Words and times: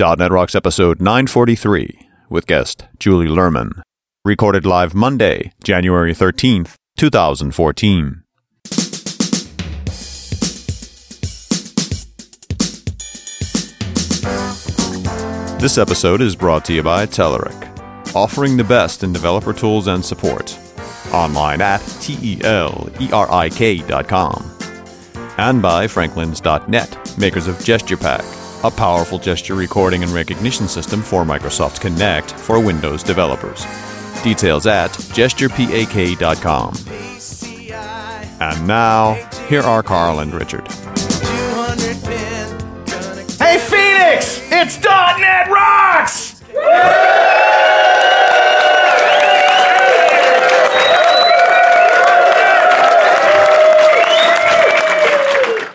.NET 0.00 0.32
Rocks 0.32 0.54
episode 0.54 0.98
943 0.98 2.08
with 2.30 2.46
guest 2.46 2.86
Julie 2.98 3.26
Lerman. 3.26 3.82
Recorded 4.24 4.64
live 4.64 4.94
Monday, 4.94 5.52
January 5.62 6.14
13th, 6.14 6.76
2014. 6.96 8.22
This 15.60 15.76
episode 15.76 16.22
is 16.22 16.34
brought 16.34 16.64
to 16.64 16.72
you 16.72 16.82
by 16.82 17.04
Telerik, 17.04 18.14
offering 18.16 18.56
the 18.56 18.64
best 18.64 19.02
in 19.04 19.12
developer 19.12 19.52
tools 19.52 19.86
and 19.86 20.02
support. 20.02 20.58
Online 21.12 21.60
at 21.60 21.80
T-E-L-E-R-I-K.com. 22.00 22.50
And 25.36 25.60
by 25.60 25.86
Franklins.net, 25.86 27.18
makers 27.18 27.46
of 27.46 27.56
GesturePak, 27.56 28.39
a 28.62 28.70
powerful 28.70 29.18
gesture 29.18 29.54
recording 29.54 30.02
and 30.02 30.12
recognition 30.12 30.68
system 30.68 31.02
for 31.02 31.24
Microsoft 31.24 31.80
Kinect 31.80 32.32
for 32.32 32.60
Windows 32.60 33.02
developers. 33.02 33.64
Details 34.22 34.66
at 34.66 34.90
gesturepak.com. 34.90 36.74
And 38.40 38.66
now, 38.66 39.14
here 39.48 39.62
are 39.62 39.82
Carl 39.82 40.20
and 40.20 40.34
Richard. 40.34 40.66
Hey 43.38 43.58
Phoenix, 43.58 44.40
it's 44.50 44.78
.NET 44.82 45.48
Rocks! 45.48 46.40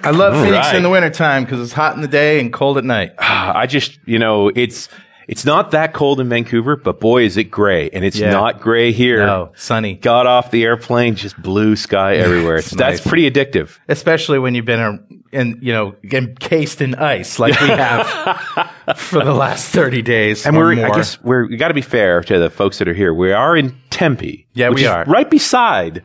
I 0.05 0.12
love 0.12 0.34
Phoenix 0.36 0.68
right. 0.68 0.76
in 0.76 0.84
the 0.84 0.90
wintertime 0.90 1.44
because 1.44 1.62
it's 1.62 1.73
hot 1.73 1.95
in 1.95 2.02
the 2.02 2.08
day 2.08 2.40
and 2.40 2.54
cold 2.54 2.77
at 2.77 2.84
night. 2.84 3.13
Ah, 3.20 3.58
I 3.58 3.66
just, 3.66 4.00
you 4.05 4.20
know, 4.20 4.50
it's 4.54 4.90
it's 5.27 5.46
not 5.46 5.72
that 5.72 5.94
cold 5.94 6.20
in 6.20 6.30
Vancouver, 6.30 6.76
but 6.76 7.00
boy, 7.00 7.23
is 7.23 7.36
it 7.38 7.46
gray, 7.46 7.90
and 7.90 8.05
it's 8.05 8.18
Yeah. 8.18 8.32
not 8.32 8.62
gray 8.62 8.91
here. 8.91 9.26
No, 9.26 9.52
sunny. 9.55 9.96
Got 9.96 10.27
off 10.27 10.52
the 10.52 10.63
airplane, 10.63 11.15
just 11.15 11.41
blue 11.41 11.76
sky 11.76 12.15
everywhere. 12.18 12.57
It's, 12.57 12.74
nice. 12.76 12.98
That's 12.98 13.07
pretty 13.07 13.30
addictive. 13.30 13.77
Especially 13.88 14.38
when 14.38 14.54
you've 14.54 14.65
been 14.65 15.24
in, 15.32 15.60
you 15.62 15.74
know, 15.74 15.96
encased 16.04 16.82
in 16.82 16.96
ice 16.96 17.40
like 17.40 17.60
we 17.60 17.68
have 17.68 18.08
for 18.98 19.24
the 19.24 19.34
last 19.34 19.70
30 19.70 20.02
days. 20.04 20.46
And 20.46 20.55
we're, 20.55 20.76
more. 20.76 20.85
I 20.93 20.96
guess, 20.96 21.21
we're 21.24 21.48
we 21.48 21.58
got 21.58 21.70
to 21.70 21.74
be 21.74 21.82
fair 21.82 22.21
to 22.21 22.40
the 22.40 22.49
folks 22.49 22.77
that 22.77 22.87
are 22.87 22.93
here. 22.93 23.13
We 23.13 23.32
are 23.32 23.58
in 23.58 23.76
Tempe. 23.90 24.48
Yeah, 24.54 24.70
we 24.70 24.85
are. 24.85 25.05
right 25.05 25.30
beside 25.30 26.04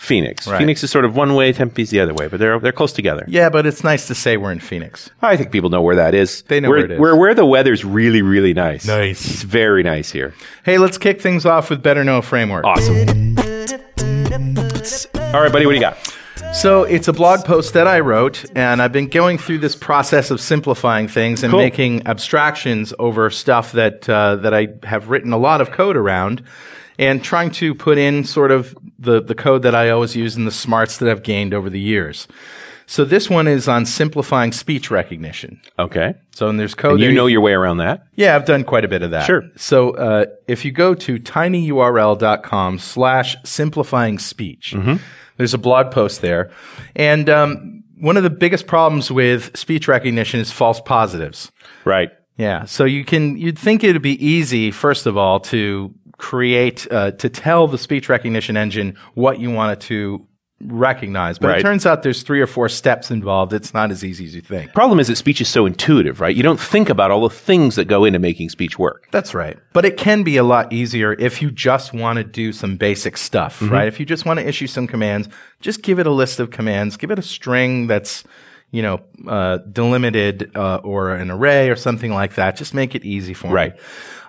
Phoenix. 0.00 0.48
Right. 0.48 0.58
Phoenix 0.58 0.82
is 0.82 0.90
sort 0.90 1.04
of 1.04 1.14
one 1.14 1.34
way, 1.34 1.52
Tempe's 1.52 1.90
the 1.90 2.00
other 2.00 2.14
way, 2.14 2.26
but 2.26 2.40
they're 2.40 2.58
they're 2.58 2.72
close 2.72 2.90
together. 2.90 3.26
Yeah, 3.28 3.50
but 3.50 3.66
it's 3.66 3.84
nice 3.84 4.06
to 4.06 4.14
say 4.14 4.38
we're 4.38 4.50
in 4.50 4.58
Phoenix. 4.58 5.10
I 5.20 5.36
think 5.36 5.52
people 5.52 5.68
know 5.68 5.82
where 5.82 5.96
that 5.96 6.14
is. 6.14 6.40
They 6.42 6.58
know 6.58 6.70
where, 6.70 6.78
where 6.78 6.84
it 6.86 6.90
is. 6.92 7.00
Where 7.00 7.16
where 7.16 7.34
the 7.34 7.44
weather's 7.44 7.84
really 7.84 8.22
really 8.22 8.54
nice. 8.54 8.86
Nice. 8.86 9.30
It's 9.30 9.42
very 9.42 9.82
nice 9.82 10.10
here. 10.10 10.32
Hey, 10.64 10.78
let's 10.78 10.96
kick 10.96 11.20
things 11.20 11.44
off 11.44 11.68
with 11.68 11.82
Better 11.82 12.02
Know 12.02 12.22
Framework. 12.22 12.64
Awesome. 12.64 12.96
All 15.34 15.42
right, 15.42 15.52
buddy, 15.52 15.66
what 15.66 15.72
do 15.72 15.74
you 15.74 15.80
got? 15.80 15.98
So 16.52 16.82
it's 16.82 17.08
a 17.08 17.12
blog 17.14 17.44
post 17.46 17.72
that 17.72 17.86
I 17.86 18.00
wrote, 18.00 18.44
and 18.54 18.82
I've 18.82 18.92
been 18.92 19.08
going 19.08 19.38
through 19.38 19.58
this 19.58 19.74
process 19.74 20.30
of 20.30 20.42
simplifying 20.42 21.08
things 21.08 21.42
and 21.42 21.52
Cool. 21.52 21.60
making 21.60 22.06
abstractions 22.06 22.92
over 22.98 23.30
stuff 23.30 23.72
that 23.72 24.06
uh, 24.10 24.36
that 24.36 24.52
I 24.52 24.68
have 24.82 25.08
written 25.08 25.32
a 25.32 25.38
lot 25.38 25.62
of 25.62 25.70
code 25.70 25.96
around, 25.96 26.42
and 26.98 27.24
trying 27.24 27.50
to 27.52 27.74
put 27.74 27.96
in 27.96 28.24
sort 28.24 28.50
of 28.50 28.76
the 28.98 29.22
the 29.22 29.34
code 29.34 29.62
that 29.62 29.74
I 29.74 29.88
always 29.88 30.14
use 30.14 30.36
and 30.36 30.46
the 30.46 30.50
smarts 30.52 30.98
that 30.98 31.08
I've 31.08 31.22
gained 31.22 31.54
over 31.54 31.70
the 31.70 31.80
years. 31.80 32.28
So 32.86 33.04
this 33.04 33.30
one 33.30 33.46
is 33.48 33.66
on 33.68 33.86
simplifying 33.86 34.52
speech 34.52 34.90
recognition. 34.90 35.60
Okay. 35.78 36.14
So 36.32 36.48
and 36.48 36.58
there's 36.60 36.74
code. 36.74 36.94
And 36.94 37.00
you 37.00 37.12
know 37.12 37.26
your 37.26 37.40
way 37.40 37.52
around 37.52 37.78
that. 37.78 38.04
yeah, 38.16 38.34
I've 38.36 38.44
done 38.44 38.64
quite 38.64 38.84
a 38.84 38.88
bit 38.88 39.02
of 39.02 39.12
that. 39.12 39.24
Sure. 39.24 39.44
So 39.56 39.92
uh, 39.92 40.26
if 40.48 40.64
you 40.64 40.72
go 40.72 40.94
to 40.94 41.18
tinyurl.com 41.20 42.78
slash 42.80 43.36
simplifying 43.44 44.18
speech, 44.18 44.74
Mm-hmm. 44.76 44.96
There's 45.40 45.54
a 45.54 45.58
blog 45.58 45.90
post 45.90 46.20
there. 46.20 46.50
And 46.94 47.30
um, 47.30 47.82
one 47.98 48.18
of 48.18 48.22
the 48.22 48.30
biggest 48.30 48.66
problems 48.66 49.10
with 49.10 49.56
speech 49.56 49.88
recognition 49.88 50.38
is 50.38 50.52
false 50.52 50.82
positives. 50.82 51.50
Right. 51.86 52.10
Yeah. 52.36 52.66
So 52.66 52.84
you 52.84 53.06
can, 53.06 53.38
you'd 53.38 53.58
think 53.58 53.82
it'd 53.82 54.02
be 54.02 54.22
easy, 54.22 54.70
first 54.70 55.06
of 55.06 55.16
all, 55.16 55.40
to 55.40 55.94
create, 56.18 56.86
uh, 56.90 57.12
to 57.12 57.30
tell 57.30 57.68
the 57.68 57.78
speech 57.78 58.10
recognition 58.10 58.58
engine 58.58 58.98
what 59.14 59.40
you 59.40 59.50
want 59.50 59.72
it 59.72 59.86
to 59.86 60.26
recognize. 60.66 61.38
But 61.38 61.48
Right. 61.48 61.58
it 61.58 61.62
turns 61.62 61.86
out 61.86 62.02
there's 62.02 62.22
three 62.22 62.40
or 62.40 62.46
four 62.46 62.68
steps 62.68 63.10
involved. 63.10 63.52
It's 63.52 63.72
not 63.72 63.90
as 63.90 64.04
easy 64.04 64.26
as 64.26 64.34
you 64.34 64.42
think. 64.42 64.74
Problem 64.74 65.00
is 65.00 65.08
that 65.08 65.16
speech 65.16 65.40
is 65.40 65.48
so 65.48 65.64
intuitive, 65.64 66.20
right? 66.20 66.36
You 66.36 66.42
don't 66.42 66.60
think 66.60 66.90
about 66.90 67.10
all 67.10 67.26
the 67.26 67.34
things 67.34 67.76
that 67.76 67.86
go 67.86 68.04
into 68.04 68.18
making 68.18 68.50
speech 68.50 68.78
work. 68.78 69.06
That's 69.10 69.32
right. 69.34 69.58
But 69.72 69.84
it 69.84 69.96
can 69.96 70.22
be 70.22 70.36
a 70.36 70.44
lot 70.44 70.72
easier 70.72 71.14
if 71.14 71.40
you 71.40 71.50
just 71.50 71.94
want 71.94 72.18
to 72.18 72.24
do 72.24 72.52
some 72.52 72.76
basic 72.76 73.16
stuff, 73.16 73.60
mm-hmm. 73.60 73.72
right? 73.72 73.88
If 73.88 73.98
you 73.98 74.04
just 74.06 74.26
want 74.26 74.38
to 74.38 74.46
issue 74.46 74.66
some 74.66 74.86
commands, 74.86 75.28
just 75.60 75.82
give 75.82 75.98
it 75.98 76.06
a 76.06 76.12
list 76.12 76.40
of 76.40 76.50
commands, 76.50 76.96
give 76.96 77.10
it 77.10 77.18
a 77.18 77.22
string 77.22 77.86
that's, 77.86 78.24
you 78.70 78.82
know, 78.82 79.00
uh, 79.26 79.58
delimited 79.72 80.52
uh, 80.56 80.76
or 80.84 81.10
an 81.14 81.30
array 81.30 81.70
or 81.70 81.76
something 81.76 82.12
like 82.12 82.34
that. 82.34 82.56
Just 82.56 82.72
make 82.74 82.94
it 82.94 83.04
easy 83.04 83.34
for 83.34 83.48
Right. 83.48 83.74
me. 83.74 83.80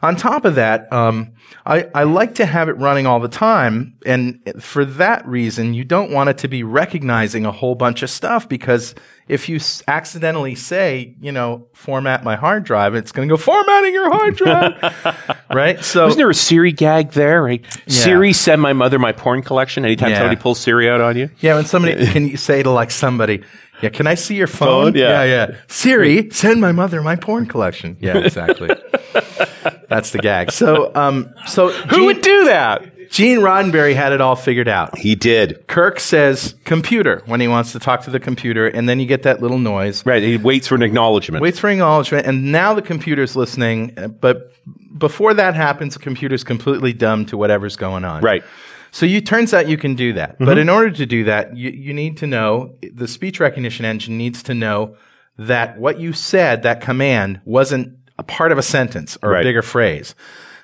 On 0.03 0.15
top 0.15 0.45
of 0.45 0.55
that, 0.55 0.91
um, 0.91 1.33
I, 1.63 1.87
I 1.93 2.03
like 2.05 2.33
to 2.35 2.45
have 2.47 2.69
it 2.69 2.77
running 2.77 3.05
all 3.05 3.19
the 3.19 3.27
time. 3.27 3.93
And 4.03 4.39
for 4.59 4.83
that 4.83 5.27
reason, 5.27 5.75
you 5.75 5.83
don't 5.83 6.09
want 6.09 6.27
it 6.31 6.39
to 6.39 6.47
be 6.47 6.63
recognizing 6.63 7.45
a 7.45 7.51
whole 7.51 7.75
bunch 7.75 8.01
of 8.01 8.09
stuff 8.09 8.49
because 8.49 8.95
if 9.27 9.47
you 9.47 9.57
s- 9.57 9.83
accidentally 9.87 10.55
say, 10.55 11.15
you 11.21 11.31
know, 11.31 11.67
format 11.73 12.23
my 12.23 12.35
hard 12.35 12.63
drive, 12.63 12.95
it's 12.95 13.11
going 13.11 13.27
to 13.29 13.31
go 13.31 13.37
formatting 13.37 13.93
your 13.93 14.09
hard 14.11 14.35
drive. 14.37 15.37
right? 15.53 15.83
So, 15.83 16.05
Wasn't 16.05 16.17
there 16.17 16.31
a 16.31 16.33
Siri 16.33 16.71
gag 16.71 17.11
there, 17.11 17.43
right? 17.43 17.63
Siri, 17.87 18.33
send 18.33 18.59
my 18.59 18.73
mother 18.73 18.97
my 18.97 19.11
porn 19.11 19.43
collection 19.43 19.85
anytime 19.85 20.09
Yeah. 20.09 20.17
somebody 20.17 20.41
pulls 20.41 20.59
Siri 20.59 20.89
out 20.89 20.99
on 20.99 21.15
you. 21.15 21.29
yeah, 21.41 21.53
when 21.53 21.65
somebody, 21.65 22.07
can 22.11 22.27
you 22.27 22.37
say 22.37 22.63
to 22.63 22.71
like 22.71 22.89
somebody, 22.89 23.43
yeah, 23.81 23.89
can 23.89 24.07
I 24.07 24.15
see 24.15 24.35
your 24.35 24.47
phone? 24.47 24.93
Phone? 24.93 24.95
Yeah. 24.95 25.23
yeah, 25.23 25.47
yeah. 25.49 25.57
Siri, 25.67 26.29
send 26.31 26.61
my 26.61 26.71
mother 26.71 27.01
my 27.01 27.15
porn 27.15 27.45
collection. 27.47 27.97
Yeah, 27.99 28.17
exactly. 28.17 28.69
That's 29.89 30.11
the 30.11 30.19
gag. 30.19 30.51
So, 30.51 30.93
um, 30.95 31.33
so 31.47 31.69
Who 31.69 31.95
Gene, 31.97 32.05
would 32.05 32.21
do 32.21 32.45
that? 32.45 33.09
Gene 33.09 33.39
Roddenberry 33.39 33.93
had 33.93 34.13
it 34.13 34.21
all 34.21 34.37
figured 34.37 34.69
out. 34.69 34.97
He 34.97 35.15
did. 35.15 35.67
Kirk 35.67 35.99
says 35.99 36.55
computer 36.63 37.21
when 37.25 37.41
he 37.41 37.47
wants 37.49 37.73
to 37.73 37.79
talk 37.79 38.03
to 38.03 38.09
the 38.09 38.19
computer, 38.19 38.67
and 38.67 38.87
then 38.87 39.01
you 39.01 39.05
get 39.05 39.23
that 39.23 39.41
little 39.41 39.59
noise. 39.59 40.05
Right. 40.05 40.23
He 40.23 40.37
waits 40.37 40.67
for 40.67 40.75
an 40.75 40.81
acknowledgement. 40.81 41.41
Waits 41.41 41.59
for 41.59 41.69
acknowledgement, 41.69 42.25
and 42.25 42.53
now 42.53 42.73
the 42.73 42.81
computer's 42.81 43.35
listening. 43.35 44.15
But 44.21 44.53
before 44.97 45.33
that 45.33 45.55
happens, 45.55 45.95
the 45.95 45.99
computer's 45.99 46.45
completely 46.45 46.93
dumb 46.93 47.25
to 47.25 47.37
whatever's 47.37 47.75
going 47.75 48.05
on. 48.05 48.21
Right. 48.21 48.43
So 48.91 49.05
you 49.05 49.21
turns 49.21 49.53
out 49.53 49.67
you 49.67 49.77
can 49.77 49.95
do 49.95 50.13
that. 50.13 50.35
Mm-hmm. 50.35 50.45
But 50.45 50.57
in 50.57 50.69
order 50.69 50.91
to 50.91 51.05
do 51.05 51.23
that, 51.23 51.55
you, 51.55 51.71
you 51.71 51.93
need 51.93 52.17
to 52.17 52.27
know 52.27 52.75
the 52.93 53.07
speech 53.07 53.39
recognition 53.39 53.85
engine 53.85 54.17
needs 54.17 54.43
to 54.43 54.53
know 54.53 54.97
that 55.37 55.79
what 55.79 55.99
you 55.99 56.13
said, 56.13 56.63
that 56.63 56.81
command, 56.81 57.41
wasn't 57.45 57.97
a 58.17 58.23
part 58.23 58.51
of 58.51 58.57
a 58.57 58.63
sentence 58.63 59.17
or 59.23 59.35
a 59.35 59.43
bigger 59.43 59.61
phrase. 59.61 60.13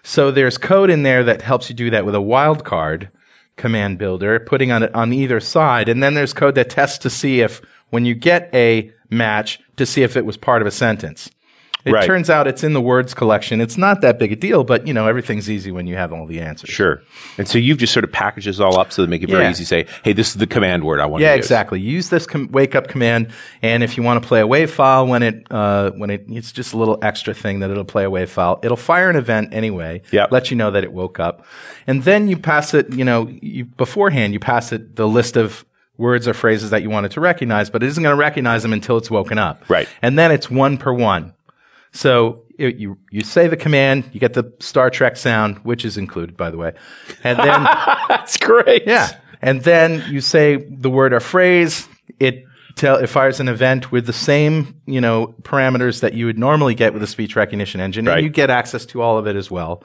So 0.04 0.30
there's 0.30 0.58
code 0.58 0.90
in 0.90 1.04
there 1.04 1.24
that 1.24 1.42
helps 1.42 1.70
you 1.70 1.76
do 1.76 1.90
that 1.90 2.06
with 2.06 2.16
a 2.16 2.20
wildcard 2.20 3.10
command 3.56 3.98
builder, 3.98 4.40
putting 4.40 4.72
on 4.72 4.84
it 4.84 4.94
on 4.94 5.12
either 5.12 5.40
side. 5.40 5.90
And 5.90 6.04
then 6.04 6.14
there's 6.14 6.34
code 6.34 6.56
that 6.56 6.70
tests 6.70 6.98
to 7.00 7.10
see 7.10 7.42
if 7.42 7.62
when 7.90 8.06
you 8.06 8.14
get 8.14 8.50
a 8.54 8.92
match 9.10 9.60
to 9.78 9.86
see 9.86 10.04
if 10.04 10.16
it 10.16 10.26
was 10.26 10.38
part 10.38 10.62
of 10.62 10.68
a 10.68 10.72
sentence. 10.72 11.30
It 11.88 11.94
Right. 11.94 12.06
turns 12.06 12.30
out 12.30 12.48
it's 12.48 12.64
in 12.64 12.74
the 12.74 12.82
words 12.82 13.14
collection. 13.14 13.62
It's 13.62 13.78
not 13.78 14.02
that 14.02 14.20
big 14.20 14.32
a 14.32 14.36
deal, 14.36 14.64
but 14.64 14.86
you 14.86 14.94
know, 14.94 15.08
everything's 15.08 15.50
easy 15.50 15.72
when 15.72 15.88
you 15.88 15.96
have 15.96 16.12
all 16.14 16.26
the 16.28 16.42
answers. 16.42 16.70
Sure. 16.70 17.02
And 17.38 17.48
so 17.48 17.58
you've 17.58 17.78
just 17.78 17.94
sort 17.94 18.04
of 18.04 18.12
packaged 18.12 18.48
this 18.48 18.60
all 18.60 18.78
up 18.80 18.92
so 18.92 19.04
to 19.06 19.10
make 19.10 19.24
it 19.24 19.30
very 19.30 19.44
Yeah. 19.44 19.50
easy 19.52 19.64
to 19.64 19.68
say, 19.68 19.86
hey, 20.04 20.14
this 20.14 20.28
is 20.30 20.36
the 20.36 20.48
command 20.48 20.84
word 20.84 21.00
I 21.00 21.06
want 21.06 21.22
Yeah, 21.24 21.32
to 21.32 21.38
use. 21.38 21.46
exactly. 21.46 21.80
Use 21.80 22.10
this 22.10 22.28
com- 22.28 22.50
wake 22.52 22.76
up 22.76 22.88
command, 22.88 23.28
and 23.62 23.84
if 23.84 23.98
you 23.98 24.04
want 24.04 24.22
to 24.22 24.28
play 24.28 24.42
a 24.42 24.48
wave 24.48 24.70
file 24.70 25.08
when 25.08 25.24
it 25.24 25.46
uh, 25.50 25.92
when 25.92 26.10
it 26.10 26.26
it's 26.30 26.52
just 26.52 26.74
a 26.74 26.78
little 26.78 27.00
extra 27.02 27.34
thing 27.34 27.60
that 27.62 27.72
it'll 27.72 27.86
play 27.86 28.04
a 28.04 28.10
wave 28.10 28.30
file. 28.30 28.60
It'll 28.64 28.76
fire 28.78 29.10
an 29.10 29.16
event 29.16 29.50
anyway. 29.54 30.02
Yep. 30.12 30.32
Let 30.32 30.52
you 30.52 30.58
know 30.58 30.72
that 30.72 30.84
it 30.84 30.92
woke 30.92 31.20
up, 31.20 31.46
and 31.88 32.04
then 32.04 32.28
you 32.28 32.36
pass 32.38 32.74
it. 32.74 32.92
You 32.94 33.06
know, 33.06 33.30
you, 33.42 33.66
beforehand 33.66 34.34
you 34.34 34.40
pass 34.40 34.72
it 34.74 34.96
the 34.98 35.08
list 35.08 35.38
of 35.38 35.64
words 35.98 36.28
or 36.28 36.34
phrases 36.36 36.70
that 36.70 36.84
you 36.84 36.90
want 36.92 37.08
it 37.08 37.12
to 37.14 37.20
recognize, 37.20 37.72
but 37.72 37.82
it 37.82 37.88
isn't 37.88 38.04
going 38.04 38.14
to 38.16 38.20
recognize 38.20 38.62
them 38.62 38.72
until 38.72 38.98
it's 38.98 39.10
woken 39.10 39.40
up. 39.40 39.64
Right. 39.68 39.88
And 40.04 40.18
then 40.20 40.32
it's 40.32 40.48
one 40.52 40.78
per 40.78 40.94
one. 40.94 41.34
So 41.92 42.44
it, 42.58 42.76
you 42.78 42.98
you 43.12 43.22
say 43.22 43.48
the 43.48 43.58
command, 43.58 44.10
you 44.14 44.20
get 44.20 44.34
the 44.34 44.52
Star 44.60 44.90
Trek 44.90 45.18
sound, 45.18 45.58
which 45.60 45.86
is 45.86 45.98
included, 45.98 46.36
by 46.38 46.50
the 46.52 46.58
way, 46.58 46.74
and 47.24 47.38
then. 47.40 47.64
That's 48.10 48.38
great. 48.38 48.84
Yeah. 48.86 49.10
And 49.42 49.62
then 49.64 50.04
you 50.10 50.20
say 50.22 50.56
the 50.56 50.90
word 50.90 51.14
or 51.14 51.20
phrase, 51.20 51.88
it 52.20 52.44
tell 52.76 52.98
it 52.98 53.08
fires 53.08 53.40
an 53.40 53.48
event 53.48 53.92
with 53.92 54.06
the 54.06 54.14
same, 54.14 54.80
you 54.86 55.00
know, 55.02 55.36
parameters 55.44 56.02
that 56.02 56.14
you 56.14 56.26
would 56.26 56.38
normally 56.40 56.74
get 56.76 56.94
with 56.94 57.04
a 57.04 57.08
speech 57.08 57.36
recognition 57.36 57.80
engine, 57.82 58.06
Right. 58.06 58.18
and 58.18 58.24
you 58.24 58.30
get 58.32 58.50
access 58.50 58.86
to 58.88 59.02
all 59.02 59.18
of 59.18 59.28
it 59.28 59.36
as 59.36 59.50
well. 59.52 59.84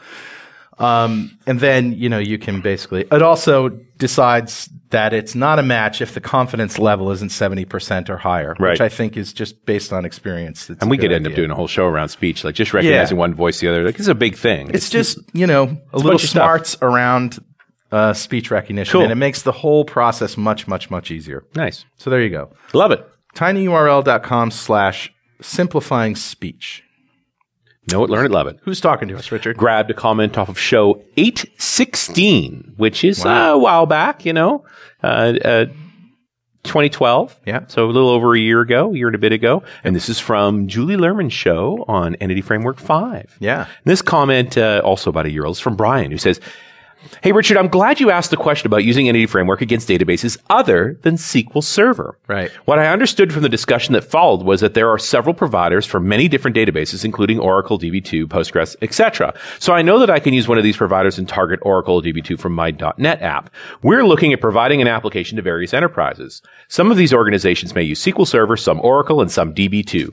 Um, 0.79 1.39
and 1.47 1.61
then, 1.61 1.93
you 1.93 2.09
know, 2.09 2.19
you 2.19 2.39
can 2.39 2.61
basically, 2.63 3.03
it 3.03 3.23
also 3.23 3.69
decides 3.99 4.69
that 4.93 5.13
it's 5.13 5.35
not 5.35 5.59
a 5.59 5.63
match 5.63 6.01
if 6.01 6.15
the 6.15 6.21
confidence 6.21 6.79
level 6.79 7.11
isn't 7.11 7.31
70% 7.31 8.09
or 8.09 8.17
higher, 8.17 8.55
Right. 8.59 8.71
which 8.71 8.81
I 8.81 8.89
think 8.89 9.17
is 9.17 9.33
just 9.33 9.67
based 9.67 9.93
on 9.93 10.05
experience. 10.05 10.71
And 10.81 10.89
we 10.89 10.97
could 10.97 11.13
end 11.13 11.27
up 11.27 11.35
doing 11.35 11.51
a 11.51 11.55
whole 11.55 11.67
show 11.69 11.87
around 11.87 12.09
speech, 12.11 12.45
like 12.45 12.55
just 12.55 12.73
recognizing 12.73 13.17
Yeah. 13.17 13.21
one 13.21 13.35
voice, 13.35 13.61
the 13.61 13.69
other. 13.69 13.85
Like 13.85 13.99
it's 13.99 14.09
a 14.09 14.15
big 14.15 14.37
thing. 14.37 14.71
It's 14.73 14.89
just, 14.89 15.19
you 15.35 15.47
know, 15.47 15.65
a 15.93 15.97
little 15.97 16.13
bunch 16.13 16.23
of 16.25 16.31
stuff. 16.31 16.43
smarts 16.45 16.77
around 16.81 17.39
uh, 17.91 18.15
speech 18.15 18.51
recognition, 18.51 18.93
Cool. 18.93 19.03
and 19.03 19.13
it 19.13 19.17
makes 19.17 19.43
the 19.43 19.53
whole 19.53 19.85
process 19.85 20.37
much, 20.39 20.67
much, 20.67 20.89
much 20.91 21.11
easier. 21.11 21.45
nice. 21.55 21.85
So 21.99 22.09
there 22.09 22.23
you 22.23 22.31
go. 22.31 22.51
Love 22.73 22.91
it. 22.93 23.07
tinyurl.com 23.35 24.51
slash 24.51 25.13
simplifying 25.41 26.17
speech. 26.17 26.85
Know 27.91 28.05
it, 28.05 28.11
learn 28.11 28.25
it, 28.25 28.31
love 28.31 28.47
it. 28.47 28.59
Who's 28.63 28.81
talking 28.81 29.09
to 29.09 29.17
us, 29.17 29.33
Richard? 29.33 29.57
Grabbed 29.57 29.91
a 29.91 29.95
comment 29.95 30.39
off 30.39 30.49
of 30.49 30.59
show 30.59 31.03
816, 31.17 32.75
which 32.77 33.03
is 33.03 33.25
uh, 33.25 33.29
a 33.29 33.59
while 33.59 33.87
back, 33.87 34.25
you 34.25 34.33
know, 34.33 34.65
uh, 35.03 35.35
uh, 35.45 35.65
2012. 36.63 37.41
Yeah. 37.45 37.65
So 37.67 37.85
a 37.85 37.91
little 37.91 38.09
over 38.09 38.35
a 38.35 38.39
year 38.39 38.61
ago, 38.61 38.93
a 38.93 38.97
year 38.97 39.09
and 39.09 39.17
a 39.17 39.19
bit 39.19 39.33
ago. 39.33 39.65
And 39.83 39.97
this 39.97 40.09
is 40.09 40.21
from 40.21 40.69
Julie 40.69 40.97
Lerman's 40.97 41.33
show 41.33 41.85
on 41.89 42.15
Entity 42.17 42.41
Framework 42.41 42.79
5. 42.79 43.39
Yeah. 43.41 43.67
This 43.85 44.01
comment, 44.01 44.57
uh, 44.57 44.81
also 44.85 45.11
about 45.11 45.27
a 45.27 45.31
year 45.31 45.45
old, 45.45 45.57
is 45.57 45.61
from 45.61 45.75
Brian, 45.75 46.13
who 46.13 46.19
says, 46.19 46.41
Hey, 47.23 47.33
Richard, 47.33 47.57
I'm 47.57 47.69
glad 47.69 48.01
you 48.01 48.11
asked 48.11 48.31
the 48.31 48.37
question 48.37 48.67
about 48.67 48.85
using 48.85 49.09
Entity 49.09 49.27
Framework 49.27 49.61
against 49.61 49.89
databases 49.89 50.39
other 50.51 50.99
than 51.03 51.17
SQL 51.17 51.63
Server. 51.63 52.19
Right. 52.27 52.51
What 52.65 52.79
I 52.79 52.87
understood 52.87 53.33
from 53.33 53.43
the 53.43 53.49
discussion 53.49 53.93
that 53.93 54.03
followed 54.03 54.43
was 54.43 54.61
that 54.61 54.75
there 54.75 54.89
are 54.89 54.99
several 54.99 55.35
providers 55.35 55.87
for 55.87 56.01
many 56.01 56.29
different 56.29 56.57
databases, 56.57 57.05
including 57.05 57.39
Oracle, 57.39 57.79
DB2, 57.79 58.27
Postgres, 58.27 58.77
etc. 58.83 59.35
So 59.59 59.73
I 59.73 59.83
know 59.83 59.99
that 59.99 60.11
I 60.11 60.21
can 60.21 60.35
use 60.35 60.49
one 60.49 60.59
of 60.59 60.65
these 60.65 60.77
providers 60.77 61.19
and 61.19 61.29
target 61.29 61.61
Oracle 61.63 62.03
DB2 62.03 62.39
from 62.39 62.55
my 62.55 62.71
.NET 62.97 63.23
app. 63.23 63.51
We're 63.83 64.05
looking 64.05 64.33
at 64.33 64.41
providing 64.41 64.81
an 64.81 64.89
application 64.89 65.37
to 65.37 65.43
various 65.43 65.75
enterprises. 65.75 66.43
Some 66.69 66.91
of 66.91 66.97
these 66.97 67.13
organizations 67.13 67.75
may 67.75 67.83
use 67.83 68.03
SQL 68.03 68.27
Server, 68.27 68.57
some 68.57 68.81
Oracle, 68.81 69.21
and 69.21 69.31
some 69.31 69.55
DB2. 69.55 70.13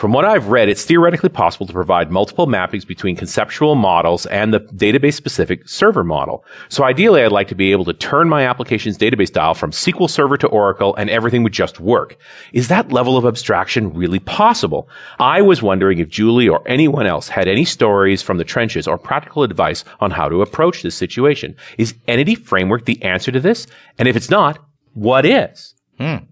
From 0.00 0.14
what 0.14 0.24
I've 0.24 0.46
read, 0.46 0.70
it's 0.70 0.86
theoretically 0.86 1.28
possible 1.28 1.66
to 1.66 1.74
provide 1.74 2.10
multiple 2.10 2.46
mappings 2.46 2.86
between 2.86 3.16
conceptual 3.16 3.74
models 3.74 4.24
and 4.24 4.50
the 4.50 4.60
database 4.60 5.12
specific 5.12 5.68
server 5.68 6.02
model. 6.02 6.42
So 6.70 6.84
ideally, 6.84 7.22
I'd 7.22 7.32
like 7.32 7.48
to 7.48 7.54
be 7.54 7.70
able 7.70 7.84
to 7.84 7.92
turn 7.92 8.26
my 8.26 8.46
application's 8.46 8.96
database 8.96 9.30
dial 9.30 9.52
from 9.52 9.72
SQL 9.72 10.08
Server 10.08 10.38
to 10.38 10.46
Oracle 10.46 10.96
and 10.96 11.10
everything 11.10 11.42
would 11.42 11.52
just 11.52 11.80
work. 11.80 12.16
Is 12.54 12.68
that 12.68 12.90
level 12.90 13.18
of 13.18 13.26
abstraction 13.26 13.92
really 13.92 14.20
possible? 14.20 14.88
I 15.18 15.42
was 15.42 15.60
wondering 15.60 15.98
if 15.98 16.08
Julie 16.08 16.48
or 16.48 16.66
anyone 16.66 17.06
else 17.06 17.28
had 17.28 17.46
any 17.46 17.66
stories 17.66 18.22
from 18.22 18.38
the 18.38 18.44
trenches 18.44 18.88
or 18.88 18.96
practical 18.96 19.42
advice 19.42 19.84
on 20.00 20.12
how 20.12 20.30
to 20.30 20.40
approach 20.40 20.82
this 20.82 20.94
situation. 20.94 21.54
Is 21.76 21.94
Entity 22.08 22.36
Framework 22.36 22.86
the 22.86 23.02
answer 23.02 23.30
to 23.32 23.40
this? 23.40 23.66
And 23.98 24.08
if 24.08 24.16
it's 24.16 24.30
not, 24.30 24.64
what 24.94 25.26
is? 25.26 25.74
Hmm. 25.98 26.24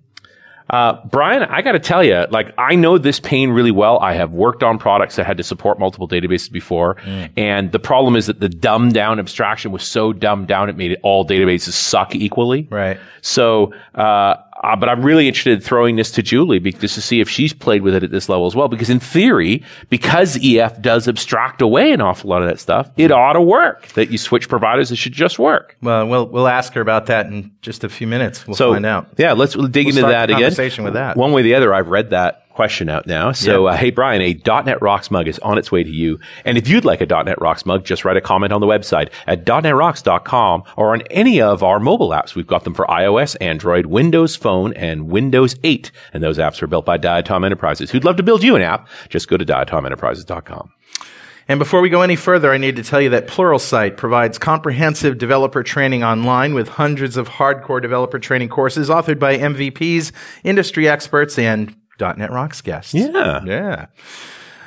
Uh, 0.70 1.00
Brian, 1.06 1.42
I 1.44 1.62
got 1.62 1.72
to 1.72 1.78
tell 1.78 2.04
you, 2.04 2.26
like, 2.30 2.52
I 2.58 2.74
know 2.74 2.98
this 2.98 3.20
pain 3.20 3.50
really 3.50 3.70
well. 3.70 3.98
I 4.00 4.12
have 4.12 4.32
worked 4.32 4.62
on 4.62 4.78
products 4.78 5.16
that 5.16 5.24
had 5.24 5.36
to 5.38 5.42
support 5.42 5.78
multiple 5.78 6.06
databases 6.06 6.52
before. 6.52 6.96
And 7.36 7.72
the 7.72 7.78
problem 7.78 8.16
is 8.16 8.26
that 8.26 8.40
the 8.40 8.48
dumbed 8.48 8.92
down 8.92 9.18
abstraction 9.18 9.72
was 9.72 9.82
so 9.82 10.12
dumbed 10.12 10.48
down, 10.48 10.68
it 10.68 10.76
made 10.76 10.92
it 10.92 11.00
all 11.02 11.26
databases 11.26 11.72
suck 11.72 12.14
equally. 12.14 12.68
Right. 12.70 12.98
So, 13.22 13.72
uh, 13.94 14.36
uh, 14.62 14.76
but 14.76 14.88
I'm 14.88 15.02
really 15.02 15.28
interested 15.28 15.52
in 15.54 15.60
throwing 15.60 15.96
this 15.96 16.10
to 16.12 16.22
Julie 16.22 16.58
be- 16.58 16.72
just 16.72 16.94
to 16.96 17.00
see 17.00 17.20
if 17.20 17.28
she's 17.28 17.52
played 17.52 17.82
with 17.82 17.94
it 17.94 18.02
at 18.02 18.10
this 18.10 18.28
level 18.28 18.46
as 18.46 18.54
well. 18.56 18.68
Because 18.68 18.90
in 18.90 19.00
theory, 19.00 19.62
because 19.88 20.38
EF 20.42 20.80
does 20.82 21.06
abstract 21.08 21.62
away 21.62 21.92
an 21.92 22.00
awful 22.00 22.30
lot 22.30 22.42
of 22.42 22.48
that 22.48 22.58
stuff, 22.58 22.90
it 22.96 23.10
ought 23.12 23.34
to 23.34 23.40
work. 23.40 23.86
That 23.88 24.10
you 24.10 24.18
switch 24.18 24.48
providers, 24.48 24.90
it 24.90 24.96
should 24.96 25.12
just 25.12 25.38
work. 25.38 25.76
Well, 25.82 26.06
we'll 26.08 26.26
we'll 26.26 26.48
ask 26.48 26.72
her 26.74 26.80
about 26.80 27.06
that 27.06 27.26
in 27.26 27.52
just 27.62 27.84
a 27.84 27.88
few 27.88 28.06
minutes. 28.06 28.46
We'll 28.46 28.56
So 28.56 28.72
find 28.72 28.86
out. 28.86 29.08
Yeah, 29.16 29.32
let's 29.32 29.54
dig 29.54 29.86
into 29.88 29.98
start 30.00 30.12
that 30.12 30.24
again. 30.30 30.40
conversation 30.40 30.84
with 30.84 30.94
that. 30.94 31.16
One 31.16 31.32
way 31.32 31.40
or 31.40 31.44
the 31.44 31.54
other, 31.54 31.72
I've 31.74 31.88
read 31.88 32.10
that 32.10 32.44
question 32.58 32.88
out 32.88 33.06
now. 33.06 33.30
So, 33.30 33.66
Yeah. 33.68 33.74
uh, 33.74 33.76
hey, 33.76 33.90
Brian, 33.90 34.20
a 34.20 34.34
.NET 34.64 34.82
Rocks 34.82 35.12
mug 35.12 35.28
is 35.28 35.38
on 35.38 35.58
its 35.58 35.70
way 35.70 35.84
to 35.84 35.88
you. 35.88 36.18
And 36.44 36.58
if 36.58 36.66
you'd 36.68 36.84
like 36.84 37.00
a 37.00 37.06
.NET 37.06 37.40
Rocks 37.40 37.64
mug, 37.64 37.84
just 37.84 38.04
write 38.04 38.16
a 38.16 38.20
comment 38.20 38.52
on 38.52 38.60
the 38.60 38.66
website 38.66 39.10
at 39.28 39.44
.NETRocks.com 39.44 40.64
or 40.76 40.92
on 40.92 41.02
any 41.12 41.40
of 41.40 41.62
our 41.62 41.78
mobile 41.78 42.08
apps. 42.08 42.34
We've 42.34 42.48
got 42.48 42.64
them 42.64 42.74
for 42.74 42.84
iOS, 42.86 43.36
Android, 43.40 43.86
Windows 43.86 44.34
Phone, 44.34 44.72
and 44.72 45.08
Windows 45.08 45.54
8. 45.62 45.92
And 46.12 46.20
those 46.20 46.38
apps 46.38 46.60
are 46.60 46.66
built 46.66 46.84
by 46.84 46.98
Diatom 46.98 47.44
Enterprises. 47.44 47.92
Who'd 47.92 48.04
love 48.04 48.16
to 48.16 48.24
build 48.24 48.42
you 48.42 48.56
an 48.56 48.62
app? 48.62 48.88
Just 49.08 49.28
go 49.28 49.36
to 49.36 49.44
diatomenterprises.com. 49.46 50.70
And 51.50 51.58
before 51.58 51.80
we 51.80 51.88
go 51.88 52.02
any 52.02 52.16
further, 52.16 52.52
I 52.52 52.58
need 52.58 52.76
to 52.76 52.82
tell 52.82 53.00
you 53.00 53.08
that 53.10 53.26
Pluralsight 53.26 53.96
provides 53.96 54.36
comprehensive 54.36 55.16
developer 55.16 55.62
training 55.62 56.04
online 56.04 56.52
with 56.52 56.68
hundreds 56.68 57.16
of 57.16 57.26
hardcore 57.28 57.80
developer 57.80 58.18
training 58.18 58.50
courses 58.50 58.90
authored 58.90 59.18
by 59.18 59.38
MVPs, 59.38 60.12
industry 60.44 60.86
experts, 60.86 61.38
and 61.38 61.74
.NET 61.98 62.30
Rocks 62.30 62.60
guests. 62.60 62.94
Yeah. 62.94 63.42
Yeah. 63.44 63.86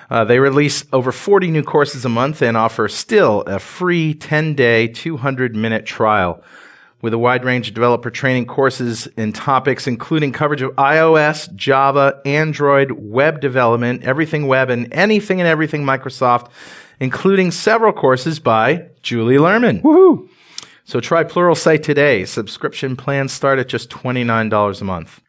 Uh, 0.09 0.25
they 0.25 0.39
release 0.39 0.83
over 0.91 1.11
40 1.11 1.51
new 1.51 1.63
courses 1.63 2.03
a 2.03 2.09
month 2.09 2.41
and 2.41 2.57
offer 2.57 2.89
still 2.89 3.41
a 3.47 3.59
free 3.59 4.13
10 4.13 4.55
day, 4.55 4.87
200 4.87 5.55
minute 5.55 5.85
trial 5.85 6.43
with 7.01 7.13
a 7.13 7.17
wide 7.17 7.43
range 7.43 7.69
of 7.69 7.73
developer 7.73 8.11
training 8.11 8.45
courses 8.45 9.07
and 9.17 9.33
topics, 9.33 9.87
including 9.87 10.31
coverage 10.31 10.61
of 10.61 10.71
iOS, 10.71 11.53
Java, 11.55 12.21
Android, 12.25 12.91
web 12.91 13.41
development, 13.41 14.03
everything 14.03 14.47
web, 14.47 14.69
and 14.69 14.91
anything 14.93 15.39
and 15.39 15.47
everything 15.47 15.83
Microsoft, 15.83 16.49
including 16.99 17.49
several 17.51 17.93
courses 17.93 18.39
by 18.39 18.85
Julie 19.01 19.37
Lerman. 19.37 19.81
Woohoo! 19.81 20.29
So 20.83 20.99
try 20.99 21.23
Pluralsight 21.23 21.83
today. 21.83 22.25
Subscription 22.25 22.95
plans 22.95 23.31
start 23.31 23.59
at 23.59 23.67
just 23.67 23.89
$29 23.89 24.81
a 24.81 24.83
month. 24.83 25.21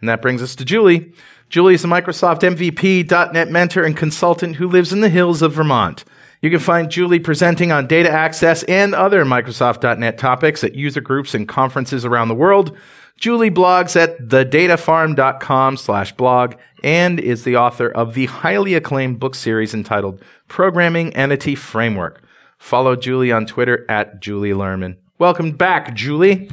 And 0.00 0.08
that 0.08 0.20
brings 0.20 0.42
us 0.42 0.54
to 0.56 0.64
Julie. 0.64 1.12
Julie 1.48 1.74
is 1.74 1.84
a 1.84 1.88
Microsoft 1.88 2.40
MVP, 2.40 3.32
.NET 3.32 3.50
mentor, 3.50 3.84
and 3.84 3.96
consultant 3.96 4.56
who 4.56 4.68
lives 4.68 4.92
in 4.92 5.00
the 5.00 5.08
hills 5.08 5.42
of 5.42 5.52
Vermont. 5.52 6.04
You 6.42 6.50
can 6.50 6.58
find 6.58 6.90
Julie 6.90 7.20
presenting 7.20 7.72
on 7.72 7.86
data 7.86 8.10
access 8.10 8.62
and 8.64 8.94
other 8.94 9.24
Microsoft.NET 9.24 10.18
topics 10.18 10.64
at 10.64 10.74
user 10.74 11.00
groups 11.00 11.34
and 11.34 11.48
conferences 11.48 12.04
around 12.04 12.28
the 12.28 12.34
world. 12.34 12.76
Julie 13.16 13.50
blogs 13.50 13.96
at 13.96 14.18
thedatafarm.com 14.18 15.76
slash 15.76 16.12
blog 16.12 16.54
and 16.84 17.18
is 17.18 17.44
the 17.44 17.56
author 17.56 17.88
of 17.88 18.14
the 18.14 18.26
highly 18.26 18.74
acclaimed 18.74 19.18
book 19.18 19.34
series 19.34 19.72
entitled 19.72 20.22
Programming 20.48 21.14
Entity 21.16 21.54
Framework. 21.54 22.22
Follow 22.58 22.96
Julie 22.96 23.32
on 23.32 23.46
Twitter 23.46 23.86
at 23.88 24.20
Julie 24.20 24.50
Lerman. 24.50 24.96
Welcome 25.18 25.52
back, 25.52 25.94
Julie. 25.94 26.50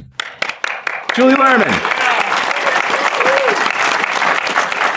Julie 1.14 1.34
Lerman. 1.34 1.93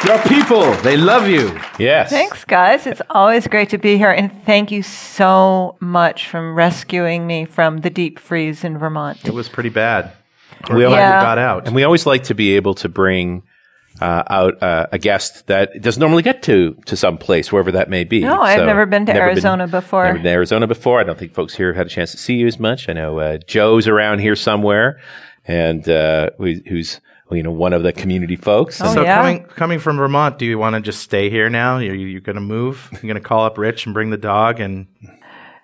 Your 0.06 0.20
people, 0.24 0.72
they 0.84 0.96
love 0.96 1.28
you. 1.28 1.60
Yes. 1.80 2.10
Thanks, 2.10 2.46
guys. 2.46 2.86
It's 2.86 3.02
always 3.10 3.48
great 3.48 3.70
to 3.70 3.78
be 3.78 3.98
here. 3.98 4.12
And 4.12 4.32
thank 4.46 4.72
you 4.72 4.84
so 4.84 5.76
much 5.80 6.30
for 6.30 6.54
rescuing 6.54 7.26
me 7.26 7.46
from 7.46 7.80
the 7.80 7.90
deep 7.90 8.20
freeze 8.20 8.64
in 8.64 8.78
Vermont. 8.78 9.26
It 9.26 9.34
was 9.34 9.50
pretty 9.50 9.70
bad. 9.70 10.14
We 10.70 10.76
We're 10.76 10.90
Yeah. 10.92 11.18
you 11.18 11.24
got 11.24 11.38
out. 11.40 11.66
And 11.66 11.76
we 11.76 11.84
always 11.84 12.06
like 12.06 12.24
to 12.26 12.36
be 12.36 12.56
able 12.56 12.76
to 12.76 12.90
bring 12.90 13.44
uh, 14.00 14.24
out 14.30 14.62
uh, 14.62 14.86
a 14.92 15.00
guest 15.00 15.48
that 15.48 15.82
doesn't 15.82 16.00
normally 16.00 16.22
get 16.22 16.44
to 16.44 16.76
to 16.86 16.96
some 16.96 17.18
place, 17.18 17.52
wherever 17.52 17.72
that 17.72 17.90
may 17.90 18.04
be. 18.04 18.20
No, 18.22 18.40
I've 18.40 18.66
never 18.66 18.86
been 18.86 19.08
to 19.08 19.14
Arizona 19.16 19.68
before. 19.68 20.04
Never 20.04 20.18
been 20.20 20.24
to 20.26 20.30
Arizona 20.30 20.68
before. 20.68 21.00
I 21.00 21.04
don't 21.04 21.18
think 21.18 21.34
folks 21.34 21.56
here 21.56 21.70
have 21.70 21.76
had 21.78 21.88
a 21.88 21.90
chance 21.90 22.12
to 22.12 22.18
see 22.18 22.36
you 22.36 22.46
as 22.46 22.60
much. 22.60 22.88
I 22.88 22.94
know 22.94 23.18
uh, 23.20 23.38
Joe's 23.48 23.88
around 23.88 24.20
here 24.20 24.36
somewhere, 24.36 25.00
and 25.46 25.90
uh, 25.90 26.30
who, 26.38 26.54
who's 26.68 27.00
well, 27.00 27.06
you 27.32 27.44
know 27.44 27.52
one 27.52 27.74
of 27.74 27.84
the 27.84 27.94
community 27.94 28.36
folks. 28.36 28.80
Oh, 28.82 28.94
so 28.94 29.04
yeah? 29.04 29.18
coming 29.18 29.44
coming 29.44 29.80
from 29.80 29.98
Vermont, 29.98 30.38
do 30.40 30.46
you 30.46 30.58
want 30.58 30.76
to 30.76 30.82
just 30.82 31.02
stay 31.02 31.30
here 31.30 31.50
now? 31.50 31.76
Are 31.76 31.82
you, 31.82 31.94
you 31.94 32.20
going 32.22 32.36
to 32.36 32.42
move? 32.42 32.90
You're 32.92 33.02
going 33.02 33.16
to 33.16 33.22
call 33.22 33.46
up 33.46 33.58
Rich 33.58 33.86
and 33.86 33.94
bring 33.94 34.10
the 34.10 34.18
dog 34.18 34.60
and 34.60 34.88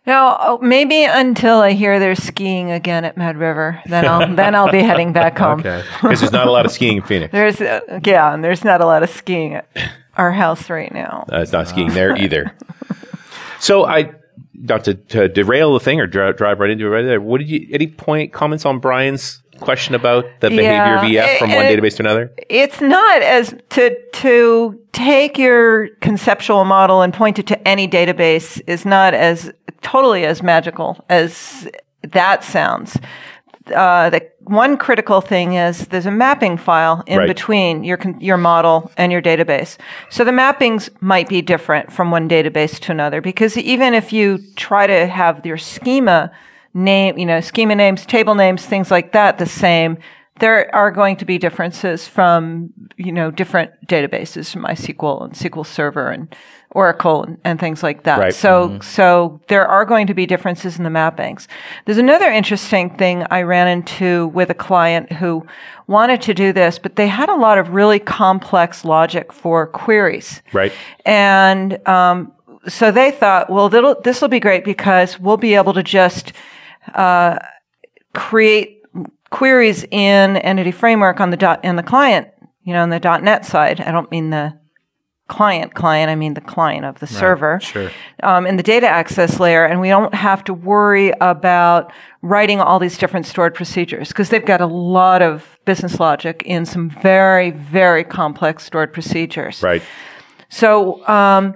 No, 0.06 0.38
oh, 0.40 0.60
maybe 0.62 1.04
until 1.06 1.60
I 1.62 1.72
hear 1.72 2.00
they're 2.00 2.16
skiing 2.16 2.72
again 2.72 3.06
at 3.06 3.16
Mad 3.16 3.38
River. 3.38 3.82
Then 3.86 4.06
I'll 4.06 4.36
then 4.36 4.56
I'll 4.56 4.72
be 4.72 4.82
heading 4.82 5.14
back 5.14 5.38
home. 5.38 5.60
okay. 5.62 5.84
because 6.02 6.20
there's 6.20 6.34
not 6.34 6.48
a 6.48 6.52
lot 6.52 6.66
of 6.66 6.72
skiing 6.72 6.98
in 6.98 7.04
Phoenix. 7.04 7.32
There's 7.32 7.62
uh, 7.62 8.00
yeah, 8.06 8.34
and 8.34 8.44
there's 8.44 8.64
not 8.64 8.82
a 8.82 8.86
lot 8.86 9.04
of 9.04 9.10
skiing 9.10 9.56
at 9.56 9.68
our 10.18 10.32
house 10.32 10.70
right 10.70 10.94
now. 10.94 11.26
Uh, 11.32 11.40
it's 11.40 11.52
not 11.52 11.68
skiing 11.68 11.90
there 11.90 12.16
either. 12.18 12.56
So 13.60 13.86
I, 13.86 14.12
not 14.54 14.84
to, 14.86 14.96
to 14.96 15.30
derail 15.30 15.74
the 15.74 15.80
thing 15.80 16.00
or 16.02 16.08
dri- 16.08 16.34
drive 16.34 16.60
right 16.60 16.70
into 16.70 16.86
it 16.86 16.90
right 16.90 17.04
there. 17.04 17.22
What 17.22 17.38
did 17.40 17.50
you? 17.50 17.68
Any 17.72 17.88
point 17.88 18.34
comments 18.34 18.66
on 18.66 18.80
Brian's 18.80 19.43
question 19.64 19.96
about 19.96 20.26
the 20.42 20.50
behavior 20.50 20.96
of 20.98 21.04
Yeah, 21.06 21.24
EF 21.26 21.40
from 21.40 21.52
one 21.54 21.66
it- 21.66 21.80
database 21.80 21.96
to 21.98 22.04
another? 22.04 22.32
It's 22.50 22.82
not 22.82 23.22
as 23.22 23.56
to 23.72 23.96
to 24.14 24.80
take 24.92 25.38
your 25.38 25.88
conceptual 26.02 26.66
model 26.66 27.02
and 27.02 27.14
point 27.14 27.40
it 27.40 27.48
to 27.48 27.68
any 27.68 27.88
database 27.88 28.62
is 28.68 28.86
not 28.86 29.14
as 29.14 29.52
totally 29.82 30.26
as 30.26 30.44
magical 30.44 31.04
as 31.10 31.68
that 32.04 32.44
sounds. 32.44 32.98
uh, 33.74 34.10
the 34.10 34.22
one 34.42 34.76
critical 34.76 35.22
thing 35.22 35.54
is 35.54 35.88
there's 35.88 36.06
a 36.06 36.12
mapping 36.12 36.58
file 36.58 37.02
in 37.08 37.18
Right. 37.20 37.28
between 37.28 37.86
your 37.86 37.98
your 38.20 38.36
model 38.36 38.92
and 38.98 39.10
your 39.10 39.22
database. 39.22 39.78
So 40.10 40.26
the 40.26 40.32
mappings 40.32 40.90
might 41.00 41.30
be 41.30 41.42
different 41.42 41.90
from 41.90 42.12
one 42.12 42.28
database 42.28 42.78
to 42.82 42.92
another 42.92 43.22
because 43.22 43.58
even 43.58 43.94
if 43.94 44.12
you 44.12 44.40
try 44.58 44.86
to 44.86 45.08
have 45.08 45.46
your 45.46 45.58
schema 45.58 46.30
name, 46.74 47.18
you 47.18 47.26
know, 47.26 47.40
schema 47.42 47.76
names, 47.76 48.06
table 48.06 48.36
names, 48.36 48.66
things 48.66 48.90
like 48.90 49.12
that 49.12 49.38
the 49.38 49.46
same, 49.46 49.98
there 50.40 50.74
are 50.74 50.90
going 50.90 51.16
to 51.18 51.26
be 51.26 51.38
differences 51.38 52.08
from, 52.08 52.74
you 52.98 53.12
know, 53.12 53.30
different 53.30 53.72
databases 53.88 54.52
from 54.52 54.64
MySQL 54.64 55.26
and 55.26 55.34
SQL 55.34 55.66
Server 55.66 56.10
and 56.10 56.36
Oracle 56.72 57.24
and, 57.24 57.38
and 57.44 57.60
things 57.60 57.84
like 57.84 58.04
that. 58.04 58.18
Right. 58.18 58.34
So, 58.34 58.80
so 58.82 59.40
there 59.48 59.68
are 59.68 59.86
going 59.86 60.08
to 60.08 60.16
be 60.16 60.26
differences 60.26 60.78
in 60.78 60.84
the 60.84 60.90
mappings. 60.90 61.46
There's 61.86 62.00
another 62.00 62.32
interesting 62.32 62.90
thing 62.98 63.26
I 63.30 63.44
ran 63.44 63.68
into 63.68 64.28
with 64.30 64.50
a 64.50 64.56
client 64.56 65.12
who 65.12 65.46
wanted 65.86 66.22
to 66.24 66.34
do 66.34 66.52
this, 66.52 66.80
but 66.80 66.96
they 66.96 67.08
had 67.08 67.30
a 67.30 67.36
lot 67.36 67.60
of 67.60 67.70
really 67.70 68.00
complex 68.00 68.84
logic 68.84 69.32
for 69.32 69.68
queries. 69.68 70.42
Right. 70.52 70.74
And 71.06 71.88
um, 71.88 72.34
so 72.68 72.90
they 72.90 73.12
thought, 73.12 73.52
well, 73.52 73.70
this 73.70 74.20
will 74.20 74.30
be 74.30 74.40
great 74.40 74.66
because 74.66 75.20
we'll 75.20 75.38
be 75.38 75.54
able 75.54 75.74
to 75.74 75.84
just 75.84 76.34
uh, 76.94 77.40
create 78.14 78.82
queries 79.30 79.84
in 79.86 80.38
Entity 80.38 80.72
Framework 80.72 81.20
on 81.20 81.32
the 81.32 81.38
dot 81.38 81.60
and 81.64 81.78
the 81.78 81.84
client, 81.84 82.28
you 82.64 82.74
know, 82.74 82.84
on 82.84 82.90
the 82.90 83.00
dot 83.00 83.24
.NET 83.24 83.46
side. 83.46 83.82
I 83.82 83.92
don't 83.92 84.12
mean 84.12 84.30
the 84.30 84.58
client 85.28 85.74
client. 85.74 86.12
I 86.12 86.16
mean 86.16 86.34
the 86.34 86.42
client 86.42 86.86
of 86.86 87.00
the 87.00 87.08
server. 87.08 87.60
sure. 87.60 87.92
Um, 88.22 88.46
in 88.46 88.58
the 88.58 88.64
data 88.64 88.88
access 88.88 89.40
layer, 89.40 89.66
and 89.66 89.80
we 89.80 89.90
don't 89.90 90.14
have 90.14 90.44
to 90.44 90.54
worry 90.54 91.12
about 91.22 91.92
writing 92.22 92.60
all 92.60 92.78
these 92.78 92.98
different 92.98 93.26
stored 93.26 93.56
procedures 93.56 94.10
because 94.10 94.30
they've 94.30 94.46
got 94.46 94.62
a 94.62 94.68
lot 94.68 95.22
of 95.22 95.60
business 95.66 96.00
logic 96.00 96.44
in 96.46 96.66
some 96.66 96.90
very, 96.90 97.52
very 97.52 98.04
complex 98.04 98.66
stored 98.66 98.94
procedures. 98.94 99.64
Right. 99.64 99.82
So, 100.50 101.06
um, 101.08 101.56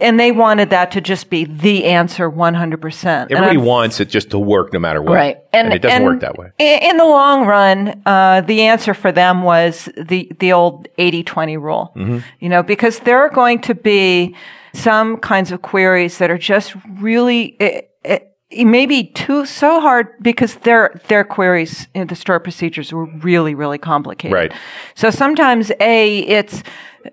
and 0.00 0.18
they 0.18 0.32
wanted 0.32 0.70
that 0.70 0.90
to 0.92 1.00
just 1.00 1.30
be 1.30 1.44
the 1.44 1.84
answer 1.84 2.30
100%. 2.30 3.30
Everybody 3.30 3.56
wants 3.56 4.00
it 4.00 4.08
just 4.08 4.30
to 4.30 4.38
work 4.38 4.72
no 4.72 4.78
matter 4.78 5.02
what. 5.02 5.14
Right. 5.14 5.38
And, 5.52 5.72
it 5.72 5.82
doesn't 5.82 6.04
work 6.04 6.20
that 6.20 6.36
way. 6.36 6.52
In 6.58 6.96
the 6.96 7.04
long 7.04 7.46
run, 7.46 8.02
uh, 8.06 8.42
the 8.42 8.62
answer 8.62 8.94
for 8.94 9.12
them 9.12 9.42
was 9.42 9.88
the, 9.96 10.30
the 10.40 10.52
old 10.52 10.88
80-20 10.98 11.60
rule. 11.60 11.92
Mm-hmm. 11.96 12.18
You 12.40 12.48
know, 12.48 12.62
because 12.62 13.00
there 13.00 13.18
are 13.18 13.30
going 13.30 13.60
to 13.62 13.74
be 13.74 14.36
some 14.72 15.16
kinds 15.18 15.52
of 15.52 15.62
queries 15.62 16.18
that 16.18 16.30
are 16.30 16.38
just 16.38 16.74
really, 16.98 17.56
it, 17.58 17.90
it, 18.04 18.36
it 18.50 19.14
too, 19.14 19.46
so 19.46 19.80
hard 19.80 20.08
because 20.22 20.56
their, 20.56 21.00
their 21.08 21.24
queries, 21.24 21.88
in 21.94 22.06
the 22.08 22.16
store 22.16 22.40
procedures 22.40 22.92
were 22.92 23.06
really, 23.06 23.54
really 23.54 23.78
complicated. 23.78 24.34
Right. 24.34 24.52
So 24.94 25.10
sometimes 25.10 25.72
A, 25.80 26.18
it's, 26.18 26.62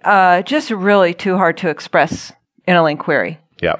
uh, 0.03 0.41
just 0.41 0.71
really 0.71 1.13
too 1.13 1.37
hard 1.37 1.57
to 1.57 1.69
express 1.69 2.33
in 2.67 2.75
a 2.75 2.81
LINQ 2.81 2.99
query 2.99 3.39
Yeah. 3.61 3.75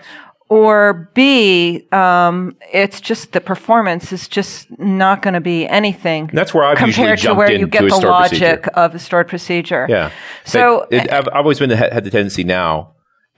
or 0.49 1.09
B, 1.13 1.87
um, 1.91 2.55
it's 2.71 3.01
just 3.01 3.31
the 3.31 3.41
performance 3.41 4.11
is 4.11 4.27
just 4.27 4.67
not 4.79 5.21
going 5.21 5.33
to 5.33 5.41
be 5.41 5.67
anything. 5.67 6.29
That's 6.33 6.53
where 6.53 6.63
I've 6.63 6.79
usually 6.79 6.93
compared 6.93 7.19
to 7.19 7.33
where 7.33 7.51
you 7.51 7.67
get 7.67 7.81
the 7.89 7.95
logic 7.97 8.63
procedure. 8.63 8.71
of 8.75 8.95
a 8.95 8.99
stored 8.99 9.27
procedure. 9.27 9.87
Yeah. 9.89 10.11
So 10.43 10.87
it, 10.91 11.11
I've, 11.11 11.27
I've 11.29 11.35
always 11.35 11.59
been 11.59 11.69
the, 11.69 11.77
had 11.77 12.03
the 12.03 12.11
tendency 12.11 12.43
now, 12.43 12.92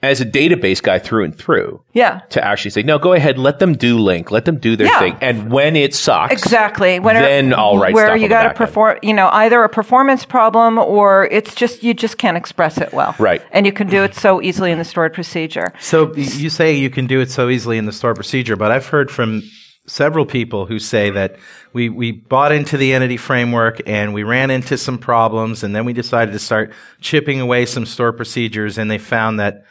as 0.06 0.22
a 0.22 0.26
database 0.26 0.82
guy 0.82 1.00
through 1.00 1.24
and 1.26 1.38
through, 1.38 1.82
yeah, 1.94 2.22
to 2.30 2.44
actually 2.44 2.72
say, 2.72 2.84
no, 2.84 2.98
go 2.98 3.14
ahead, 3.14 3.38
let 3.38 3.60
them 3.60 3.74
do 3.74 3.98
LINQ, 3.98 4.32
let 4.32 4.46
them 4.46 4.58
do 4.58 4.76
their 4.76 4.88
Yeah. 4.88 5.00
thing. 5.00 5.18
And 5.22 5.52
when 5.52 5.76
it 5.76 5.94
sucks, 5.94 6.32
exactly. 6.34 7.00
When 7.00 7.16
then 7.16 7.54
I'll 7.54 7.78
write 7.78 7.94
where 7.94 8.08
stuff 8.08 8.20
you 8.22 8.28
got 8.30 8.44
to 8.44 8.50
back 8.50 8.58
perform, 8.58 8.98
you 9.02 9.14
know, 9.14 9.30
either 9.32 9.64
a 9.64 9.70
performance 9.70 10.26
problem 10.26 10.78
or 10.78 11.28
it's 11.32 11.56
just 11.56 11.84
you 11.84 11.94
just 11.94 12.18
can't 12.18 12.38
express 12.38 12.78
it 12.78 12.94
well. 12.94 13.16
Right. 13.20 13.42
And 13.52 13.66
you 13.66 13.72
can 13.74 13.88
do 13.88 14.04
it 14.04 14.16
so 14.16 14.42
easily 14.42 14.72
in 14.72 14.78
the 14.78 14.86
stored 14.86 15.14
procedure. 15.14 15.74
So 15.80 16.14
you 16.16 16.50
say 16.50 16.74
you 16.74 16.90
can 16.90 17.08
do 17.08 17.20
it 17.22 17.30
so 17.32 17.50
easily 17.50 17.78
in 17.78 17.86
the 17.86 17.92
stored 17.92 18.16
procedure, 18.16 18.56
but 18.56 18.72
I've 18.72 18.88
heard 18.88 19.12
from 19.12 19.44
several 19.88 20.26
people 20.26 20.66
who 20.66 20.80
say 20.80 21.12
that 21.12 21.36
we, 21.72 21.90
we 21.90 22.12
bought 22.12 22.52
into 22.52 22.76
the 22.76 22.92
entity 22.94 23.18
framework 23.18 23.80
and 23.86 24.14
we 24.16 24.24
ran 24.24 24.50
into 24.50 24.78
some 24.78 24.98
problems 24.98 25.64
and 25.64 25.76
then 25.76 25.86
we 25.86 25.94
decided 25.94 26.32
to 26.32 26.40
start 26.40 26.74
chipping 27.02 27.40
away 27.40 27.66
some 27.68 27.86
store 27.86 28.12
procedures 28.12 28.80
and 28.80 28.90
they 28.90 28.98
found 28.98 29.40
that 29.40 29.64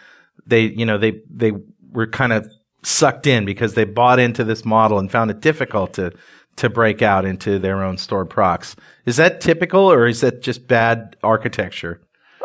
they, 0.46 0.62
you 0.62 0.86
know, 0.86 0.98
they, 0.98 1.20
they 1.30 1.52
were 1.92 2.06
kind 2.06 2.32
of 2.32 2.46
sucked 2.82 3.26
in 3.26 3.44
because 3.44 3.74
they 3.74 3.84
bought 3.84 4.18
into 4.18 4.44
this 4.44 4.64
model 4.64 4.98
and 4.98 5.10
found 5.10 5.30
it 5.30 5.40
difficult 5.40 5.94
to, 5.94 6.12
to 6.56 6.68
break 6.68 7.02
out 7.02 7.24
into 7.24 7.58
their 7.58 7.82
own 7.82 7.98
stored 7.98 8.30
procs. 8.30 8.76
Is 9.06 9.16
that 9.16 9.40
typical 9.40 9.80
or 9.80 10.06
is 10.06 10.20
that 10.20 10.42
just 10.42 10.68
bad 10.68 11.16
architecture? 11.22 12.00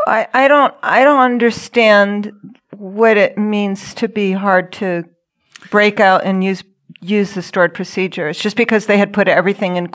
I, 0.07 0.27
I 0.33 0.47
don't 0.47 0.73
I 0.81 1.03
don't 1.03 1.19
understand 1.19 2.31
what 2.75 3.17
it 3.17 3.37
means 3.37 3.93
to 3.95 4.07
be 4.07 4.31
hard 4.31 4.71
to 4.73 5.03
break 5.69 5.99
out 5.99 6.23
and 6.23 6.43
use 6.43 6.63
use 7.01 7.33
the 7.33 7.41
stored 7.41 7.73
procedures 7.73 8.37
just 8.37 8.57
because 8.57 8.85
they 8.87 8.97
had 8.97 9.13
put 9.13 9.27
everything 9.29 9.77
in 9.77 9.89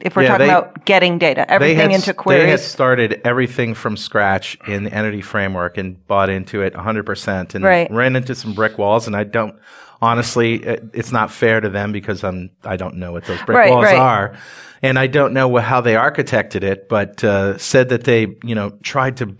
if 0.00 0.14
we're 0.16 0.22
Yeah, 0.22 0.28
talking 0.28 0.46
they- 0.46 0.52
about 0.52 0.84
getting 0.84 1.18
data 1.18 1.50
everything 1.50 1.90
into 1.90 2.14
queries. 2.14 2.44
They 2.44 2.50
had 2.50 2.60
started 2.60 3.20
everything 3.24 3.74
from 3.74 3.96
scratch 3.96 4.56
in 4.68 4.84
the 4.84 4.94
entity 4.94 5.20
framework 5.22 5.76
and 5.76 6.04
bought 6.06 6.30
into 6.30 6.62
it 6.62 6.74
100% 6.74 7.54
and 7.56 7.64
Right. 7.64 7.90
ran 7.90 8.14
into 8.14 8.34
some 8.34 8.54
brick 8.54 8.78
walls. 8.78 9.06
And 9.08 9.16
I 9.16 9.24
don't, 9.24 9.56
honestly, 10.00 10.62
it, 10.62 10.84
it's 10.92 11.10
not 11.10 11.32
fair 11.32 11.60
to 11.60 11.68
them 11.68 11.90
because 11.90 12.22
I'm, 12.22 12.50
I 12.64 12.76
don't 12.76 12.96
know 12.96 13.10
what 13.10 13.24
those 13.24 13.42
brick 13.42 13.58
Right, 13.58 13.70
walls 13.70 13.86
right. 13.86 13.96
are. 13.98 14.34
And 14.82 14.98
I 14.98 15.08
don't 15.08 15.32
know 15.32 15.56
how 15.56 15.80
they 15.80 15.94
architected 15.94 16.62
it, 16.62 16.88
but 16.88 17.24
uh, 17.24 17.58
said 17.58 17.88
that 17.88 18.04
they, 18.04 18.28
you 18.44 18.54
know, 18.54 18.70
tried 18.82 19.16
to 19.16 19.34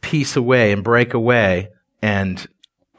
piece 0.00 0.36
away 0.36 0.70
and 0.72 0.84
break 0.84 1.12
away 1.12 1.70
and 2.02 2.46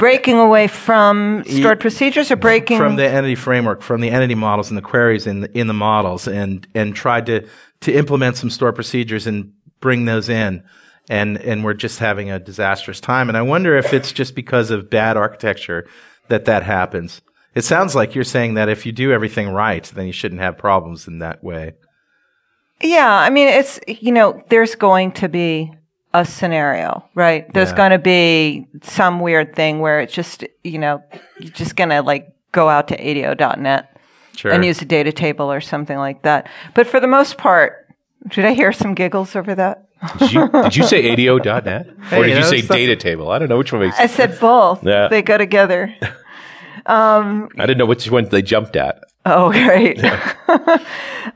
breaking 0.01 0.39
away 0.39 0.67
from 0.67 1.43
stored 1.45 1.79
procedures 1.79 2.31
or 2.31 2.35
breaking 2.35 2.79
from 2.79 2.95
the 2.95 3.07
entity 3.07 3.35
framework, 3.35 3.83
from 3.83 4.01
the 4.01 4.09
entity 4.09 4.33
models 4.33 4.69
and 4.69 4.77
the 4.77 4.81
queries 4.81 5.27
in 5.27 5.41
the, 5.41 5.57
in 5.57 5.67
the 5.67 5.75
models, 5.75 6.27
and 6.27 6.67
and 6.73 6.95
tried 6.95 7.27
to 7.27 7.47
to 7.81 7.93
implement 7.93 8.35
some 8.35 8.49
stored 8.49 8.73
procedures 8.73 9.27
and 9.27 9.53
bring 9.79 10.05
those 10.05 10.27
in, 10.27 10.63
and 11.07 11.37
and 11.37 11.63
we're 11.63 11.75
just 11.75 11.99
having 11.99 12.31
a 12.31 12.39
disastrous 12.39 12.99
time. 12.99 13.29
And 13.29 13.37
I 13.37 13.43
wonder 13.43 13.77
if 13.77 13.93
it's 13.93 14.11
just 14.11 14.33
because 14.33 14.71
of 14.71 14.89
bad 14.89 15.17
architecture 15.17 15.87
that 16.29 16.45
that 16.45 16.63
happens. 16.63 17.21
It 17.53 17.63
sounds 17.63 17.93
like 17.93 18.15
you're 18.15 18.23
saying 18.23 18.55
that 18.55 18.69
if 18.69 18.87
you 18.87 18.91
do 18.91 19.11
everything 19.11 19.49
right, 19.49 19.83
then 19.83 20.07
you 20.07 20.13
shouldn't 20.13 20.41
have 20.41 20.57
problems 20.57 21.07
in 21.07 21.19
that 21.19 21.43
way. 21.43 21.73
Yeah, 22.81 23.13
I 23.13 23.29
mean, 23.29 23.49
it's, 23.49 23.79
you 23.87 24.11
know, 24.11 24.41
there's 24.49 24.73
going 24.73 25.11
to 25.11 25.29
be 25.29 25.71
a 26.13 26.25
scenario, 26.25 27.03
right? 27.15 27.51
There's 27.53 27.69
Yeah. 27.71 27.77
going 27.77 27.91
to 27.91 27.99
be 27.99 28.67
some 28.83 29.19
weird 29.19 29.55
thing 29.55 29.79
where 29.79 30.01
it's 30.01 30.13
just, 30.13 30.43
you 30.63 30.77
know, 30.77 31.01
you're 31.39 31.51
just 31.51 31.75
going 31.75 31.89
to 31.89 32.01
like 32.01 32.33
go 32.51 32.67
out 32.69 32.87
to 32.89 32.95
ADO.net 32.97 33.87
Sure. 34.35 34.51
and 34.51 34.63
use 34.65 34.81
a 34.81 34.85
data 34.85 35.11
table 35.11 35.51
or 35.51 35.61
something 35.61 35.97
like 35.97 36.23
that. 36.23 36.47
But 36.73 36.87
for 36.87 36.99
the 36.99 37.07
most 37.07 37.37
part, 37.37 37.87
did 38.29 38.45
I 38.45 38.53
hear 38.53 38.71
some 38.73 38.93
giggles 38.93 39.35
over 39.35 39.55
that? 39.55 39.85
Did 40.17 40.33
you, 40.33 40.49
did 40.49 40.75
you 40.75 40.83
say 40.83 41.11
ADO.net? 41.11 41.87
Hey, 42.09 42.17
or 42.19 42.23
did 42.23 42.31
you 42.31 42.37
you 42.37 42.43
say 42.43 42.61
stuff- 42.61 42.75
data 42.77 42.95
table? 42.95 43.29
I 43.31 43.39
don't 43.39 43.49
know 43.49 43.57
which 43.57 43.71
one 43.71 43.81
makes 43.81 43.99
I 43.99 44.07
said 44.07 44.39
both. 44.39 44.83
Yeah. 44.83 45.07
They 45.09 45.21
go 45.21 45.37
together. 45.37 45.93
I 46.85 47.47
didn't 47.57 47.77
know 47.77 47.85
which 47.85 48.09
one 48.09 48.25
they 48.25 48.41
jumped 48.41 48.75
at. 48.75 49.03
Oh, 49.25 49.51
great. 49.51 50.01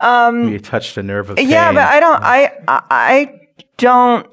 Um, 0.02 0.50
you 0.50 0.60
touched 0.60 0.98
a 0.98 1.04
nerve 1.04 1.30
of 1.30 1.38
pain. 1.38 1.48
Yeah, 1.48 1.72
but 1.72 1.84
I 1.84 2.00
don't. 2.00 2.22
I 2.24 2.52
I 2.68 3.40
don't 3.78 4.28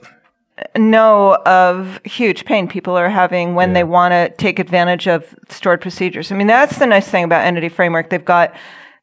know 0.76 1.34
of 1.46 2.00
huge 2.04 2.44
pain 2.44 2.68
people 2.68 2.96
are 2.96 3.08
having 3.08 3.54
when 3.54 3.72
they 3.72 3.84
want 3.84 4.12
to 4.12 4.30
take 4.36 4.58
advantage 4.58 5.06
of 5.06 5.34
stored 5.48 5.80
procedures. 5.80 6.32
I 6.32 6.36
mean, 6.36 6.46
that's 6.46 6.78
the 6.78 6.86
nice 6.86 7.08
thing 7.08 7.24
about 7.24 7.44
Entity 7.44 7.68
Framework. 7.68 8.10
They've 8.10 8.24
got 8.24 8.54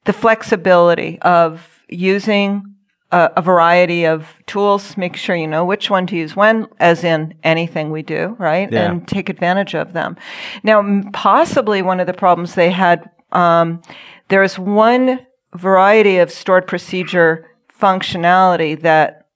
the 0.06 0.14
flexibility 0.14 1.20
of 1.22 1.84
using 1.90 2.76
a, 3.12 3.32
a 3.38 3.42
variety 3.42 4.06
of 4.06 4.34
tools. 4.46 4.98
Make 4.98 5.16
sure 5.16 5.36
you 5.36 5.48
know 5.48 5.66
which 5.66 5.90
one 5.90 6.08
to 6.08 6.16
use 6.16 6.36
when, 6.36 6.68
as 6.80 7.04
in 7.04 7.34
anything 7.44 7.92
we 7.92 8.02
do, 8.02 8.36
right? 8.40 8.72
Yeah. 8.72 8.92
And 8.92 9.08
take 9.08 9.30
advantage 9.30 9.76
of 9.76 9.94
them. 9.94 10.18
Now, 10.64 11.04
possibly 11.14 11.82
one 11.82 12.00
of 12.00 12.08
the 12.08 12.14
problems 12.14 12.56
they 12.56 12.72
had. 12.72 13.10
Um, 13.32 13.82
there's 14.30 14.58
one 14.58 15.26
variety 15.56 16.18
of 16.18 16.32
stored 16.32 16.68
procedure 16.68 17.50
functionality 17.80 18.80
that 18.82 19.28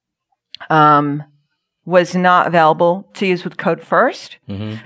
um, 0.70 1.24
was 1.86 2.16
not 2.16 2.48
available 2.48 3.06
to 3.14 3.26
use 3.26 3.44
with 3.44 3.58
code 3.58 3.82
1st 3.82 4.38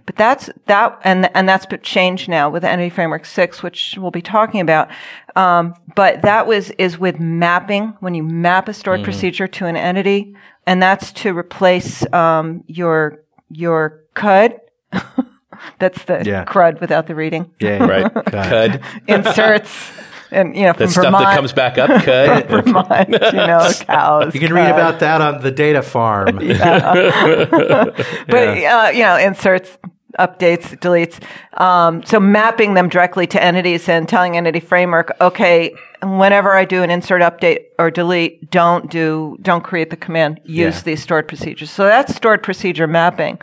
But 0.06 0.16
that's 0.16 0.50
that, 0.66 1.00
and 1.04 1.30
and 1.36 1.48
that's 1.48 1.66
been 1.68 1.82
changed 1.82 2.28
now 2.28 2.50
with 2.50 2.64
Entity 2.64 2.90
Framework 2.90 3.26
six, 3.26 3.62
which 3.62 3.96
we'll 4.00 4.10
be 4.12 4.22
talking 4.22 4.62
about. 4.62 4.90
Um, 5.36 5.76
but 5.96 6.24
that 6.24 6.48
was 6.48 6.72
is 6.72 6.98
with 6.98 7.20
mapping 7.20 7.94
when 8.00 8.16
you 8.16 8.24
map 8.24 8.68
a 8.68 8.74
stored 8.74 9.04
procedure 9.04 9.48
to 9.48 9.66
an 9.68 9.78
entity, 9.78 10.36
and 10.66 10.82
that's 10.82 11.12
to 11.14 11.38
replace 11.38 12.12
um, 12.14 12.64
your 12.68 13.20
your 13.50 14.02
CUD. 14.16 14.60
that's 15.80 16.04
the 16.06 16.24
Yeah. 16.26 16.46
CRUD 16.46 16.80
without 16.82 17.08
the 17.08 17.16
reading 17.16 17.52
yeah, 17.60 17.84
Right. 17.86 18.14
Cud. 18.26 18.82
inserts. 19.08 19.92
and 20.32 20.56
you 20.56 20.64
know 20.64 20.74
from 20.74 20.86
That 20.86 20.92
stuff 20.92 21.04
Vermont, 21.06 21.24
that 21.26 21.36
comes 21.36 21.54
back 21.54 21.78
up 21.78 21.90
cut. 22.04 22.48
Vermont, 22.48 23.10
you 23.10 23.20
know, 23.20 23.70
cows. 23.82 24.34
You 24.34 24.40
can 24.40 24.54
read 24.54 24.70
about 24.70 25.00
that 25.00 25.22
on 25.22 25.42
the 25.42 25.52
data 25.52 25.82
farm. 25.82 26.40
Yeah. 26.42 27.86
but 28.28 28.36
uh, 28.64 28.92
you 28.94 29.02
know, 29.04 29.18
inserts, 29.18 29.78
updates, 30.20 30.78
deletes. 30.80 31.20
Um, 31.62 32.04
so 32.04 32.20
mapping 32.20 32.74
them 32.74 32.90
directly 32.90 33.28
to 33.28 33.42
entities 33.44 33.88
and 33.90 34.08
telling 34.08 34.38
Entity 34.38 34.60
Framework, 34.60 35.12
okay, 35.22 35.74
whenever 36.02 36.56
I 36.56 36.66
do 36.66 36.84
an 36.84 36.90
insert, 36.90 37.22
update, 37.22 37.66
or 37.80 37.92
delete, 37.92 38.50
don't 38.52 38.90
do, 38.90 39.38
don't 39.42 39.64
create 39.64 39.90
the 39.90 39.98
command. 39.98 40.40
Use 40.44 40.78
Yeah. 40.78 40.82
these 40.84 41.04
stored 41.04 41.28
procedures. 41.28 41.70
So 41.72 41.86
that's 41.86 42.16
stored 42.16 42.44
procedure 42.44 42.88
mapping. 42.88 43.40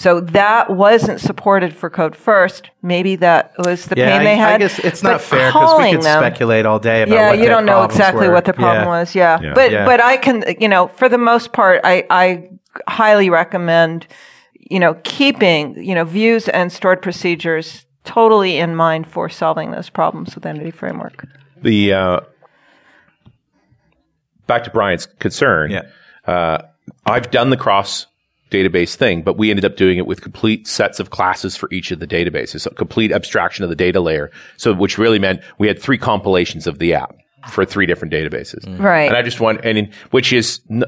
So 0.00 0.20
that 0.20 0.70
wasn't 0.70 1.20
supported 1.20 1.76
for 1.76 1.90
code 1.90 2.16
first. 2.16 2.70
Maybe 2.80 3.16
that 3.16 3.52
was 3.58 3.84
the 3.84 3.96
Yeah, 3.98 4.16
pain 4.16 4.24
they 4.24 4.32
I, 4.32 4.36
had. 4.36 4.54
I 4.54 4.58
guess 4.58 4.78
it's 4.78 5.02
not 5.02 5.20
fair 5.20 5.50
because 5.52 5.78
we 5.78 5.90
could 5.90 6.02
them- 6.02 6.20
speculate 6.22 6.64
all 6.64 6.78
day 6.78 7.02
about 7.02 7.14
yeah, 7.14 7.28
what 7.28 7.36
you 7.38 7.44
their 7.44 7.50
don't 7.54 7.66
know 7.66 7.84
exactly 7.84 8.26
were. 8.28 8.32
what 8.32 8.46
the 8.46 8.54
problem 8.54 8.84
Yeah. 8.84 8.88
was. 9.00 9.14
Yeah. 9.14 9.38
Yeah. 9.42 9.52
But 9.54 9.70
Yeah. 9.70 9.84
but 9.84 10.00
I 10.00 10.16
can 10.16 10.42
you 10.58 10.68
know, 10.68 10.86
for 10.88 11.06
the 11.10 11.18
most 11.18 11.52
part 11.52 11.82
I 11.84 12.04
I 12.08 12.48
highly 12.88 13.28
recommend 13.28 14.06
you 14.70 14.78
know, 14.80 14.94
keeping, 15.02 15.74
you 15.84 15.94
know, 15.94 16.04
views 16.04 16.48
and 16.48 16.72
stored 16.72 17.02
procedures 17.02 17.84
totally 18.04 18.56
in 18.56 18.74
mind 18.76 19.06
for 19.06 19.28
solving 19.28 19.72
those 19.72 19.90
problems 19.90 20.34
with 20.34 20.46
Entity 20.46 20.70
Framework. 20.70 21.26
the 21.60 21.92
uh, 21.92 22.20
back 24.46 24.64
to 24.64 24.70
Brian's 24.70 25.06
concern. 25.18 25.70
Yeah. 25.72 25.82
Uh, 26.26 26.58
I've 27.04 27.30
done 27.30 27.50
the 27.50 27.56
cross 27.58 28.06
database 28.50 28.94
thing, 28.94 29.22
but 29.22 29.38
we 29.38 29.50
ended 29.50 29.64
up 29.64 29.76
doing 29.76 29.98
it 29.98 30.06
with 30.06 30.20
complete 30.20 30.66
sets 30.66 31.00
of 31.00 31.10
classes 31.10 31.56
for 31.56 31.68
each 31.72 31.90
of 31.90 32.00
the 32.00 32.06
databases, 32.06 32.62
so 32.62 32.70
complete 32.70 33.12
abstraction 33.12 33.62
of 33.64 33.70
the 33.70 33.76
data 33.76 34.00
layer. 34.00 34.30
So, 34.56 34.72
which 34.74 34.98
really 34.98 35.18
meant 35.18 35.40
we 35.58 35.68
had 35.68 35.80
three 35.80 35.98
compilations 35.98 36.66
of 36.66 36.78
the 36.78 36.94
app 36.94 37.16
for 37.50 37.64
three 37.64 37.86
different 37.86 38.12
databases. 38.12 38.64
Mm. 38.66 38.80
Right. 38.80 39.08
And 39.08 39.16
I 39.16 39.22
just 39.22 39.40
want, 39.40 39.60
and 39.64 39.78
in, 39.78 39.92
which 40.10 40.32
is, 40.32 40.60
I 40.70 40.84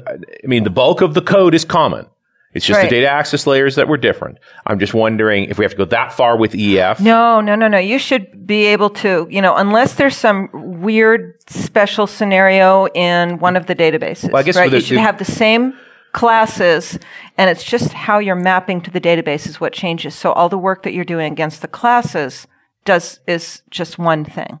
mean, 0.47 0.63
the 0.63 0.69
bulk 0.69 1.01
of 1.01 1.13
the 1.15 1.21
code 1.21 1.55
is 1.55 1.65
common. 1.65 2.05
It's 2.53 2.67
just 2.67 2.77
Right. 2.77 2.87
the 2.87 2.97
data 2.97 3.09
access 3.09 3.47
layers 3.47 3.77
that 3.77 3.87
were 3.87 3.97
different. 3.97 4.37
I'm 4.67 4.77
just 4.77 4.93
wondering 4.93 5.45
if 5.45 5.57
we 5.57 5.65
have 5.65 5.71
to 5.71 5.77
go 5.77 5.85
that 5.85 6.13
far 6.13 6.37
with 6.37 6.53
EF. 6.53 6.99
No, 6.99 7.41
no, 7.41 7.55
no, 7.55 7.67
no. 7.67 7.79
You 7.79 7.97
should 7.97 8.45
be 8.45 8.65
able 8.65 8.91
to, 8.91 9.25
you 9.31 9.41
know, 9.41 9.55
unless 9.55 9.95
there's 9.95 10.15
some 10.15 10.49
weird 10.53 11.33
special 11.49 12.05
scenario 12.05 12.85
in 12.89 13.39
one 13.39 13.55
of 13.55 13.65
the 13.65 13.73
databases. 13.73 14.31
Well, 14.31 14.39
I 14.39 14.43
guess 14.43 14.55
right? 14.55 14.69
the- 14.69 14.77
you 14.77 14.83
should 14.83 14.97
the- 14.97 15.01
have 15.01 15.17
the 15.17 15.25
same 15.25 15.73
classes, 16.13 16.97
and 17.37 17.49
it's 17.49 17.63
just 17.63 17.91
how 17.91 18.19
you're 18.19 18.35
mapping 18.35 18.81
to 18.81 18.91
the 18.91 19.01
database 19.01 19.47
is 19.47 19.59
what 19.59 19.73
changes. 19.73 20.15
So 20.15 20.31
all 20.31 20.49
the 20.49 20.57
work 20.57 20.83
that 20.83 20.93
you're 20.93 21.03
doing 21.03 21.31
against 21.31 21.61
the 21.61 21.67
classes 21.67 22.47
does 22.85 23.19
is 23.27 23.61
just 23.69 23.97
one 23.97 24.23
thing. 24.23 24.59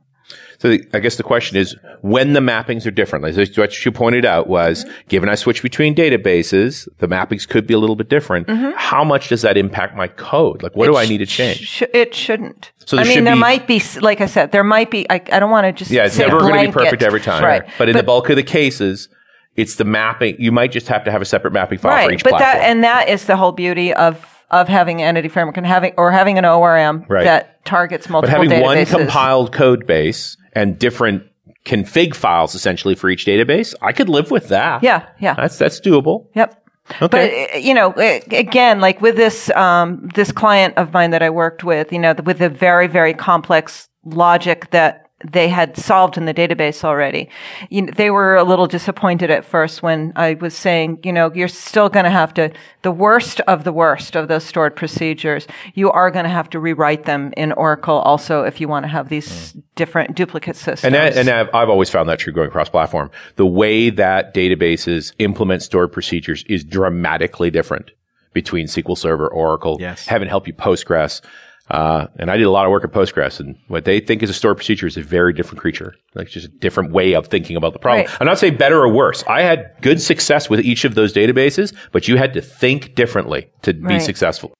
So 0.59 0.69
the, 0.69 0.87
I 0.93 0.99
guess 0.99 1.17
the 1.17 1.23
question 1.23 1.57
is 1.57 1.75
when 2.01 2.33
the 2.33 2.39
mappings 2.39 2.85
are 2.87 2.91
different. 2.91 3.23
Like 3.23 3.35
what 3.57 3.85
you 3.85 3.91
pointed 3.91 4.25
out 4.25 4.47
was 4.47 4.85
given 5.09 5.27
I 5.27 5.35
switch 5.35 5.61
between 5.61 5.93
databases, 5.93 6.87
the 6.99 7.07
mappings 7.07 7.47
could 7.47 7.67
be 7.67 7.73
a 7.73 7.79
little 7.79 7.97
bit 7.97 8.09
different. 8.09 8.47
Mm-hmm. 8.47 8.71
How 8.77 9.03
much 9.03 9.27
does 9.27 9.41
that 9.41 9.57
impact 9.57 9.95
my 9.95 10.07
code? 10.07 10.63
Like 10.63 10.75
what 10.75 10.87
do 10.87 10.95
I 10.95 11.05
need 11.05 11.17
to 11.17 11.25
change? 11.25 11.67
Sh- 11.67 11.83
it 11.93 12.15
shouldn't. 12.15 12.71
So 12.85 12.97
I 12.97 13.03
mean, 13.03 13.25
there 13.25 13.35
be- 13.35 13.41
might 13.41 13.67
be, 13.67 13.81
like 13.99 14.21
I 14.21 14.25
said, 14.25 14.53
there 14.53 14.63
might 14.63 14.89
be. 14.89 15.05
I, 15.09 15.15
I 15.15 15.39
don't 15.39 15.51
want 15.51 15.65
to 15.65 15.73
just 15.73 15.91
yeah, 15.91 16.05
it's 16.05 16.17
never 16.17 16.39
going 16.39 16.65
to 16.65 16.67
be 16.67 16.71
perfect 16.71 17.03
every 17.03 17.21
time. 17.21 17.43
right? 17.43 17.63
But 17.77 17.89
in 17.89 17.97
the 17.97 18.03
bulk 18.03 18.29
of 18.29 18.37
the 18.37 18.43
cases, 18.43 19.09
it's 19.55 19.75
the 19.75 19.85
mapping. 19.85 20.35
You 20.39 20.51
might 20.51 20.71
just 20.71 20.87
have 20.87 21.03
to 21.05 21.11
have 21.11 21.21
a 21.21 21.25
separate 21.25 21.53
mapping 21.53 21.77
file 21.79 21.91
for 21.91 22.07
right, 22.07 22.13
each 22.13 22.23
but 22.23 22.31
platform. 22.31 22.61
that 22.61 22.69
and 22.69 22.83
that 22.83 23.09
is 23.09 23.25
the 23.25 23.35
whole 23.37 23.51
beauty 23.51 23.93
of 23.93 24.25
of 24.51 24.67
having 24.67 25.01
an 25.01 25.07
entity 25.07 25.29
framework 25.29 25.57
and 25.57 25.65
having 25.65 25.93
or 25.97 26.11
having 26.11 26.37
an 26.37 26.45
ORM 26.45 27.05
Right. 27.09 27.23
that 27.23 27.65
targets 27.65 28.09
multiple. 28.09 28.37
but 28.39 28.49
having 28.49 28.61
one 28.63 28.85
compiled 28.85 29.51
code 29.51 29.87
base 29.87 30.37
and 30.53 30.77
different 30.77 31.23
config 31.65 32.13
files 32.13 32.55
essentially 32.55 32.93
for 32.95 33.09
each 33.09 33.25
database, 33.25 33.73
I 33.81 33.93
could 33.93 34.09
live 34.09 34.31
with 34.31 34.49
that. 34.49 34.83
Yeah, 34.83 35.07
yeah. 35.19 35.33
That's 35.35 35.57
that's 35.57 35.79
doable. 35.79 36.27
Yep. 36.35 36.59
Okay. 37.01 37.47
But 37.49 37.55
uh, 37.55 37.59
you 37.59 37.73
know, 37.73 37.91
uh, 37.93 38.19
again, 38.31 38.81
like 38.81 39.01
with 39.01 39.15
this 39.15 39.49
um, 39.51 40.09
this 40.15 40.31
client 40.31 40.77
of 40.77 40.91
mine 40.93 41.11
that 41.11 41.23
I 41.23 41.29
worked 41.29 41.63
with, 41.63 41.93
you 41.93 41.99
know, 41.99 42.13
with 42.25 42.41
a 42.41 42.49
very 42.49 42.87
very 42.87 43.13
complex 43.13 43.87
logic 44.03 44.69
that 44.71 45.09
they 45.23 45.47
had 45.47 45.77
solved 45.77 46.17
in 46.17 46.25
the 46.25 46.33
database 46.33 46.83
already. 46.83 47.29
You 47.69 47.83
know, 47.83 47.93
they 47.95 48.09
were 48.09 48.35
a 48.35 48.43
little 48.43 48.67
disappointed 48.67 49.29
at 49.29 49.45
first 49.45 49.81
when 49.81 50.13
I 50.15 50.35
was 50.35 50.55
saying, 50.55 50.99
you 51.03 51.13
know, 51.13 51.31
you're 51.33 51.47
still 51.47 51.89
going 51.89 52.05
to 52.05 52.11
have 52.11 52.33
to 52.35 52.51
the 52.81 52.91
worst 52.91 53.39
of 53.41 53.63
the 53.63 53.71
worst 53.71 54.15
of 54.15 54.27
those 54.27 54.43
stored 54.43 54.75
procedures. 54.75 55.47
You 55.73 55.91
are 55.91 56.11
going 56.11 56.25
to 56.25 56.29
have 56.29 56.49
to 56.51 56.59
rewrite 56.59 57.05
them 57.05 57.33
in 57.37 57.51
Oracle 57.53 57.99
also 57.99 58.43
if 58.43 58.59
you 58.59 58.67
want 58.67 58.83
to 58.83 58.89
have 58.89 59.09
these 59.09 59.53
mm. 59.53 59.63
different 59.75 60.15
duplicate 60.15 60.55
systems. 60.55 60.83
And, 60.83 60.95
that, 60.95 61.17
and 61.17 61.29
I've, 61.29 61.53
I've 61.53 61.69
always 61.69 61.89
found 61.89 62.09
that 62.09 62.19
true 62.19 62.33
going 62.33 62.49
cross 62.49 62.69
platform. 62.69 63.11
The 63.35 63.45
way 63.45 63.89
that 63.89 64.33
databases 64.33 65.13
implement 65.19 65.63
stored 65.63 65.91
procedures 65.91 66.43
is 66.47 66.63
dramatically 66.63 67.49
different 67.49 67.91
between 68.33 68.65
SQL 68.65 68.97
Server, 68.97 69.27
Oracle, 69.27 69.77
Yes. 69.79 70.07
Heaven 70.07 70.27
help 70.27 70.47
you 70.47 70.53
Postgres. 70.53 71.21
Uh, 71.69 72.07
and 72.17 72.29
I 72.29 72.37
did 72.37 72.43
a 72.43 72.51
lot 72.51 72.65
of 72.65 72.71
work 72.71 72.83
at 72.83 72.91
Postgres, 72.91 73.39
and 73.39 73.55
what 73.67 73.85
they 73.85 73.99
think 73.99 74.21
is 74.21 74.29
a 74.29 74.33
stored 74.33 74.57
procedure 74.57 74.85
is 74.85 74.97
a 74.97 75.01
very 75.01 75.33
different 75.33 75.59
creature. 75.59 75.95
Like 76.13 76.27
just 76.27 76.45
a 76.45 76.49
different 76.49 76.91
way 76.91 77.13
of 77.13 77.27
thinking 77.27 77.55
about 77.55 77.73
the 77.73 77.79
problem. 77.79 78.05
Right. 78.05 78.21
I'm 78.21 78.27
not 78.27 78.37
saying 78.37 78.57
better 78.57 78.81
or 78.81 78.89
worse. 78.89 79.23
I 79.27 79.41
had 79.41 79.73
good 79.81 80.01
success 80.01 80.49
with 80.49 80.59
each 80.59 80.83
of 80.83 80.95
those 80.95 81.13
databases, 81.13 81.73
but 81.91 82.07
you 82.07 82.17
had 82.17 82.33
to 82.33 82.41
think 82.41 82.95
differently 82.95 83.49
to 83.61 83.73
be 83.73 83.99
successful. 83.99 84.53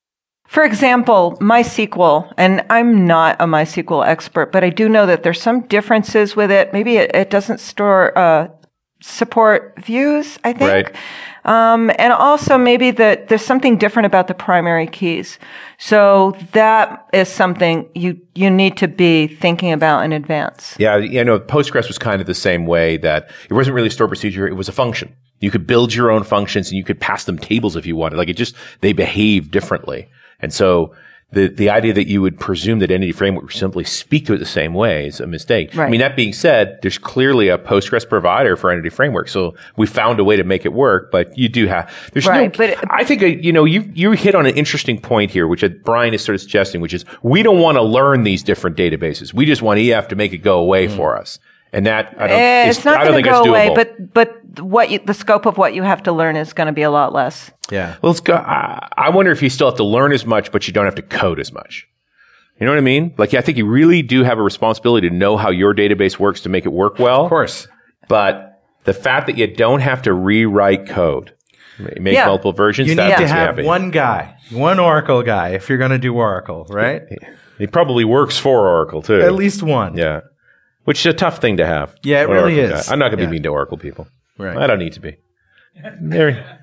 For 0.47 0.63
example, 0.63 1.35
MySQL, 1.41 2.31
and 2.37 2.63
I'm 2.69 3.07
not 3.07 3.37
a 3.39 3.45
MySQL 3.45 4.05
expert, 4.05 4.51
but 4.51 4.63
I 4.63 4.69
do 4.69 4.87
know 4.87 5.05
that 5.05 5.23
there's 5.23 5.41
some 5.41 5.61
differences 5.61 6.35
with 6.35 6.51
it. 6.51 6.71
Maybe 6.73 6.97
it, 6.97 7.09
it 7.15 7.29
doesn't 7.29 7.59
store 7.59 8.15
uh, 8.17 8.49
support 9.03 9.77
views. 9.83 10.39
I 10.43 10.53
think. 10.53 10.71
Right. 10.71 10.95
Um, 11.45 11.91
and 11.99 12.13
also 12.13 12.57
maybe 12.57 12.91
that 12.91 13.27
there's 13.27 13.43
something 13.43 13.77
different 13.77 14.05
about 14.05 14.27
the 14.27 14.33
primary 14.33 14.87
keys. 14.87 15.39
So 15.77 16.37
that 16.53 17.05
is 17.11 17.27
something 17.27 17.89
you 17.93 18.19
you 18.33 18.49
need 18.49 18.77
to 18.77 18.87
be 18.87 19.27
thinking 19.27 19.71
about 19.73 20.05
in 20.05 20.13
advance. 20.13 20.75
Yeah, 20.79 20.97
you 20.97 21.23
know, 21.23 21.39
Postgres 21.39 21.87
was 21.87 21.97
kind 21.97 22.21
of 22.21 22.27
the 22.27 22.33
same 22.33 22.65
way 22.65 22.97
that 22.97 23.29
it 23.49 23.53
wasn't 23.53 23.75
really 23.75 23.89
a 23.89 23.91
store 23.91 24.07
procedure; 24.07 24.47
it 24.47 24.53
was 24.53 24.69
a 24.69 24.73
function. 24.73 25.13
You 25.41 25.51
could 25.51 25.67
build 25.67 25.93
your 25.93 26.09
own 26.09 26.23
functions 26.23 26.69
and 26.69 26.77
you 26.77 26.85
could 26.85 27.01
pass 27.01 27.25
them 27.25 27.37
tables 27.37 27.75
if 27.75 27.85
you 27.85 27.97
wanted. 27.97 28.15
Like 28.15 28.29
it 28.29 28.37
just 28.37 28.55
they 28.79 28.93
behave 28.93 29.51
differently, 29.51 30.09
and 30.39 30.53
so 30.53 30.95
the 31.33 31.47
the 31.47 31.69
idea 31.69 31.93
that 31.93 32.07
you 32.07 32.21
would 32.21 32.39
presume 32.39 32.79
that 32.79 32.91
Entity 32.91 33.11
Framework 33.11 33.45
would 33.45 33.53
simply 33.53 33.83
speak 33.83 34.25
to 34.27 34.33
it 34.33 34.37
the 34.37 34.45
same 34.45 34.73
way 34.73 35.07
is 35.07 35.19
a 35.19 35.27
mistake. 35.27 35.75
Right. 35.75 35.87
I 35.87 35.89
mean, 35.89 35.99
that 35.99 36.15
being 36.15 36.33
said, 36.33 36.79
there's 36.81 36.97
clearly 36.97 37.49
a 37.49 37.57
Postgres 37.57 38.07
provider 38.07 38.55
for 38.55 38.69
Entity 38.71 38.89
Framework, 38.89 39.27
so 39.27 39.55
we 39.75 39.87
found 39.87 40.19
a 40.19 40.23
way 40.23 40.35
to 40.37 40.43
make 40.43 40.65
it 40.65 40.73
work. 40.73 41.11
But 41.11 41.37
you 41.37 41.49
do 41.49 41.67
have 41.67 41.91
there's 42.13 42.27
Right, 42.27 42.57
no. 42.57 42.67
but 42.67 42.91
I 42.91 43.03
think 43.03 43.21
uh, 43.21 43.25
you 43.25 43.51
know 43.51 43.65
you 43.65 43.89
you 43.93 44.11
hit 44.11 44.35
on 44.35 44.45
an 44.45 44.55
interesting 44.55 44.99
point 44.99 45.31
here, 45.31 45.47
which 45.47 45.63
uh, 45.63 45.69
Brian 45.83 46.13
is 46.13 46.23
sort 46.23 46.35
of 46.35 46.41
suggesting, 46.41 46.81
which 46.81 46.93
is 46.93 47.05
we 47.21 47.43
don't 47.43 47.59
want 47.59 47.75
to 47.77 47.81
learn 47.83 48.23
these 48.23 48.43
different 48.43 48.77
databases. 48.77 49.33
We 49.33 49.45
just 49.45 49.61
want 49.61 49.79
EF 49.79 50.07
to 50.09 50.15
make 50.15 50.33
it 50.33 50.39
go 50.39 50.59
away 50.59 50.87
for 50.87 51.17
us, 51.17 51.39
and 51.73 51.85
that 51.85 52.15
I 52.17 52.27
don't. 52.27 52.39
Eh, 52.39 52.69
is- 52.69 52.77
it's 52.77 52.85
not 52.85 53.03
going 53.03 53.21
to 53.23 53.29
go 53.29 53.39
it's 53.39 53.47
away, 53.49 53.71
but 53.75 54.13
but 54.13 54.59
what 54.61 54.89
you, 54.91 54.99
the 54.99 55.13
scope 55.13 55.45
of 55.45 55.57
what 55.57 55.73
you 55.73 55.83
have 55.83 56.03
to 56.03 56.11
learn 56.11 56.35
is 56.35 56.53
going 56.53 56.67
to 56.67 56.73
be 56.73 56.83
a 56.83 56.91
lot 56.91 57.11
less. 57.13 57.51
Yeah. 57.71 57.95
well, 58.01 58.11
let's 58.11 58.19
go. 58.21 58.35
I, 58.35 58.87
I 58.95 59.09
wonder 59.09 59.31
if 59.31 59.41
you 59.41 59.49
still 59.49 59.67
have 59.67 59.77
to 59.77 59.83
learn 59.83 60.11
as 60.13 60.25
much, 60.25 60.51
but 60.51 60.67
you 60.67 60.73
don't 60.73 60.85
have 60.85 60.95
to 60.95 61.01
code 61.01 61.39
as 61.39 61.51
much. 61.51 61.87
You 62.59 62.67
know 62.67 62.71
what 62.71 62.77
I 62.77 62.81
mean? 62.81 63.15
Like, 63.17 63.33
I 63.33 63.41
think 63.41 63.57
you 63.57 63.65
really 63.65 64.03
do 64.03 64.23
have 64.23 64.37
a 64.37 64.43
responsibility 64.43 65.09
to 65.09 65.15
know 65.15 65.37
how 65.37 65.49
your 65.49 65.73
database 65.73 66.19
works 66.19 66.41
to 66.41 66.49
make 66.49 66.65
it 66.65 66.71
work 66.71 66.99
well. 66.99 67.23
Of 67.23 67.29
course. 67.29 67.67
But 68.07 68.61
the 68.83 68.93
fact 68.93 69.25
that 69.25 69.37
you 69.37 69.47
don't 69.47 69.79
have 69.79 70.03
to 70.03 70.13
rewrite 70.13 70.87
code, 70.87 71.33
make 71.79 72.13
Yeah. 72.13 72.27
multiple 72.27 72.53
versions, 72.53 72.89
You 72.89 72.95
that 72.95 73.19
need 73.19 73.25
to 73.25 73.27
have 73.27 73.55
happy. 73.55 73.63
one 73.63 73.89
guy, 73.89 74.35
one 74.51 74.77
Oracle 74.79 75.23
guy, 75.23 75.49
if 75.49 75.67
you're 75.67 75.79
going 75.79 75.91
to 75.91 75.97
do 75.97 76.13
Oracle, 76.13 76.67
right? 76.69 77.01
It 77.57 77.71
probably 77.71 78.05
works 78.05 78.37
for 78.37 78.67
Oracle 78.67 79.01
too. 79.01 79.19
At 79.21 79.33
least 79.33 79.63
one. 79.63 79.97
Yeah. 79.97 80.21
Which 80.85 80.99
is 80.99 81.05
a 81.05 81.13
tough 81.13 81.39
thing 81.39 81.57
to 81.57 81.65
have. 81.65 81.95
Yeah, 82.03 82.21
it 82.23 82.29
really 82.29 82.59
Oracle 82.59 82.77
is. 82.79 82.87
guy. 82.87 82.93
I'm 82.93 82.99
not 82.99 83.09
going 83.09 83.17
to 83.19 83.23
Yeah. 83.23 83.29
be 83.29 83.33
mean 83.33 83.43
to 83.43 83.49
Oracle 83.49 83.77
people. 83.77 84.07
Right. 84.37 84.57
I 84.57 84.67
don't 84.67 84.79
need 84.79 84.93
to 84.93 84.99
be. 84.99 85.15
There. 86.01 86.59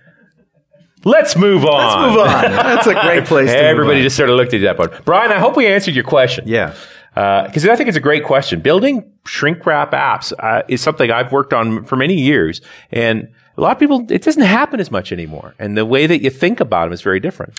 Let's 1.04 1.34
move 1.36 1.64
on. 1.64 2.02
Let's 2.02 2.10
move 2.16 2.26
on. 2.26 2.42
That's 2.52 2.86
a 2.86 2.94
great 2.94 3.24
place 3.26 3.48
to 3.50 3.56
move 3.56 3.64
Everybody 3.64 3.98
on. 3.98 4.02
just 4.02 4.16
sort 4.16 4.28
of 4.28 4.36
looked 4.36 4.52
at 4.52 4.60
that 4.62 4.76
part. 4.76 5.04
Brian, 5.06 5.32
I 5.32 5.38
hope 5.38 5.56
we 5.56 5.66
answered 5.66 5.94
your 5.94 6.04
question. 6.04 6.44
Yeah. 6.46 6.74
Because 7.14 7.66
I 7.66 7.74
think 7.76 7.88
it's 7.88 7.96
a 7.96 8.00
great 8.00 8.24
question. 8.24 8.60
Building 8.60 9.10
shrink 9.26 9.64
wrap 9.64 9.92
apps 9.92 10.32
uh, 10.38 10.62
is 10.68 10.80
something 10.82 11.10
I've 11.10 11.32
worked 11.32 11.52
on 11.54 11.84
for 11.84 11.96
many 11.96 12.14
years. 12.20 12.60
And 12.92 13.28
a 13.56 13.60
lot 13.62 13.72
of 13.72 13.78
people, 13.78 14.06
it 14.10 14.22
doesn't 14.22 14.42
happen 14.42 14.78
as 14.78 14.90
much 14.90 15.10
anymore. 15.10 15.54
And 15.58 15.76
the 15.76 15.86
way 15.86 16.06
that 16.06 16.22
you 16.22 16.28
think 16.30 16.60
about 16.60 16.84
them 16.84 16.92
is 16.92 17.00
very 17.02 17.18
different. 17.20 17.58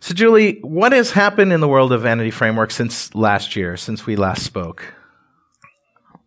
So, 0.00 0.14
Julie, 0.14 0.58
what 0.62 0.92
has 0.92 1.10
happened 1.12 1.52
in 1.52 1.60
the 1.60 1.68
world 1.68 1.92
of 1.92 2.06
Entity 2.06 2.30
Framework 2.30 2.70
since 2.70 3.14
last 3.14 3.54
year, 3.54 3.76
since 3.76 4.06
we 4.06 4.16
last 4.16 4.42
spoke? 4.42 4.94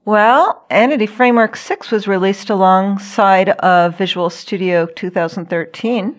Well, 0.05 0.65
Entity 0.69 1.05
Framework 1.05 1.55
6 1.55 1.89
was 1.91 2.07
released 2.07 2.49
alongside 2.49 3.49
of 3.49 3.97
Visual 3.97 4.29
Studio 4.29 4.85
2013. 4.85 6.15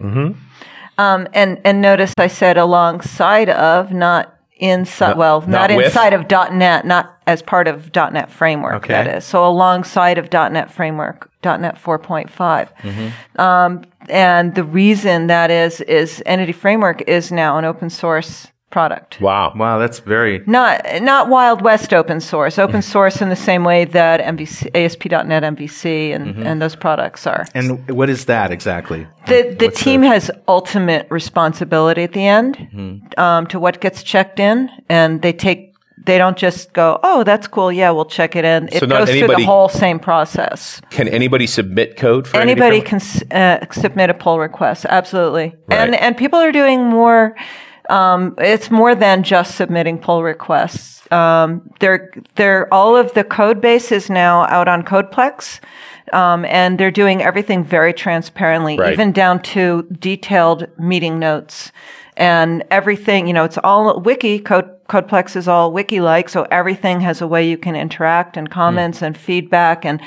Um, 0.97 1.29
and, 1.35 1.61
and 1.64 1.81
notice 1.83 2.14
I 2.16 2.29
said 2.29 2.57
alongside 2.57 3.51
of, 3.51 3.92
not 3.92 4.38
inside, 4.57 5.16
well, 5.16 5.40
not, 5.42 5.49
not 5.49 5.70
inside 5.73 6.12
of 6.14 6.31
.NET, 6.31 6.87
not 6.87 7.18
as 7.27 7.42
part 7.42 7.66
of 7.68 7.94
.NET 7.94 8.31
Framework, 8.31 8.75
Okay. 8.85 8.94
that 8.94 9.07
is. 9.18 9.25
So 9.25 9.47
alongside 9.47 10.16
of 10.18 10.33
.NET 10.33 10.70
Framework, 10.73 11.31
.NET 11.42 11.77
4.5. 11.77 12.31
Mm-hmm. 12.31 13.40
Um, 13.40 13.85
and 14.09 14.55
the 14.55 14.64
reason 14.64 15.27
that 15.27 15.51
is, 15.51 15.81
is 15.83 16.23
Entity 16.25 16.53
Framework 16.53 17.03
is 17.09 17.33
now 17.33 17.59
an 17.59 17.64
open 17.64 17.90
source 17.90 18.47
product. 18.75 19.21
Wow. 19.21 19.53
Wow, 19.57 19.79
that's 19.79 20.01
very. 20.15 20.43
Not 20.47 20.75
not 21.11 21.29
Wild 21.37 21.61
West 21.63 21.91
open 22.01 22.19
source. 22.21 22.55
Mm-hmm. 22.55 22.69
Open 22.69 22.83
source 22.83 23.17
in 23.23 23.29
the 23.37 23.43
same 23.51 23.63
way 23.71 23.85
that 23.99 24.17
MVC, 24.35 24.59
ASP.NET 24.75 25.43
MVC 25.55 25.85
and, 26.15 26.25
Mm-hmm. 26.25 26.47
and 26.49 26.61
those 26.63 26.77
products 26.87 27.23
are. 27.33 27.43
And 27.55 27.67
what 28.01 28.09
is 28.11 28.25
that 28.33 28.51
exactly? 28.51 29.07
The 29.27 29.41
the 29.59 29.67
What's 29.67 29.81
team 29.85 30.03
has 30.13 30.31
ultimate 30.49 31.05
responsibility 31.11 32.03
at 32.09 32.13
the 32.13 32.27
end 32.41 32.53
Mm-hmm. 32.57 33.21
um, 33.25 33.47
to 33.53 33.57
what 33.65 33.75
gets 33.81 34.03
checked 34.03 34.39
in, 34.51 34.69
and 34.89 35.23
they 35.23 35.33
take. 35.33 35.61
They 36.07 36.19
don't 36.19 36.37
just 36.47 36.73
go, 36.75 36.87
"Oh, 37.03 37.25
that's 37.25 37.47
cool. 37.49 37.71
Yeah, 37.73 37.91
we'll 37.95 38.11
check 38.19 38.37
it 38.37 38.45
in." 38.45 38.69
It 38.69 38.81
So 38.81 38.87
not 38.87 38.99
goes 39.07 39.11
through 39.19 39.37
the 39.37 39.45
whole 39.53 39.69
same 39.71 39.99
process. 39.99 40.83
Can 40.91 41.09
anybody 41.09 41.47
submit 41.47 41.97
code 41.97 42.27
for 42.29 42.37
Entity 42.37 42.51
Anybody 42.61 42.81
Framework? 42.81 43.29
can 43.29 43.65
uh, 43.71 43.73
submit 43.83 44.11
a 44.11 44.15
pull 44.25 44.39
request, 44.49 44.85
absolutely. 44.99 45.47
Right. 45.69 45.81
And 45.81 45.95
and 46.05 46.13
people 46.17 46.39
are 46.47 46.53
doing 46.53 46.81
more. 46.99 47.35
Um, 47.90 48.35
it's 48.38 48.70
more 48.70 48.94
than 48.94 49.23
just 49.23 49.57
submitting 49.57 49.99
pull 49.99 50.23
requests. 50.23 51.11
Um, 51.12 51.70
they're 51.81 52.11
they're 52.37 52.73
all 52.73 52.97
of 52.97 53.12
the 53.14 53.25
code 53.25 53.61
base 53.61 53.92
is 53.92 54.09
now 54.09 54.47
out 54.47 54.68
on 54.68 54.83
CodePlex, 54.83 55.61
um, 56.12 56.44
and 56.47 56.79
they're 56.79 56.90
doing 56.90 57.23
everything 57.23 57.62
very 57.62 57.92
transparently, 57.92 58.79
Right. 58.79 58.92
even 58.92 59.12
down 59.12 59.42
to 59.42 59.83
detailed 59.99 60.66
meeting 60.79 61.18
notes 61.18 61.73
and 62.16 62.64
everything. 62.70 63.27
You 63.27 63.35
know, 63.35 63.44
it's 63.44 63.59
all 63.62 64.01
wiki. 64.01 64.38
Code 64.38 64.70
CodePlex 64.88 65.35
is 65.37 65.49
all 65.49 65.73
wiki-like, 65.73 66.29
so 66.29 66.47
everything 66.51 67.01
has 67.01 67.20
a 67.23 67.27
way 67.27 67.49
you 67.49 67.57
can 67.57 67.75
interact 67.75 68.37
and 68.37 68.51
comments 68.51 69.03
and 69.03 69.16
feedback 69.16 69.85
and 69.85 70.01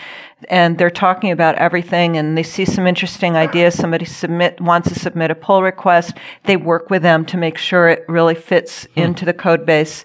and 0.49 0.77
they're 0.77 0.91
talking 0.91 1.31
about 1.31 1.55
everything 1.55 2.15
and 2.15 2.37
they 2.37 2.43
see 2.43 2.63
some 2.63 2.85
interesting 2.85 3.35
ideas. 3.35 3.73
Somebody 3.73 4.05
submit 4.05 4.61
wants 4.61 4.89
to 4.89 4.95
submit 4.99 5.31
a 5.31 5.35
pull 5.35 5.63
request. 5.63 6.13
They 6.43 6.57
work 6.57 6.91
with 6.91 7.01
them 7.01 7.25
to 7.25 7.37
make 7.37 7.57
sure 7.57 7.89
it 7.89 8.05
really 8.07 8.35
fits 8.35 8.87
into 8.95 9.25
the 9.25 9.33
code 9.33 9.65
base. 9.65 10.03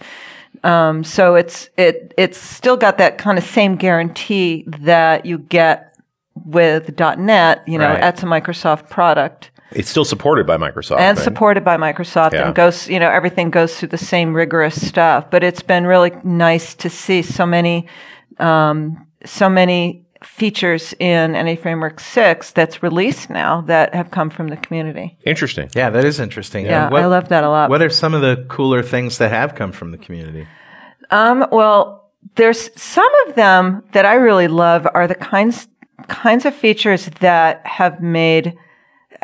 Um, 0.65 1.05
so 1.05 1.35
it's 1.35 1.69
it 1.77 2.15
it's 2.17 2.39
still 2.39 2.79
got 2.79 2.97
that 2.97 3.19
kind 3.19 3.37
of 3.37 3.45
same 3.45 3.77
guarantee 3.77 4.65
that 4.81 5.27
you 5.27 5.37
get 5.39 5.95
with 6.47 6.99
.NET. 6.99 7.63
You 7.69 7.77
know, 7.79 7.89
Right. 7.89 8.01
that's 8.01 8.23
a 8.23 8.27
Microsoft 8.27 8.89
product 8.89 9.51
It's 9.75 9.91
still 9.91 10.05
supported 10.05 10.47
by 10.47 10.57
Microsoft. 10.57 10.99
and 10.99 11.17
right? 11.17 11.25
supported 11.25 11.65
by 11.65 11.77
Microsoft 11.77 12.33
Yeah. 12.33 12.47
and 12.47 12.55
goes, 12.55 12.89
you 12.89 12.99
know, 13.01 13.11
everything 13.11 13.51
goes 13.51 13.77
through 13.79 13.89
the 13.89 13.99
same 13.99 14.35
rigorous 14.35 14.87
stuff. 14.87 15.31
But 15.31 15.43
it's 15.43 15.63
been 15.63 15.87
really 15.87 16.13
nice 16.25 16.75
to 16.77 16.91
see 16.91 17.23
so 17.23 17.47
many, 17.47 17.87
um, 18.39 19.07
so 19.25 19.49
many 19.49 20.05
features 20.23 20.95
in 21.01 21.33
NA 21.35 21.57
Framework 21.57 21.99
6 21.99 22.53
that's 22.53 22.83
released 22.83 23.29
now 23.29 23.61
that 23.63 23.93
have 23.95 24.11
come 24.13 24.31
from 24.31 24.49
the 24.49 24.57
community. 24.57 25.17
Interesting. 25.27 25.69
Yeah, 25.75 25.91
that 25.91 26.05
is 26.05 26.21
interesting. 26.21 26.65
Yeah, 26.67 26.91
what- 26.91 27.03
I 27.03 27.07
love 27.07 27.29
that 27.31 27.43
a 27.45 27.49
lot. 27.49 27.71
What 27.71 27.83
are 27.83 27.91
some 27.91 28.15
of 28.15 28.21
the 28.23 28.45
cooler 28.49 28.83
things 28.83 29.19
that 29.19 29.31
have 29.31 29.55
come 29.55 29.73
from 29.73 29.91
the 29.91 29.99
community? 29.99 30.47
Um, 31.11 31.47
well, 31.51 32.11
there's 32.37 32.71
some 32.81 33.09
of 33.27 33.35
them 33.35 33.83
that 33.93 34.07
I 34.07 34.15
really 34.15 34.49
love 34.49 34.87
are 34.95 35.07
the 35.09 35.15
kinds 35.17 35.69
kinds 36.09 36.45
of 36.45 36.55
features 36.55 37.09
that 37.21 37.65
have 37.65 38.01
made 38.01 38.55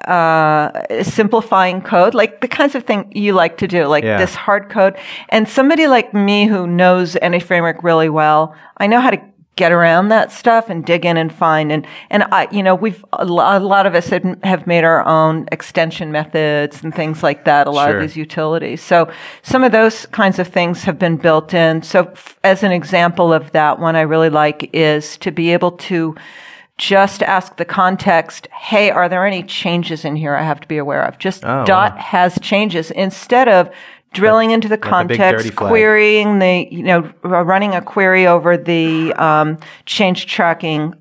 uh, 0.06 1.02
simplifying 1.02 1.82
code, 1.82 2.14
like 2.14 2.40
the 2.40 2.48
kinds 2.48 2.74
of 2.74 2.84
thing 2.84 3.11
you 3.14 3.32
like 3.32 3.56
to 3.58 3.66
do, 3.68 3.87
like 3.87 4.04
Yeah. 4.04 4.18
this 4.18 4.34
hard 4.34 4.68
code. 4.70 4.96
And 5.30 5.48
somebody 5.48 5.87
like 5.87 6.14
me 6.14 6.46
who 6.46 6.66
knows 6.66 7.16
any 7.22 7.40
framework 7.40 7.82
really 7.82 8.08
well, 8.08 8.54
I 8.78 8.87
know 8.87 9.00
how 9.00 9.11
to 9.11 9.20
get 9.56 9.72
around 9.72 10.06
that 10.06 10.30
stuff 10.30 10.70
and 10.70 10.84
dig 10.87 11.04
in 11.04 11.16
and 11.16 11.32
find 11.34 11.72
and 11.72 11.84
and 12.11 12.22
I 12.30 12.46
you 12.52 12.62
know 12.62 12.76
we've 12.76 13.04
a 13.12 13.24
lot 13.24 13.87
of 13.87 13.94
us 13.96 14.08
have 14.44 14.66
made 14.68 14.84
our 14.84 15.04
own 15.04 15.48
extension 15.50 16.12
methods 16.12 16.84
and 16.84 16.94
things 16.94 17.24
like 17.24 17.44
that 17.46 17.66
a 17.66 17.72
lot 17.72 17.88
Sure. 17.88 17.96
of 17.96 18.02
these 18.02 18.16
utilities 18.16 18.80
so 18.80 19.11
some 19.42 19.64
of 19.64 19.72
those 19.72 20.06
kinds 20.12 20.38
of 20.38 20.46
things 20.46 20.84
have 20.84 20.96
been 20.96 21.16
built 21.16 21.54
in 21.54 21.82
so 21.82 22.04
f- 22.04 22.38
as 22.44 22.62
an 22.62 22.70
example 22.70 23.32
of 23.32 23.50
that 23.50 23.80
one 23.80 23.96
I 23.96 24.02
really 24.02 24.30
like 24.30 24.70
is 24.72 25.16
to 25.18 25.32
be 25.32 25.52
able 25.52 25.72
to 25.72 26.14
just 26.78 27.22
ask 27.22 27.56
the 27.56 27.64
context, 27.64 28.46
hey, 28.52 28.90
are 28.90 29.08
there 29.08 29.26
any 29.26 29.42
changes 29.42 30.04
in 30.04 30.16
here 30.16 30.34
I 30.34 30.42
have 30.42 30.60
to 30.60 30.68
be 30.68 30.78
aware 30.78 31.02
of? 31.04 31.18
Just 31.18 31.44
Oh, 31.44 31.64
dot 31.64 31.94
wow. 31.96 32.00
has 32.00 32.38
changes 32.40 32.90
instead 32.92 33.48
of 33.48 33.68
drilling 34.14 34.52
into 34.52 34.68
the 34.68 34.76
big 34.76 34.82
dirty 34.82 35.16
context, 35.18 35.52
flag. 35.54 35.68
querying 35.70 36.38
the, 36.38 36.68
you 36.70 36.82
know, 36.82 37.12
running 37.22 37.74
a 37.74 37.82
query 37.82 38.26
over 38.26 38.56
the 38.56 39.12
um, 39.14 39.58
change 39.86 40.26
tracking 40.26 40.94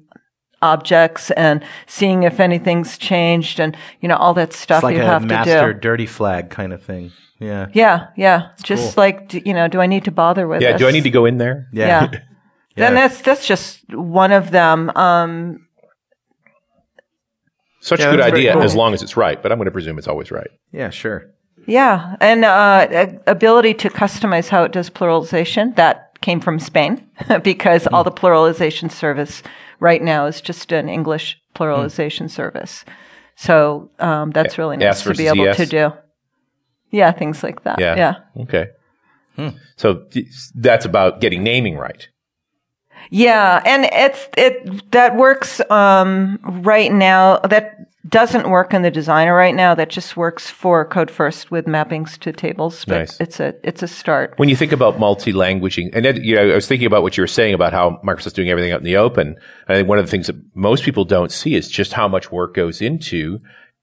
objects 0.61 1.29
and 1.31 1.63
seeing 1.85 2.23
if 2.23 2.39
anything's 2.39 2.97
changed 2.97 3.59
and, 3.59 3.77
you 4.01 4.09
know, 4.09 4.15
all 4.17 4.33
that 4.33 4.53
stuff 4.53 4.81
like 4.83 4.95
you 4.95 5.01
have 5.03 5.21
to 5.21 5.27
do. 5.27 5.33
Like 5.35 5.45
a 5.45 5.49
master 5.49 5.73
dirty 5.73 6.05
flag 6.07 6.49
kind 6.49 6.73
of 6.73 6.81
thing. 6.81 7.11
Yeah. 7.39 7.67
Yeah, 7.73 8.07
yeah. 8.17 8.49
It's 8.53 8.63
Just 8.63 8.95
cool. 8.95 9.03
like, 9.03 9.33
you 9.45 9.53
know, 9.53 9.67
do 9.67 9.79
I 9.79 9.85
need 9.85 10.05
to 10.05 10.11
bother 10.11 10.47
with 10.47 10.61
Yeah. 10.61 10.71
this? 10.71 10.79
Do 10.81 10.87
I 10.87 10.91
need 10.91 11.03
to 11.03 11.11
go 11.11 11.25
in 11.25 11.37
there? 11.37 11.67
Yeah. 11.71 12.09
Yeah. 12.11 12.19
Yeah. 12.75 12.91
Then 12.91 12.93
that's 12.93 13.21
that's 13.21 13.47
just 13.47 13.91
one 13.91 14.31
of 14.31 14.51
them. 14.51 14.91
Um, 14.95 15.65
Such 17.88 18.02
Yeah, 18.02 18.10
a 18.10 18.12
good 18.12 18.21
idea 18.21 18.54
cool. 18.54 18.63
as 18.63 18.76
long 18.76 18.93
as 18.93 19.02
it's 19.02 19.15
right, 19.15 19.41
but 19.41 19.52
I'm 19.52 19.58
going 19.58 19.65
to 19.65 19.71
presume 19.71 19.97
it's 19.97 20.08
always 20.10 20.30
right. 20.30 20.50
Yeah, 20.73 20.89
sure. 20.89 21.32
Yeah, 21.65 22.15
and 22.19 22.43
uh, 22.45 23.08
ability 23.28 23.73
to 23.76 23.89
customize 23.89 24.50
how 24.50 24.63
it 24.63 24.71
does 24.73 24.89
pluralization 24.89 25.76
that 25.76 26.12
came 26.21 26.39
from 26.41 26.60
Spain 26.60 27.08
because 27.43 27.88
all 27.88 28.04
the 28.04 28.12
pluralization 28.12 28.91
service 28.91 29.41
right 29.80 30.02
now 30.02 30.26
is 30.26 30.41
just 30.41 30.71
an 30.71 30.89
English 30.89 31.38
pluralization 31.56 32.30
service. 32.30 32.84
So 33.36 33.89
um, 34.00 34.32
that's 34.32 34.58
really 34.58 34.78
nice 34.78 34.97
S 35.00 35.04
to 35.04 35.13
be 35.13 35.28
able 35.28 35.47
ES? 35.47 35.58
to 35.58 35.65
do. 35.65 35.93
Yeah, 36.91 37.12
things 37.12 37.43
like 37.43 37.63
that. 37.63 37.80
Yeah. 37.80 37.95
yeah. 37.95 38.43
Okay. 38.43 38.67
So 39.76 40.06
th- 40.12 40.26
that's 40.56 40.86
about 40.86 41.21
getting 41.21 41.43
naming 41.43 41.78
right. 41.78 42.08
Yeah, 43.09 43.61
and 43.65 43.85
it's 43.85 44.27
it 44.37 44.91
that 44.91 45.15
works 45.15 45.61
um, 45.69 46.39
right 46.43 46.91
now. 46.91 47.39
That 47.39 47.87
doesn't 48.09 48.49
work 48.49 48.73
in 48.73 48.83
the 48.83 48.91
designer 48.91 49.35
right 49.35 49.55
now. 49.55 49.75
That 49.75 49.89
just 49.89 50.15
works 50.15 50.49
for 50.49 50.85
code 50.85 51.11
first 51.11 51.51
with 51.51 51.65
mappings 51.65 52.17
to 52.19 52.31
tables. 52.31 52.85
But 52.85 52.99
Nice. 52.99 53.19
it's 53.19 53.39
a 53.39 53.53
it's 53.63 53.83
a 53.83 53.87
start. 53.87 54.33
When 54.37 54.49
you 54.49 54.55
think 54.55 54.71
about 54.71 54.99
multi-languaging, 54.99 55.89
and 55.93 56.05
then, 56.05 56.23
you 56.23 56.35
know, 56.35 56.51
I 56.51 56.55
was 56.55 56.67
thinking 56.67 56.87
about 56.87 57.03
what 57.03 57.17
you 57.17 57.23
were 57.23 57.27
saying 57.27 57.53
about 57.53 57.73
how 57.73 57.99
Microsoft's 58.05 58.33
doing 58.33 58.49
everything 58.49 58.71
out 58.71 58.79
in 58.79 58.85
the 58.85 58.97
open. 58.97 59.35
I 59.67 59.75
think 59.75 59.87
one 59.87 59.97
of 59.97 60.05
the 60.05 60.11
things 60.11 60.27
that 60.27 60.37
most 60.55 60.83
people 60.83 61.05
don't 61.05 61.31
see 61.31 61.55
is 61.55 61.67
just 61.69 61.93
how 61.93 62.07
much 62.07 62.31
work 62.31 62.53
goes 62.53 62.81
into 62.81 63.39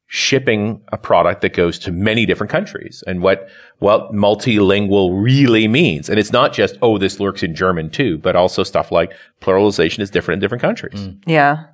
shipping 0.07 0.81
a 0.93 0.99
product 0.99 1.41
that 1.41 1.55
goes 1.55 1.79
to 1.79 1.91
many 1.91 2.27
different 2.27 2.51
countries 2.51 3.03
and 3.07 3.23
what 3.23 3.49
what 3.79 4.13
multilingual 4.13 5.11
really 5.23 5.67
means. 5.67 6.09
And 6.09 6.19
it's 6.19 6.33
not 6.33 6.53
just 6.53 6.77
oh 6.83 6.99
this 6.99 7.19
works 7.19 7.43
in 7.43 7.55
German 7.55 7.91
too, 7.91 8.19
but 8.19 8.37
also 8.37 8.63
stuff 8.63 8.93
like 8.93 9.13
pluralization 9.41 10.01
is 10.01 10.11
different 10.11 10.37
in 10.37 10.41
different 10.41 10.63
countries. 10.63 11.01
Mm. 11.01 11.23
Yeah. 11.27 11.65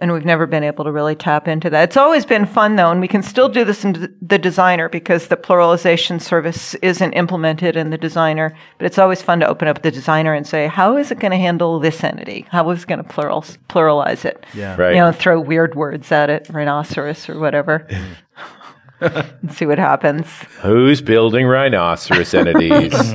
And 0.00 0.12
we've 0.12 0.24
never 0.24 0.46
been 0.46 0.64
able 0.64 0.84
to 0.84 0.92
really 0.92 1.14
tap 1.14 1.46
into 1.46 1.68
that. 1.68 1.82
It's 1.84 1.96
always 1.96 2.24
been 2.24 2.46
fun 2.46 2.76
though, 2.76 2.90
and 2.90 3.02
we 3.02 3.08
can 3.08 3.22
still 3.22 3.50
do 3.50 3.64
this 3.64 3.84
in 3.84 4.16
the 4.22 4.38
designer 4.38 4.88
because 4.88 5.28
the 5.28 5.36
pluralization 5.36 6.20
service 6.22 6.74
isn't 6.76 7.12
implemented 7.12 7.76
in 7.76 7.90
the 7.90 7.98
designer. 7.98 8.56
But 8.78 8.86
it's 8.86 8.98
always 8.98 9.20
fun 9.20 9.40
to 9.40 9.46
open 9.46 9.68
up 9.68 9.82
the 9.82 9.90
designer 9.90 10.32
and 10.32 10.46
say, 10.46 10.68
how 10.68 10.96
is 10.96 11.10
it 11.10 11.18
going 11.18 11.32
to 11.32 11.36
handle 11.36 11.78
this 11.78 12.02
entity? 12.02 12.46
How 12.50 12.70
is 12.70 12.84
it 12.84 12.88
going 12.88 13.02
to 13.02 13.08
plural, 13.08 13.42
pluralize 13.68 14.24
it? 14.24 14.46
Yeah. 14.54 14.74
Right. 14.76 14.94
You 14.94 15.00
know, 15.00 15.12
throw 15.12 15.38
weird 15.38 15.74
words 15.74 16.10
at 16.10 16.30
it, 16.30 16.48
rhinoceros 16.48 17.28
or 17.28 17.38
whatever, 17.38 17.86
and 19.00 19.52
see 19.52 19.66
what 19.66 19.78
happens. 19.78 20.26
Who's 20.62 21.02
building 21.02 21.46
rhinoceros 21.46 22.32
entities? 22.32 22.94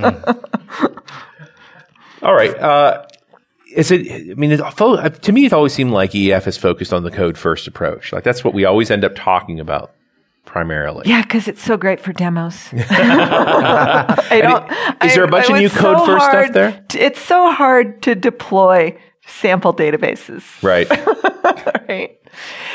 All 2.22 2.34
right. 2.34 2.56
Uh, 2.58 3.06
is 3.76 3.92
it? 3.92 4.32
I 4.32 4.34
mean, 4.36 4.58
fo- 4.72 5.08
to 5.10 5.32
me, 5.32 5.46
it 5.46 5.54
always 5.54 5.74
seemed 5.74 5.92
like 5.92 6.16
EF 6.16 6.48
is 6.48 6.58
focused 6.58 6.94
on 6.94 7.04
the 7.04 7.12
code 7.12 7.38
first 7.38 7.68
approach. 7.68 8.12
Like 8.14 8.24
that's 8.24 8.44
what 8.44 8.54
we 8.54 8.66
always 8.66 8.90
end 8.90 9.04
up 9.04 9.14
talking 9.16 9.60
about 9.60 9.94
primarily. 10.46 11.08
Yeah, 11.08 11.22
because 11.24 11.48
it's 11.48 11.62
so 11.64 11.76
great 11.76 12.00
for 12.00 12.14
demos. 12.14 12.70
I 12.74 14.40
don't, 14.42 15.04
is 15.04 15.16
there 15.16 15.24
a 15.24 15.28
bunch 15.28 15.50
I- 15.50 15.56
of 15.56 15.62
new 15.62 15.70
code 15.70 15.98
so 16.00 16.06
first 16.06 16.26
stuff 16.26 16.52
there? 16.54 16.84
to- 16.90 17.00
it's 17.00 17.20
so 17.20 17.52
hard 17.52 18.02
to 18.04 18.16
deploy 18.16 18.98
sample 19.28 19.74
databases. 19.74 20.44
Right. 20.64 20.88
Right. 21.88 22.20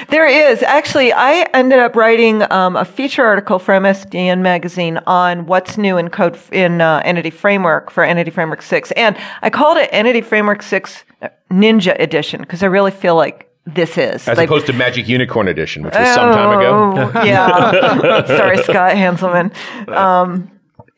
There 0.09 0.27
is 0.27 0.63
actually. 0.63 1.13
I 1.13 1.49
ended 1.53 1.81
up 1.81 1.97
writing 1.97 2.51
um, 2.53 2.77
a 2.77 2.85
feature 2.85 3.25
article 3.25 3.59
for 3.59 3.75
MSDN 3.75 4.41
magazine 4.41 4.99
on 5.07 5.47
what's 5.47 5.77
new 5.77 5.99
in 5.99 6.11
code 6.11 6.35
f- 6.37 6.53
in 6.53 6.81
uh, 6.81 7.03
Entity 7.05 7.31
Framework 7.31 7.91
for 7.91 8.05
Entity 8.05 8.31
Framework 8.31 8.63
Six, 8.63 8.93
and 8.93 9.17
I 9.43 9.51
called 9.51 9.79
it 9.79 9.91
Entity 9.93 10.21
Framework 10.21 10.63
Six 10.63 11.03
Ninja 11.51 12.01
Edition 12.01 12.41
because 12.41 12.63
I 12.63 12.67
really 12.67 12.93
feel 12.93 13.17
like 13.17 13.51
this 13.67 13.99
is 13.99 14.27
As 14.29 14.39
like, 14.39 14.49
opposed 14.49 14.67
to 14.67 14.73
Magic 14.73 15.09
Unicorn 15.09 15.49
Edition, 15.49 15.83
which 15.83 15.95
was 15.95 16.15
some 16.15 16.33
time 16.33 16.59
ago. 16.59 17.11
Oh, 17.15 17.25
yeah. 17.25 18.25
Sorry, 18.27 18.59
Scott 18.63 18.95
Hanselman. 18.95 19.55
Um, 19.89 20.51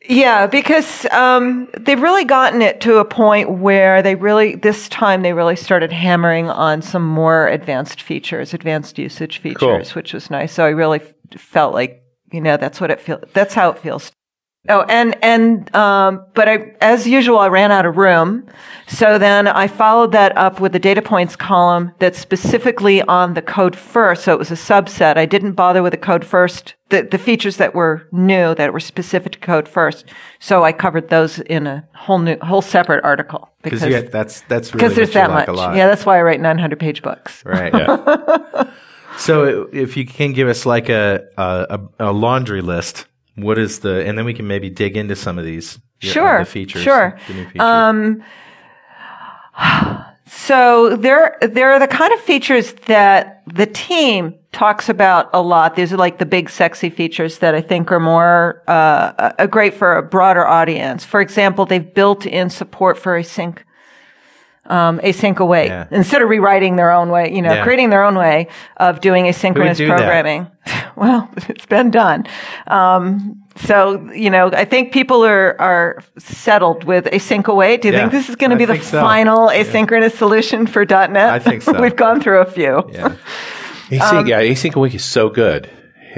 Yeah, 0.05 0.47
because 0.47 1.05
um, 1.11 1.69
they've 1.79 2.01
really 2.01 2.25
gotten 2.25 2.61
it 2.61 2.81
to 2.81 2.97
a 2.97 3.05
point 3.05 3.49
where 3.49 4.01
they 4.01 4.15
really, 4.15 4.55
this 4.55 4.89
time, 4.89 5.21
they 5.21 5.31
really 5.31 5.55
started 5.55 5.93
hammering 5.93 6.49
on 6.49 6.81
some 6.81 7.07
more 7.07 7.47
advanced 7.47 8.01
features, 8.01 8.53
advanced 8.53 8.97
usage 8.99 9.37
features, 9.37 9.95
which 9.95 10.13
was 10.13 10.29
nice. 10.29 10.51
So 10.51 10.65
I 10.65 10.69
really 10.69 10.99
f- 10.99 11.39
felt 11.39 11.73
like, 11.73 12.03
you 12.33 12.41
know, 12.41 12.57
that's 12.57 12.81
what 12.81 12.91
it 12.91 12.99
feels, 12.99 13.23
that's 13.31 13.53
how 13.53 13.69
it 13.69 13.79
feels. 13.79 14.11
Oh, 14.69 14.85
and, 14.87 15.17
and, 15.21 15.75
um, 15.75 16.25
but 16.35 16.47
I, 16.47 16.73
as 16.79 17.05
usual, 17.05 17.37
I 17.37 17.47
ran 17.47 17.69
out 17.73 17.85
of 17.85 17.97
room. 17.97 18.47
So 18.87 19.17
then 19.17 19.45
I 19.45 19.67
followed 19.67 20.13
that 20.13 20.37
up 20.37 20.61
with 20.61 20.73
a 20.73 20.79
data 20.79 21.01
points 21.01 21.35
column 21.35 21.91
that's 21.99 22.17
specifically 22.17 23.01
on 23.01 23.33
the 23.33 23.41
code 23.41 23.75
first. 23.75 24.23
So 24.23 24.31
it 24.31 24.39
was 24.39 24.51
a 24.51 24.55
subset. 24.55 25.17
I 25.17 25.25
didn't 25.25 25.53
bother 25.53 25.83
with 25.83 25.91
the 25.91 25.97
code 25.97 26.23
first, 26.23 26.75
the, 26.89 27.03
the 27.03 27.17
features 27.17 27.57
that 27.57 27.75
were 27.75 28.07
new, 28.13 28.55
that 28.55 28.71
were 28.71 28.79
specific 28.79 29.33
to 29.33 29.39
code 29.39 29.67
first. 29.67 30.05
So 30.39 30.63
I 30.63 30.71
covered 30.71 31.09
those 31.09 31.39
in 31.39 31.67
a 31.67 31.85
whole 31.93 32.19
new, 32.19 32.37
whole 32.41 32.61
separate 32.61 33.03
article. 33.03 33.49
Because 33.63 33.81
that's 34.11 34.41
that's 34.41 34.73
really 34.73 34.83
because 34.83 34.95
there's 34.95 35.13
that 35.13 35.29
like 35.29 35.47
much. 35.47 35.75
Yeah, 35.75 35.87
that's 35.87 36.05
why 36.05 36.19
I 36.19 36.21
write 36.21 36.39
900 36.39 36.79
page 36.79 37.01
books. 37.01 37.43
Right. 37.45 37.73
so 39.17 39.67
if 39.73 39.97
you 39.97 40.05
can 40.05 40.31
give 40.31 40.47
us 40.47 40.65
like 40.65 40.87
a, 40.87 41.25
a 41.37 41.79
a 41.99 42.11
laundry 42.11 42.61
list, 42.61 43.07
what 43.35 43.57
is 43.57 43.79
the 43.79 44.05
and 44.05 44.17
then 44.17 44.25
we 44.25 44.33
can 44.33 44.47
maybe 44.47 44.69
dig 44.69 44.95
into 44.97 45.15
some 45.15 45.37
of 45.39 45.45
these 45.45 45.79
Sure, 45.99 46.39
the 46.39 46.45
features. 46.45 46.81
sure. 46.83 47.17
the 47.27 47.33
new 47.33 47.45
features. 47.45 47.61
So 50.25 50.95
there, 50.97 51.37
there 51.41 51.71
are 51.73 51.79
the 51.79 51.87
kind 51.87 52.11
of 52.13 52.19
features 52.19 52.73
that 52.87 53.43
the 53.45 53.65
team 53.67 54.35
talks 54.51 54.89
about 54.89 55.29
a 55.31 55.41
lot. 55.41 55.75
These 55.75 55.93
are 55.93 55.97
like 55.97 56.17
the 56.17 56.25
big 56.25 56.49
sexy 56.49 56.89
features 56.89 57.37
that 57.39 57.53
I 57.53 57.61
think 57.61 57.91
are 57.91 57.99
more, 57.99 58.63
uh, 58.67 59.31
uh, 59.37 59.45
great 59.47 59.73
for 59.73 59.95
a 59.95 60.01
broader 60.03 60.45
audience. 60.45 61.05
For 61.05 61.21
example, 61.21 61.65
they've 61.65 61.93
built 61.93 62.25
in 62.25 62.49
support 62.49 62.97
for 62.97 63.17
async, 63.19 63.59
um, 64.67 64.99
async 64.99 65.37
await 65.39 65.67
Yeah. 65.67 65.85
instead 65.91 66.21
of 66.21 66.29
rewriting 66.29 66.75
their 66.77 66.91
own 66.91 67.09
way, 67.09 67.31
you 67.33 67.41
know, 67.41 67.53
Yeah. 67.53 67.63
creating 67.63 67.89
their 67.89 68.03
own 68.03 68.15
way 68.17 68.47
of 68.77 69.01
doing 69.01 69.25
asynchronous 69.25 69.77
do 69.77 69.87
that? 69.87 69.97
programming. 69.97 70.47
well, 70.95 71.29
it's 71.49 71.65
been 71.65 71.91
done. 71.91 72.25
Um, 72.67 73.39
so, 73.55 74.09
you 74.13 74.29
know, 74.29 74.49
I 74.53 74.65
think 74.65 74.91
people 74.93 75.23
are, 75.25 75.59
are 75.61 76.01
settled 76.17 76.85
with 76.85 77.05
async 77.05 77.45
await. 77.47 77.81
Do 77.81 77.89
you 77.89 77.93
Yeah, 77.93 77.99
think 78.01 78.11
this 78.13 78.29
is 78.29 78.35
going 78.35 78.49
to 78.51 78.55
be 78.57 78.65
the 78.65 78.79
so. 78.79 78.99
final 79.01 79.49
asynchronous 79.49 80.13
solution 80.13 80.65
for 80.65 80.85
.NET? 80.85 81.17
I 81.17 81.39
think 81.39 81.61
so. 81.61 81.73
We've 81.81 81.95
gone 81.95 82.19
through 82.21 82.39
a 82.39 82.45
few. 82.45 82.83
yeah. 82.91 83.15
Async, 83.89 84.19
Um, 84.19 84.27
yeah, 84.27 84.41
async 84.41 84.73
await 84.75 84.95
is 84.95 85.03
so 85.03 85.29
good. 85.29 85.69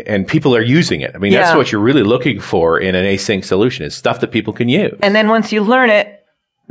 And 0.05 0.27
people 0.27 0.55
are 0.55 0.61
using 0.61 1.01
it. 1.01 1.11
I 1.15 1.17
mean, 1.17 1.31
that's 1.33 1.55
what 1.55 1.71
you're 1.71 1.81
really 1.81 2.03
looking 2.03 2.39
for 2.39 2.77
in 2.79 2.95
an 2.95 3.05
async 3.05 3.43
solution 3.45 3.85
is 3.85 3.95
stuff 3.95 4.19
that 4.19 4.31
people 4.31 4.53
can 4.53 4.67
use. 4.69 4.97
And 5.01 5.15
then 5.15 5.29
once 5.29 5.51
you 5.53 5.61
learn 5.61 5.89
it, 5.89 6.24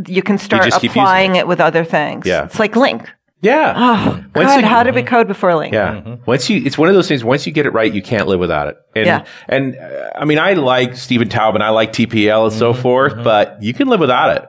you 0.07 0.23
can 0.23 0.39
start 0.39 0.65
just 0.65 0.81
keep 0.81 0.91
using 0.91 1.03
applying 1.03 1.37
it. 1.37 1.47
with 1.47 1.61
other 1.61 1.85
things. 1.85 2.27
Yeah. 2.27 2.45
It's 2.45 2.59
like 2.59 2.73
LINQ. 2.75 3.07
yeah. 3.43 3.75
Oh, 3.77 4.25
Once 4.35 4.49
God, 4.49 4.61
you- 4.61 4.67
how 4.67 4.83
did 4.83 4.95
we 4.95 5.03
code 5.03 5.27
before 5.29 5.51
LINQ? 5.51 5.73
Yeah. 5.73 6.17
Once 6.27 6.49
you, 6.51 6.63
it's 6.65 6.77
one 6.79 6.89
of 6.89 6.95
those 6.95 7.09
things, 7.09 7.23
once 7.23 7.47
you 7.47 7.53
get 7.53 7.67
it 7.67 7.71
right, 7.71 7.93
you 7.93 8.03
can't 8.03 8.27
live 8.27 8.41
without 8.41 8.69
it. 8.69 8.77
And, 8.97 9.07
Yeah. 9.07 9.25
and, 9.49 9.77
uh, 9.77 10.11
I 10.17 10.25
mean, 10.25 10.39
I 10.39 10.55
like 10.55 10.97
Stephen 10.97 11.29
Taubman, 11.29 11.61
I 11.63 11.71
like 11.71 11.93
TPL 11.93 12.45
and 12.45 12.51
Mm-hmm, 12.53 12.59
so 12.59 12.73
forth, 12.75 13.23
but 13.23 13.63
you 13.63 13.75
can 13.75 13.89
live 13.89 14.01
without 14.01 14.37
it. 14.37 14.49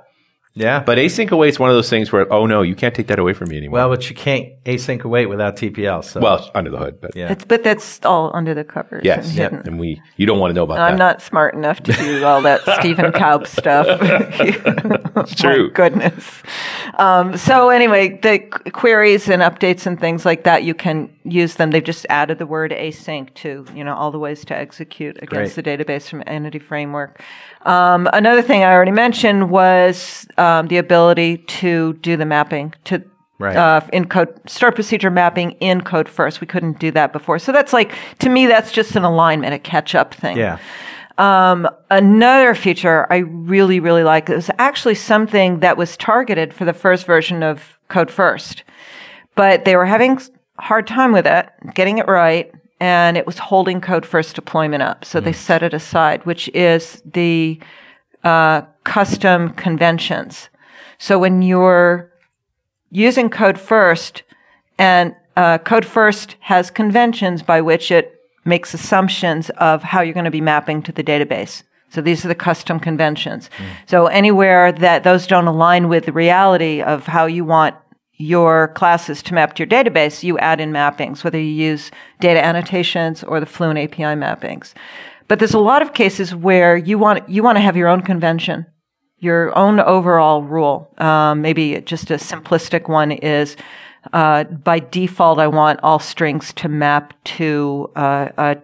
Yeah. 0.58 0.82
But 0.84 0.98
async 0.98 1.32
await 1.32 1.50
is 1.50 1.60
one 1.60 1.70
of 1.70 1.76
those 1.76 1.89
things 1.89 2.13
where, 2.13 2.32
oh 2.32 2.46
no, 2.46 2.62
you 2.62 2.76
can't 2.76 2.96
take 2.96 3.08
that 3.08 3.20
away 3.20 3.34
from 3.34 3.50
me 3.50 3.58
anymore. 3.58 3.74
well, 3.80 3.89
but 3.89 4.10
you 4.10 4.15
can't 4.15 4.54
async 4.63 5.04
await 5.04 5.26
without 5.26 5.58
TPL. 5.58 6.02
So 6.04 6.22
Well, 6.22 6.50
under 6.56 6.72
the 6.72 6.78
hood, 6.78 7.02
but 7.02 7.13
Yeah. 7.15 7.32
It's, 7.32 7.44
but 7.44 7.63
that's 7.63 8.00
all 8.06 8.32
under 8.34 8.54
the 8.54 8.63
covers. 8.63 9.04
yes. 9.04 9.28
and 9.28 9.38
Yeah. 9.38 9.62
And 9.65 9.80
we, 9.80 10.02
you 10.15 10.26
don't 10.26 10.39
want 10.39 10.52
to 10.52 10.56
know 10.56 10.63
about 10.63 10.80
I'm 10.80 10.94
that. 10.94 10.98
not 10.98 11.22
smart 11.22 11.56
enough 11.56 11.84
to 11.84 11.91
do 11.94 12.24
all 12.24 12.41
that 12.44 12.62
Stephen 12.80 13.12
Toub 13.12 13.48
stuff. 13.48 13.86
true. 15.36 15.68
My 15.68 15.74
goodness. 15.74 16.41
Um, 16.98 17.36
so 17.38 17.70
anyway, 17.70 18.18
the 18.22 18.39
queries 18.72 19.28
and 19.28 19.41
updates 19.41 19.86
and 19.86 20.00
things 20.00 20.26
like 20.26 20.46
that, 20.46 20.63
you 20.63 20.74
can 20.74 21.10
use 21.26 21.56
them. 21.56 21.72
They've 21.72 21.84
just 21.84 22.06
added 22.10 22.39
the 22.39 22.46
word 22.46 22.72
async 22.72 23.34
to, 23.36 23.65
you 23.76 23.84
know, 23.84 23.94
all 23.96 24.12
the 24.12 24.20
ways 24.20 24.46
to 24.46 24.56
execute 24.56 25.18
against 25.22 25.56
Great. 25.56 25.65
the 25.78 25.84
database 25.86 26.08
from 26.10 26.24
Entity 26.26 26.60
Framework. 26.60 27.22
Um, 27.65 28.08
another 28.13 28.41
thing 28.41 28.63
I 28.63 28.71
already 28.73 28.91
mentioned 28.91 29.49
was 29.49 30.25
um, 30.38 30.67
the 30.67 30.78
ability 30.78 31.38
to 31.38 31.93
do 31.93 32.15
the 32.17 32.25
mapping 32.25 32.73
to 32.86 33.04
Right. 33.38 33.58
uh, 33.58 33.82
in 33.91 34.08
code 34.08 34.39
stored 34.49 34.75
procedure 34.75 35.12
mapping 35.12 35.51
in 35.60 35.82
code 35.82 36.08
first. 36.08 36.39
We 36.39 36.47
couldn't 36.47 36.80
do 36.80 36.89
that 36.91 37.12
before. 37.12 37.38
So 37.38 37.51
that's 37.51 37.73
like 37.73 37.91
to 38.19 38.30
me 38.30 38.45
that's 38.45 38.71
just 38.71 38.95
an 38.95 39.04
alignment, 39.04 39.54
a 39.54 39.60
catch 39.60 39.93
up 39.93 40.13
thing. 40.13 40.38
yeah. 40.38 40.58
Um, 41.17 41.67
another 41.91 42.56
feature 42.56 43.08
I 43.12 43.17
really, 43.17 43.82
really 43.82 44.04
like 44.04 44.30
is 44.30 44.49
actually 44.58 44.95
something 44.95 45.60
that 45.60 45.75
was 45.75 45.97
targeted 45.97 46.54
for 46.54 46.63
the 46.63 46.71
first 46.73 47.06
version 47.06 47.43
of 47.43 47.78
Code 47.89 48.10
First, 48.10 48.63
but 49.36 49.65
they 49.65 49.75
were 49.75 49.86
having 49.86 50.17
hard 50.58 50.88
time 50.88 51.12
with 51.12 51.28
it, 51.28 51.49
getting 51.73 51.97
it 51.97 52.08
right, 52.08 52.54
and 52.80 53.18
it 53.18 53.26
was 53.26 53.38
holding 53.38 53.82
Code 53.82 54.06
First 54.06 54.36
deployment 54.36 54.84
up. 54.84 55.06
So 55.06 55.20
they 55.20 55.34
set 55.34 55.64
it 55.64 55.74
aside, 55.74 56.26
which 56.26 56.50
is 56.50 57.02
the 57.06 57.60
uh, 58.24 58.62
custom 58.84 59.50
conventions. 59.52 60.50
So 60.98 61.20
when 61.20 61.42
you're 61.42 62.12
using 62.92 63.30
Code 63.30 63.60
First, 63.60 64.24
and 64.78 65.16
uh, 65.36 65.58
Code 65.60 65.86
First 65.86 66.36
has 66.42 66.70
conventions 66.72 67.44
by 67.44 67.62
which 67.62 67.92
it 67.92 68.22
makes 68.46 68.74
assumptions 68.74 69.50
of 69.52 69.84
how 69.84 70.02
you're 70.02 70.14
going 70.14 70.26
to 70.26 70.32
be 70.32 70.42
mapping 70.42 70.82
to 70.84 70.92
the 70.92 71.04
database. 71.04 71.64
So 71.90 72.02
these 72.02 72.26
are 72.26 72.28
the 72.28 72.36
custom 72.36 72.80
conventions. 72.80 73.50
So 73.88 74.08
anywhere 74.08 74.72
that 74.72 75.04
those 75.04 75.28
don't 75.28 75.48
align 75.48 75.88
with 75.88 76.06
the 76.06 76.12
reality 76.12 76.82
of 76.82 77.06
how 77.06 77.26
you 77.26 77.46
want 77.46 77.76
your 78.17 78.69
classes 78.69 79.21
to 79.23 79.34
map 79.34 79.54
to 79.56 79.63
your 79.63 79.67
database, 79.67 80.23
you 80.23 80.38
add 80.39 80.62
in 80.62 80.71
mappings, 80.71 81.23
whether 81.23 81.39
you 81.39 81.45
use 81.45 81.91
data 82.19 82.43
annotations 82.43 83.23
or 83.23 83.39
the 83.39 83.45
Fluent 83.45 83.80
API 83.80 84.04
mappings. 84.04 84.73
But 85.28 85.39
there's 85.39 85.54
a 85.54 85.60
lot 85.60 85.82
of 85.82 85.93
cases 85.93 86.36
where 86.36 86.78
you 86.78 86.97
want 86.97 87.28
you 87.28 87.43
want 87.43 87.58
to 87.58 87.62
have 87.62 87.75
your 87.75 87.88
own 87.88 88.01
convention 88.01 88.65
your 89.19 89.58
own 89.58 89.80
overall 89.80 90.43
rule. 90.43 90.89
Um, 90.97 91.41
maybe 91.41 91.82
just 91.82 92.12
a 92.12 92.15
simplistic 92.15 92.88
one 92.89 93.12
is 93.12 93.56
uh, 94.13 94.43
by 94.43 94.80
default, 94.80 95.39
I 95.39 95.47
want 95.47 95.80
all 95.82 95.99
strings 95.99 96.54
to 96.54 96.69
map 96.69 97.13
to 97.23 97.89
uh, 97.95 98.30
uh, 98.38 98.56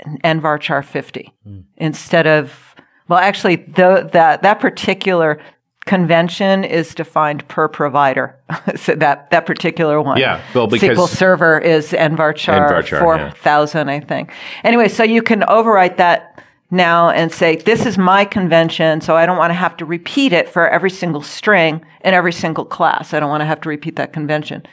an 0.00 0.18
nvarchar 0.24 0.84
50 0.84 1.32
instead 1.76 2.26
of 2.26 2.74
well, 3.06 3.18
actually, 3.18 3.56
the, 3.56 4.08
that 4.14 4.42
that 4.42 4.60
particular 4.60 5.38
convention 5.86 6.64
is 6.64 6.94
defined 6.94 7.46
per 7.48 7.68
provider. 7.68 8.38
so 8.76 8.94
that 8.94 9.30
that 9.30 9.46
particular 9.46 10.00
one, 10.00 10.18
Yeah, 10.18 10.42
well, 10.54 10.66
because- 10.66 10.96
SQL 10.96 11.08
Server 11.08 11.58
is 11.58 11.92
nvarchar, 11.92 12.68
nvarchar, 12.68 12.98
four 12.98 13.16
yeah. 13.16 13.92
I 13.92 14.00
think. 14.00 14.32
Anyway, 14.62 14.88
so 14.88 15.02
you 15.02 15.22
can 15.22 15.40
overwrite 15.42 15.96
that 15.98 16.34
now 16.70 17.10
and 17.10 17.32
say, 17.32 17.56
this 17.56 17.86
is 17.86 17.96
my 17.96 18.24
convention, 18.24 19.00
so 19.00 19.16
I 19.16 19.26
don't 19.26 19.38
want 19.38 19.50
to 19.50 19.54
have 19.54 19.76
to 19.78 19.84
repeat 19.84 20.32
it 20.32 20.48
for 20.48 20.68
every 20.68 20.90
single 20.90 21.22
string 21.22 21.84
in 22.04 22.14
every 22.14 22.32
single 22.32 22.64
class. 22.64 23.14
I 23.14 23.20
don't 23.20 23.30
want 23.30 23.42
to 23.42 23.46
have 23.46 23.60
to 23.62 23.68
repeat 23.68 23.96
that 23.96 24.12
convention. 24.12 24.66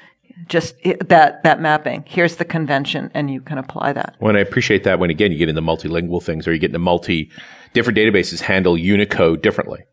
Just 0.48 0.76
eh, 0.84 0.96
that, 1.06 1.44
that 1.44 1.62
mapping. 1.62 2.04
Here's 2.08 2.38
the 2.38 2.46
convention, 2.46 3.12
and 3.14 3.30
you 3.30 3.42
can 3.42 3.58
apply 3.58 3.94
that. 3.94 4.16
When 4.20 4.36
I 4.36 4.40
appreciate 4.40 4.84
that 4.86 5.00
when 5.00 5.10
again 5.10 5.32
you 5.32 5.38
get 5.38 5.50
into 5.50 5.62
multilingual 5.62 6.24
things 6.24 6.48
or 6.48 6.54
you 6.54 6.60
get 6.60 6.72
into 6.72 6.80
multi 6.80 7.30
different 7.74 7.98
databases 7.98 8.42
handle 8.42 8.78
Unicode 8.78 9.42
differently. 9.42 9.84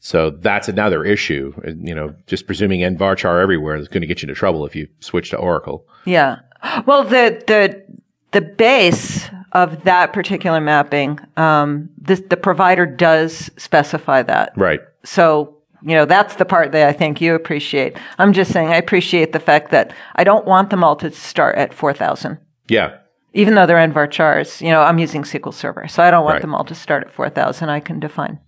So 0.00 0.30
that's 0.30 0.68
another 0.68 1.04
issue. 1.04 1.52
You 1.66 1.94
know, 1.94 2.14
just 2.26 2.46
presuming 2.46 2.80
nvarchar 2.80 3.42
everywhere 3.42 3.76
is 3.76 3.88
going 3.88 4.00
to 4.02 4.06
get 4.06 4.22
you 4.22 4.28
into 4.28 4.38
trouble 4.38 4.64
if 4.64 4.76
you 4.76 4.88
switch 5.00 5.30
to 5.30 5.36
Oracle. 5.36 5.86
Yeah. 6.04 6.40
Well, 6.86 7.04
the, 7.04 7.42
the, 7.46 7.84
the 8.32 8.40
base 8.40 9.28
of 9.52 9.84
that 9.84 10.12
particular 10.12 10.60
mapping, 10.60 11.18
um, 11.36 11.88
this, 11.98 12.22
the 12.30 12.36
provider 12.36 12.86
does 12.86 13.50
specify 13.56 14.22
that. 14.22 14.52
Right. 14.56 14.80
So, 15.04 15.56
you 15.82 15.94
know, 15.94 16.04
that's 16.04 16.36
the 16.36 16.44
part 16.44 16.72
that 16.72 16.88
I 16.88 16.92
think 16.92 17.20
you 17.20 17.34
appreciate. 17.34 17.96
I'm 18.18 18.32
just 18.32 18.52
saying 18.52 18.68
I 18.68 18.76
appreciate 18.76 19.32
the 19.32 19.40
fact 19.40 19.70
that 19.70 19.92
I 20.16 20.24
don't 20.24 20.46
want 20.46 20.70
them 20.70 20.82
all 20.84 20.96
to 20.96 21.10
start 21.10 21.56
at 21.56 21.72
4,000. 21.74 22.38
Yeah. 22.68 22.98
Even 23.34 23.54
though 23.54 23.66
they're 23.66 23.76
nvarchars, 23.88 24.60
you 24.60 24.70
know, 24.70 24.82
I'm 24.82 24.98
using 24.98 25.22
SQL 25.22 25.54
Server, 25.54 25.86
so 25.88 26.02
I 26.02 26.10
don't 26.10 26.24
want 26.24 26.34
Right. 26.34 26.42
them 26.42 26.54
all 26.54 26.64
to 26.64 26.74
start 26.74 27.04
at 27.04 27.12
4,000. 27.12 27.68
I 27.68 27.80
can 27.80 28.00
define 28.00 28.40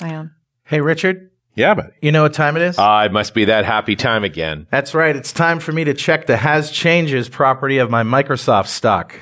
my 0.00 0.14
own. 0.16 0.30
Hey, 0.68 0.80
Richard, 0.80 1.30
Yeah, 1.54 1.74
but 1.74 1.92
you 2.02 2.12
know 2.12 2.22
what 2.22 2.34
time 2.34 2.56
it 2.56 2.62
is? 2.62 2.76
ah, 2.78 3.04
it 3.04 3.10
must 3.12 3.32
be 3.34 3.46
that 3.46 3.64
happy 3.64 3.96
time 3.96 4.22
again. 4.22 4.66
That's 4.70 4.94
right. 4.94 5.16
It's 5.16 5.32
time 5.32 5.58
for 5.60 5.72
me 5.72 5.82
to 5.84 5.94
check 5.94 6.26
the 6.26 6.36
has 6.36 6.70
changes 6.70 7.28
property 7.28 7.78
of 7.78 7.90
my 7.90 8.02
Microsoft 8.02 8.66
stock. 8.68 9.14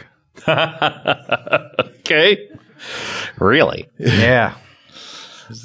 Okay. 2.06 2.48
Really? 3.38 3.88
Yeah. 3.98 4.54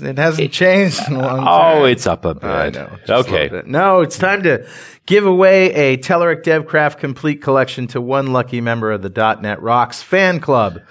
It 0.02 0.17
hasn't 0.17 0.52
changed 0.52 1.00
in 1.08 1.15
a 1.15 1.20
long 1.22 1.38
time. 1.44 1.48
Oh, 1.48 1.84
it's 1.86 2.08
up 2.08 2.26
a 2.26 2.34
bit. 2.36 2.44
I 2.44 2.70
know. 2.70 2.89
just 3.06 3.10
a 3.10 3.15
little 3.17 3.36
Okay. 3.36 3.48
bit. 3.50 3.67
No, 3.67 4.02
it's 4.02 4.17
time 4.17 4.41
to 4.44 4.67
give 5.06 5.26
away 5.26 5.72
a 5.74 5.98
Telerik 5.98 6.44
DevCraft 6.44 6.98
complete 7.00 7.41
collection 7.41 7.86
to 7.88 8.02
one 8.02 8.34
lucky 8.34 8.62
member 8.62 8.91
of 8.91 9.02
the 9.02 9.10
.NET 9.41 9.62
Rocks 9.62 10.02
fan 10.02 10.39
club. 10.39 10.82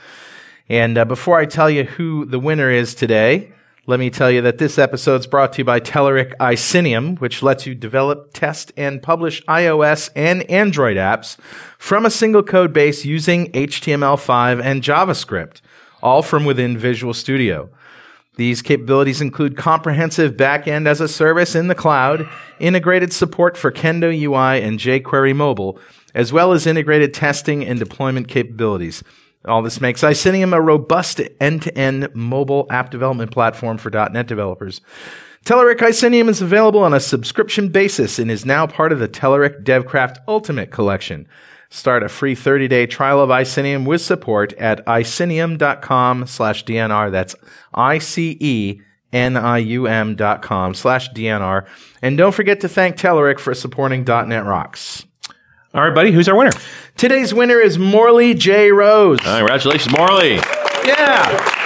And 0.69 0.97
uh, 0.99 1.05
before 1.05 1.39
I 1.39 1.47
tell 1.47 1.71
you 1.71 1.85
who 1.85 2.27
the 2.27 2.39
winner 2.39 2.71
is 2.71 2.95
today, 2.95 3.53
let 3.91 3.99
me 3.99 4.09
tell 4.09 4.31
you 4.31 4.41
that 4.43 4.59
this 4.59 4.79
episode 4.79 5.19
is 5.19 5.27
brought 5.27 5.53
to 5.53 5.59
you 5.59 5.65
by 5.65 5.81
Telerik 5.81 6.33
Icenium, 6.39 7.17
which 7.17 7.43
lets 7.43 7.67
you 7.67 7.75
develop, 7.75 8.33
test, 8.33 8.71
and 8.77 9.03
publish 9.03 9.45
iOS 9.47 10.11
and 10.15 10.49
Android 10.49 10.97
apps 10.97 11.37
from 11.77 12.07
a 12.07 12.11
single 12.11 12.45
code 12.45 12.73
base 12.73 13.05
using 13.05 13.51
HTML5 13.51 14.63
and 14.63 14.81
JavaScript, 14.81 15.61
all 16.05 16.23
from 16.23 16.45
within 16.45 16.79
Visual 16.79 17.13
Studio. 17.13 17.69
These 18.37 18.63
capabilities 18.63 19.21
include 19.21 19.57
comprehensive 19.57 20.37
backend 20.37 20.87
as 20.87 21.01
a 21.01 21.09
service 21.09 21.57
in 21.57 21.67
the 21.67 21.75
cloud, 21.75 22.29
integrated 22.61 23.13
support 23.13 23.57
for 23.57 23.73
Kendo 23.73 24.17
UI 24.17 24.63
and 24.63 24.79
jQuery 24.79 25.35
mobile, 25.35 25.81
as 26.15 26.33
well 26.33 26.53
as 26.53 26.65
integrated 26.65 27.13
testing 27.13 27.65
and 27.67 27.81
deployment 27.81 28.29
capabilities. 28.29 29.03
All 29.47 29.63
this 29.63 29.81
makes 29.81 30.05
Icenium 30.05 30.53
a 30.53 30.61
robust 30.61 31.21
end-to-end 31.41 32.15
mobile 32.15 32.67
app 32.71 32.91
development 32.91 33.31
platform 33.31 33.79
for 33.79 33.91
.NET 33.91 34.27
developers. 34.27 34.83
Telerik 35.45 35.81
Icenium 35.81 36.29
is 36.29 36.43
available 36.43 36.81
on 36.81 36.93
a 36.93 37.01
subscription 37.01 37.71
basis 37.71 38.19
and 38.19 38.31
is 38.31 38.45
now 38.45 38.67
part 38.67 38.93
of 38.93 38.99
the 38.99 39.09
Telerik 39.09 39.65
DevCraft 39.65 40.19
Ultimate 40.29 40.71
Collection. 40.71 41.27
Start 41.71 42.03
a 42.03 42.09
free 42.09 42.35
30-day 42.35 42.87
trial 42.87 43.21
of 43.21 43.31
Icenium 43.31 43.87
with 43.87 44.03
support 44.03 44.53
at 44.55 44.87
icenium.com 44.87 46.27
slash 46.27 46.65
DNR. 46.65 47.11
That's 47.11 47.37
I-C-E-N-I-U-M 47.73 48.85
dot 50.17 50.43
com 50.43 50.75
slash 50.75 51.11
DNR. 51.13 51.67
And 52.03 52.19
don't 52.19 52.35
forget 52.35 52.61
to 52.61 52.69
thank 52.69 52.97
Telerik 52.97 53.39
for 53.39 53.55
supporting 53.55 54.05
.NET 54.05 54.45
Rocks. 54.45 55.07
All 55.73 55.83
right, 55.83 55.95
buddy. 55.95 56.11
Who's 56.11 56.29
our 56.29 56.35
winner? 56.35 56.51
Today's 56.97 57.33
winner 57.33 57.61
is 57.61 57.79
Morley 57.79 58.35
J. 58.35 58.73
Rose. 58.73 59.21
Uh, 59.21 59.39
congratulations, 59.39 59.97
Morley. 59.97 60.35
Yeah. 60.85 61.59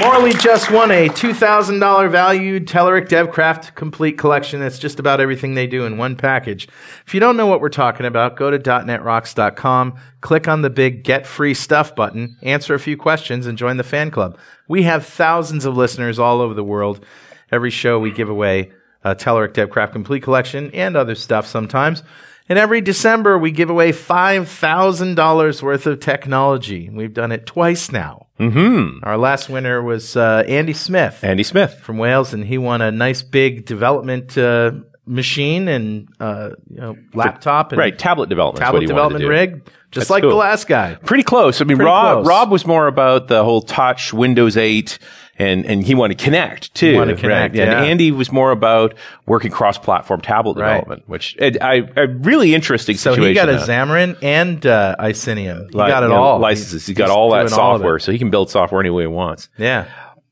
Morley 0.00 0.34
just 0.34 0.72
won 0.72 0.90
a 0.90 1.08
$2,000 1.08 2.10
valued 2.10 2.66
Telerik 2.66 3.08
DevCraft 3.08 3.76
complete 3.76 4.18
collection. 4.18 4.58
That's 4.58 4.80
just 4.80 4.98
about 4.98 5.20
everything 5.20 5.54
they 5.54 5.68
do 5.68 5.84
in 5.84 5.96
one 5.96 6.16
package. 6.16 6.66
If 7.06 7.14
you 7.14 7.20
don't 7.20 7.36
know 7.36 7.46
what 7.46 7.60
we're 7.60 7.68
talking 7.68 8.04
about, 8.04 8.36
go 8.36 8.50
to 8.50 8.58
.netrocks.com, 8.58 10.00
click 10.20 10.48
on 10.48 10.62
the 10.62 10.70
big 10.70 11.04
Get 11.04 11.24
Free 11.24 11.54
Stuff 11.54 11.94
button, 11.94 12.36
answer 12.42 12.74
a 12.74 12.80
few 12.80 12.96
questions, 12.96 13.46
and 13.46 13.56
join 13.56 13.76
the 13.76 13.84
fan 13.84 14.10
club. 14.10 14.38
We 14.66 14.82
have 14.82 15.06
thousands 15.06 15.66
of 15.66 15.76
listeners 15.76 16.18
all 16.18 16.40
over 16.40 16.52
the 16.52 16.64
world. 16.64 17.04
Every 17.52 17.70
show 17.70 18.00
we 18.00 18.10
give 18.10 18.28
away 18.28 18.72
a 19.04 19.14
Telerik 19.14 19.52
DevCraft 19.52 19.92
complete 19.92 20.24
collection 20.24 20.72
and 20.74 20.96
other 20.96 21.14
stuff 21.14 21.46
sometimes. 21.46 22.02
And 22.48 22.58
every 22.58 22.80
December, 22.80 23.36
we 23.38 23.50
give 23.50 23.70
away 23.70 23.90
$5,000 23.92 25.62
worth 25.62 25.86
of 25.86 26.00
technology. 26.00 26.88
We've 26.90 27.12
done 27.14 27.32
it 27.32 27.46
twice 27.46 27.90
now. 27.90 28.26
Mm-hmm. 28.38 28.98
Our 29.02 29.16
last 29.16 29.48
winner 29.48 29.82
was 29.82 30.16
uh, 30.16 30.44
Andy 30.46 30.72
Smith 30.74 31.24
Andy 31.24 31.42
Smith. 31.42 31.80
from 31.80 31.98
Wales, 31.98 32.34
and 32.34 32.44
he 32.44 32.58
won 32.58 32.82
a 32.82 32.90
nice 32.90 33.22
big 33.22 33.64
development 33.64 34.36
uh, 34.36 34.72
machine 35.06 35.68
and 35.68 36.08
uh, 36.20 36.50
you 36.70 36.80
know, 36.80 36.96
laptop 37.14 37.72
and 37.72 37.78
Right, 37.78 37.98
tablet 37.98 38.28
development. 38.28 38.62
tablet 38.64 38.86
development 38.86 39.24
rig, 39.24 39.64
just 39.90 40.08
That's 40.08 40.10
like 40.10 40.22
cool. 40.22 40.30
the 40.30 40.36
last 40.36 40.66
guy. 40.68 40.96
Pretty 40.96 41.22
close. 41.22 41.60
I 41.60 41.64
mean, 41.64 41.78
Pretty 41.78 41.86
Rob 41.88 42.16
close. 42.18 42.26
Rob 42.28 42.50
was 42.50 42.66
more 42.66 42.86
about 42.86 43.28
the 43.28 43.42
whole 43.42 43.62
touch 43.62 44.12
Windows 44.12 44.56
8 44.56 44.98
and 45.38 45.66
and 45.66 45.84
he 45.84 45.94
wanted 45.94 46.18
to 46.18 46.24
connect 46.24 46.74
too. 46.74 46.94
wanted 46.96 47.16
to 47.16 47.20
connect, 47.20 47.56
right? 47.56 47.68
And. 47.68 47.86
Andy 47.86 48.10
was 48.12 48.32
more 48.32 48.50
about 48.50 48.94
working 49.26 49.50
cross-platform 49.50 50.20
tablet 50.22 50.56
Right. 50.56 50.68
development, 50.78 51.02
which 51.06 51.36
I, 51.40 51.52
I 51.60 51.74
a 51.96 52.06
really 52.08 52.54
interesting 52.54 52.96
So 52.96 53.10
situation. 53.12 53.28
he 53.28 53.34
got 53.34 53.48
a. 53.48 53.56
Xamarin 53.58 54.16
and 54.22 54.64
uh, 54.66 54.96
Icenium. 54.98 55.68
He 55.70 55.78
Li- 55.78 55.88
got 55.88 56.02
it 56.02 56.06
you 56.06 56.12
know, 56.12 56.22
all. 56.22 56.38
licenses. 56.38 56.86
He's 56.86 56.96
got 56.96 57.10
all 57.10 57.30
that 57.32 57.48
doing 57.48 57.52
all 57.60 57.74
software, 57.76 57.98
so 57.98 58.12
he 58.12 58.18
can 58.18 58.30
build 58.30 58.50
software 58.50 58.80
any 58.80 58.90
way 58.90 59.02
he 59.04 59.08
wants. 59.08 59.48
Yeah, 59.58 59.86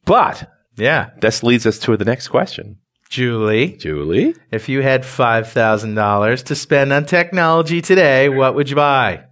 But 0.05 0.51
yeah. 0.77 1.11
this 1.21 1.43
leads 1.43 1.67
us 1.67 1.79
to 1.81 1.97
the 1.97 2.05
next 2.05 2.29
question, 2.29 2.79
Julie, 3.11 3.77
Julie. 3.77 4.35
if 4.51 4.69
you 4.69 4.83
had 4.83 5.05
five 5.05 5.49
thousand 5.49 5.95
dollars 5.95 6.43
to 6.45 6.55
spend 6.55 6.93
on 6.93 7.05
technology 7.05 7.81
today, 7.81 8.29
what 8.29 8.55
would 8.55 8.71
you 8.71 8.77
buy? 8.77 9.25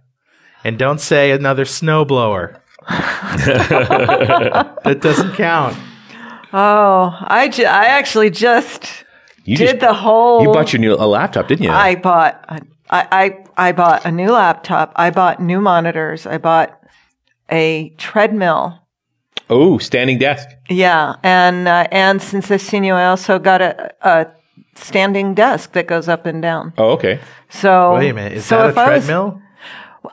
And 0.63 0.77
don't 0.79 1.01
say 1.01 1.31
another 1.31 1.65
snowblower. 1.65 2.59
that 4.83 4.99
doesn't 5.01 5.33
count. 5.35 5.75
Oh, 6.51 7.15
I, 7.21 7.49
ju- 7.49 7.65
I 7.65 7.85
actually 7.85 8.29
just 8.29 9.05
You 9.43 9.57
did 9.57 9.67
just 9.67 9.79
the 9.79 9.93
whole. 9.93 10.43
you 10.43 10.51
bought 10.51 10.71
your 10.73 10.79
new 10.79 10.93
a 10.93 11.05
laptop, 11.07 11.47
didn't 11.47 11.63
you? 11.65 11.71
I 11.71 11.95
bought. 11.95 12.43
I, 12.89 13.07
I 13.11 13.43
I 13.69 13.71
bought 13.71 14.05
a 14.05 14.11
new 14.11 14.31
laptop. 14.31 14.91
I 14.95 15.09
bought 15.09 15.41
new 15.41 15.59
monitors. 15.61 16.27
I 16.27 16.37
bought 16.37 16.79
a 17.51 17.89
treadmill. 17.97 18.79
oh, 19.49 19.77
standing 19.79 20.19
desk. 20.19 20.47
Yeah, 20.69 21.15
and 21.23 21.67
uh, 21.67 21.87
and 21.91 22.21
since 22.21 22.51
I've 22.51 22.61
seen 22.61 22.83
you, 22.83 22.93
I 22.93 23.05
also 23.07 23.39
got 23.39 23.61
a, 23.61 23.91
a 24.01 24.27
standing 24.75 25.33
desk 25.33 25.71
that 25.73 25.87
goes 25.87 26.07
up 26.07 26.25
and 26.27 26.41
down. 26.41 26.73
Oh, 26.77 26.91
okay. 26.91 27.19
So 27.49 27.95
Wait 27.95 28.09
a 28.09 28.13
minute, 28.13 28.33
is 28.33 28.45
so 28.45 28.57
that 28.57 28.65
a 28.65 28.69
if 28.69 28.77
I 28.77 28.95
was- 28.95 29.05
treadmill? 29.05 29.41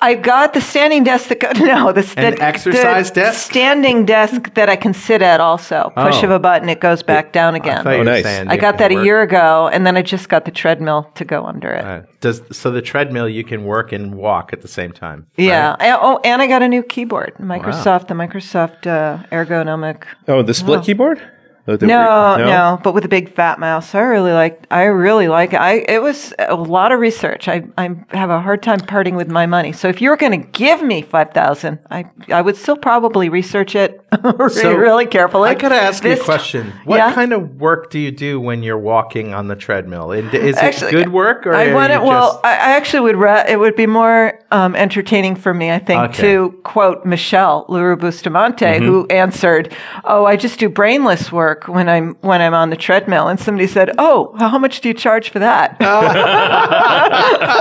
I 0.00 0.14
got 0.14 0.54
the 0.54 0.60
standing 0.60 1.02
desk 1.04 1.28
that 1.28 1.40
go, 1.40 1.50
no 1.64 1.92
the, 1.92 2.00
An 2.16 2.34
the 2.36 2.42
exercise 2.42 3.10
the 3.10 3.22
desk? 3.22 3.50
standing 3.50 4.04
desk 4.06 4.54
that 4.54 4.68
I 4.68 4.76
can 4.76 4.94
sit 4.94 5.20
at. 5.20 5.40
Also, 5.40 5.92
push 5.96 6.22
Oh. 6.22 6.26
of 6.26 6.30
a 6.30 6.38
button, 6.38 6.68
it 6.68 6.80
goes 6.80 7.02
back 7.02 7.32
down 7.32 7.54
again. 7.54 7.82
thought 7.82 7.90
you 7.94 8.00
Oh, 8.00 8.02
nice. 8.04 8.24
I 8.24 8.56
got 8.56 8.78
can 8.78 8.90
that 8.90 9.00
a 9.00 9.04
year 9.04 9.20
ago, 9.22 9.68
and 9.72 9.84
then 9.86 9.96
I 9.96 10.02
just 10.02 10.28
got 10.28 10.44
the 10.44 10.50
treadmill 10.52 11.10
to 11.16 11.24
go 11.24 11.44
under 11.44 11.70
it. 11.72 11.84
Uh, 11.84 12.02
does 12.20 12.42
so 12.52 12.70
the 12.70 12.82
treadmill 12.82 13.28
you 13.28 13.42
can 13.42 13.64
work 13.64 13.90
and 13.92 14.14
walk 14.14 14.52
at 14.52 14.60
the 14.60 14.68
same 14.68 14.92
time? 14.92 15.26
Yeah. 15.36 15.74
And- 15.80 15.98
oh, 16.00 16.20
and 16.24 16.40
I 16.40 16.46
got 16.46 16.62
a 16.62 16.68
new 16.68 16.82
keyboard. 16.82 17.34
Microsoft, 17.40 18.08
the 18.08 18.14
Microsoft 18.14 18.86
uh, 18.86 19.22
ergonomic. 19.32 20.04
Oh, 20.28 20.42
the 20.42 20.54
split 20.54 20.84
keyboard. 20.84 21.18
Oh, 21.18 21.24
the- 21.24 21.39
No, 21.66 22.36
no, 22.36 22.80
but 22.82 22.94
with 22.94 23.04
a 23.04 23.08
big 23.08 23.32
fat 23.34 23.58
mouse. 23.58 23.94
I 23.94 24.00
really 24.00 24.32
like. 24.32 24.66
I 24.70 24.84
really 24.84 25.28
like 25.28 25.52
it. 25.52 25.60
I 25.60 25.84
it 25.88 26.02
was 26.02 26.32
a 26.38 26.54
lot 26.54 26.90
of 26.92 27.00
research. 27.00 27.48
I 27.48 27.64
I 27.78 27.90
have 28.10 28.30
a 28.30 28.40
hard 28.40 28.62
time 28.62 28.80
parting 28.80 29.14
with 29.16 29.28
my 29.28 29.46
money. 29.46 29.72
So 29.72 29.88
if 29.88 30.00
you 30.02 30.10
were 30.10 30.16
going 30.16 30.32
to 30.42 30.48
give 30.48 30.82
me 30.82 31.02
five 31.02 31.30
thousand, 31.32 31.78
I 31.90 32.06
I 32.32 32.40
would 32.42 32.56
still 32.56 32.76
probably 32.76 33.28
research 33.28 33.74
it 33.76 34.02
really, 34.24 34.48
So, 34.50 34.74
really 34.74 35.06
carefully. 35.06 35.50
I 35.50 35.54
gotta 35.54 35.74
ask 35.76 36.02
you 36.04 36.12
a 36.12 36.14
This- 36.16 36.24
question. 36.24 36.72
What 36.84 36.96
Yeah? 36.96 37.12
kind 37.14 37.32
of 37.32 37.60
work 37.60 37.90
do 37.90 37.98
you 37.98 38.10
do 38.10 38.40
when 38.40 38.62
you're 38.62 38.78
walking 38.78 39.34
on 39.34 39.48
the 39.48 39.56
treadmill? 39.56 40.12
Is 40.12 40.32
it 40.32 40.56
Actually, 40.56 40.90
good 40.92 41.12
work 41.12 41.46
or 41.46 41.54
I 41.54 41.72
want 41.72 41.92
it. 41.92 42.02
Well, 42.02 42.32
just- 42.32 42.44
I, 42.44 42.52
I 42.52 42.70
actually 42.76 43.00
would. 43.02 43.16
Ra- 43.16 43.44
it 43.46 43.58
would 43.58 43.76
be 43.76 43.86
more 43.86 44.38
um, 44.50 44.74
entertaining 44.74 45.36
for 45.36 45.52
me, 45.54 45.70
I 45.70 45.78
think, 45.78 46.00
Okay. 46.10 46.22
to 46.22 46.58
quote 46.64 47.04
Michele 47.04 47.64
Leroux 47.68 47.96
Bustamante, 47.96 48.64
Mm-hmm. 48.64 48.84
who 48.84 49.06
answered, 49.08 49.74
"Oh, 50.04 50.24
I 50.24 50.36
just 50.36 50.58
do 50.58 50.68
brainless 50.68 51.30
work 51.30 51.49
when 51.68 51.88
I'm 51.88 52.14
when 52.20 52.40
I'm 52.42 52.54
on 52.54 52.70
the 52.70 52.76
treadmill." 52.76 53.28
And 53.28 53.38
somebody 53.40 53.66
said, 53.66 53.90
"Oh, 53.98 54.34
how 54.38 54.58
much 54.58 54.80
do 54.80 54.88
you 54.88 54.94
charge 54.94 55.30
for 55.30 55.38
that?" 55.38 55.76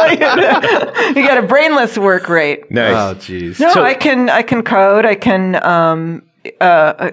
you 0.10 1.23
got 1.28 1.38
a 1.43 1.47
brainless 1.47 1.97
work 1.97 2.30
rate. 2.30 2.69
Nice. 2.71 2.93
oh, 2.93 3.15
jeez. 3.19 3.60
No, 3.60 3.73
So- 3.73 3.84
I 3.84 3.93
can 3.93 4.30
I 4.30 4.41
can 4.41 4.63
code. 4.63 5.06
I 5.06 5.15
can 5.15 5.56
um 5.63 6.23
uh, 6.62 7.12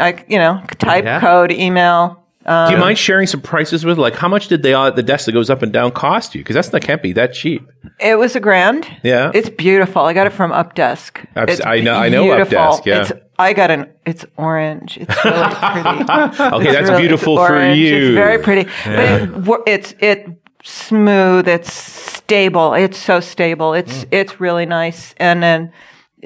I 0.00 0.24
you 0.28 0.38
know 0.38 0.62
type 0.78 1.04
Yeah. 1.04 1.20
code, 1.20 1.52
email. 1.52 2.20
Do 2.46 2.72
you 2.72 2.76
mind 2.76 2.98
sharing 2.98 3.26
some 3.26 3.40
prices 3.40 3.86
with? 3.86 3.96
Like, 3.98 4.16
how 4.16 4.28
much 4.28 4.48
did 4.48 4.62
they 4.62 4.74
all 4.74 4.92
the 4.92 5.02
desk 5.02 5.24
that 5.24 5.32
goes 5.32 5.48
up 5.48 5.62
and 5.62 5.72
down 5.72 5.92
cost 5.92 6.34
you? 6.34 6.42
Because 6.42 6.52
that's 6.54 6.68
that 6.68 6.82
can't 6.82 7.02
be 7.02 7.14
that 7.14 7.32
cheap. 7.32 7.66
It 8.00 8.16
was 8.16 8.36
a 8.36 8.40
grand. 8.40 8.86
Yeah. 9.02 9.30
It's 9.32 9.48
beautiful. 9.48 10.02
I 10.02 10.12
got 10.12 10.26
it 10.26 10.34
from 10.34 10.50
Updesk. 10.50 11.24
I've- 11.36 11.50
It's 11.50 11.64
I 11.64 11.80
know- 11.80 11.94
I 11.94 12.10
know 12.10 12.24
beautiful. 12.24 12.58
Updesk, 12.58 12.84
yeah. 12.84 13.00
It's, 13.00 13.12
I 13.38 13.52
got 13.52 13.70
an. 13.70 13.90
It's 14.06 14.24
orange. 14.36 14.98
It's 14.98 15.24
really 15.24 15.54
pretty. 15.54 15.88
Okay, 15.88 16.64
It's 16.68 16.72
that's 16.72 16.90
really- 16.90 17.00
beautiful 17.02 17.36
for 17.36 17.72
you. 17.72 17.96
It's 18.08 18.14
very 18.14 18.38
pretty. 18.42 18.70
But 18.84 18.98
it, 19.00 19.62
it's 19.66 19.94
it 19.98 20.28
smooth. 20.62 21.48
It's 21.48 21.72
stable. 21.72 22.74
It's 22.74 22.98
so 22.98 23.20
stable. 23.20 23.74
It's 23.74 24.04
Mm. 24.04 24.08
it's 24.12 24.40
really 24.40 24.66
nice. 24.66 25.14
And 25.18 25.42
then 25.42 25.72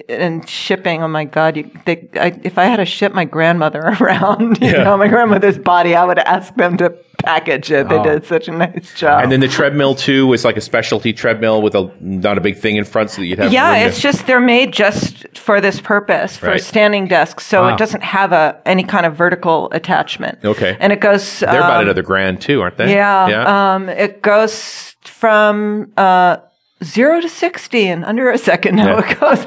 and 0.08 0.48
shipping. 0.48 1.02
Oh 1.02 1.08
my 1.08 1.24
God! 1.24 1.56
You, 1.56 1.70
they, 1.86 2.08
I, 2.14 2.38
if 2.42 2.58
I 2.58 2.64
had 2.64 2.76
to 2.76 2.84
ship 2.84 3.12
my 3.14 3.24
grandmother 3.24 3.80
around, 4.00 4.60
you 4.60 4.68
Yeah. 4.68 4.84
know, 4.84 4.96
my 4.96 5.08
grandmother's 5.08 5.58
body, 5.58 5.94
I 5.94 6.04
would 6.04 6.18
ask 6.18 6.54
them 6.56 6.76
to 6.78 6.90
package 7.18 7.70
it. 7.72 7.88
They 7.88 8.00
did 8.02 8.24
such 8.26 8.46
a 8.48 8.52
nice 8.52 8.94
job. 8.94 9.18
Oh. 9.20 9.22
And 9.24 9.32
then 9.32 9.40
the 9.40 9.48
treadmill 9.48 9.94
too 9.96 10.26
was 10.28 10.44
like 10.44 10.56
a 10.56 10.60
specialty 10.60 11.12
treadmill 11.12 11.62
with 11.62 11.74
a 11.74 11.92
not 12.00 12.38
a 12.38 12.40
big 12.40 12.56
thing 12.56 12.76
in 12.76 12.84
front, 12.84 13.10
so 13.10 13.20
that 13.22 13.26
you'd 13.26 13.38
have. 13.38 13.52
Yeah, 13.52 13.72
room 13.72 13.80
to- 13.82 13.86
it's 13.88 14.00
just 14.00 14.26
they're 14.26 14.40
made 14.40 14.72
just 14.72 15.36
for 15.36 15.60
this 15.60 15.80
purpose 15.80 16.36
for 16.36 16.46
Right. 16.48 16.60
standing 16.62 17.06
desks, 17.08 17.44
so 17.46 17.62
Wow. 17.62 17.74
it 17.74 17.78
doesn't 17.78 18.02
have 18.04 18.32
a 18.32 18.60
any 18.66 18.84
kind 18.84 19.04
of 19.06 19.16
vertical 19.16 19.68
attachment. 19.72 20.38
Okay. 20.44 20.76
and 20.80 20.92
it 20.92 21.00
goes. 21.00 21.40
They're 21.40 21.48
about 21.58 21.78
um, 21.78 21.82
another 21.82 22.02
grand 22.02 22.40
too, 22.40 22.60
aren't 22.62 22.76
they? 22.76 22.92
Yeah, 22.92 23.28
Yeah. 23.28 23.74
Um, 23.74 23.88
it 23.88 24.22
goes 24.22 24.94
from 25.02 25.92
uh, 25.96 26.36
zero 26.84 27.20
to 27.20 27.28
60 27.28 27.86
in 27.88 28.04
under 28.04 28.30
a 28.30 28.38
second 28.38 28.78
how 28.78 28.98
it 28.98 29.18
goes. 29.18 29.38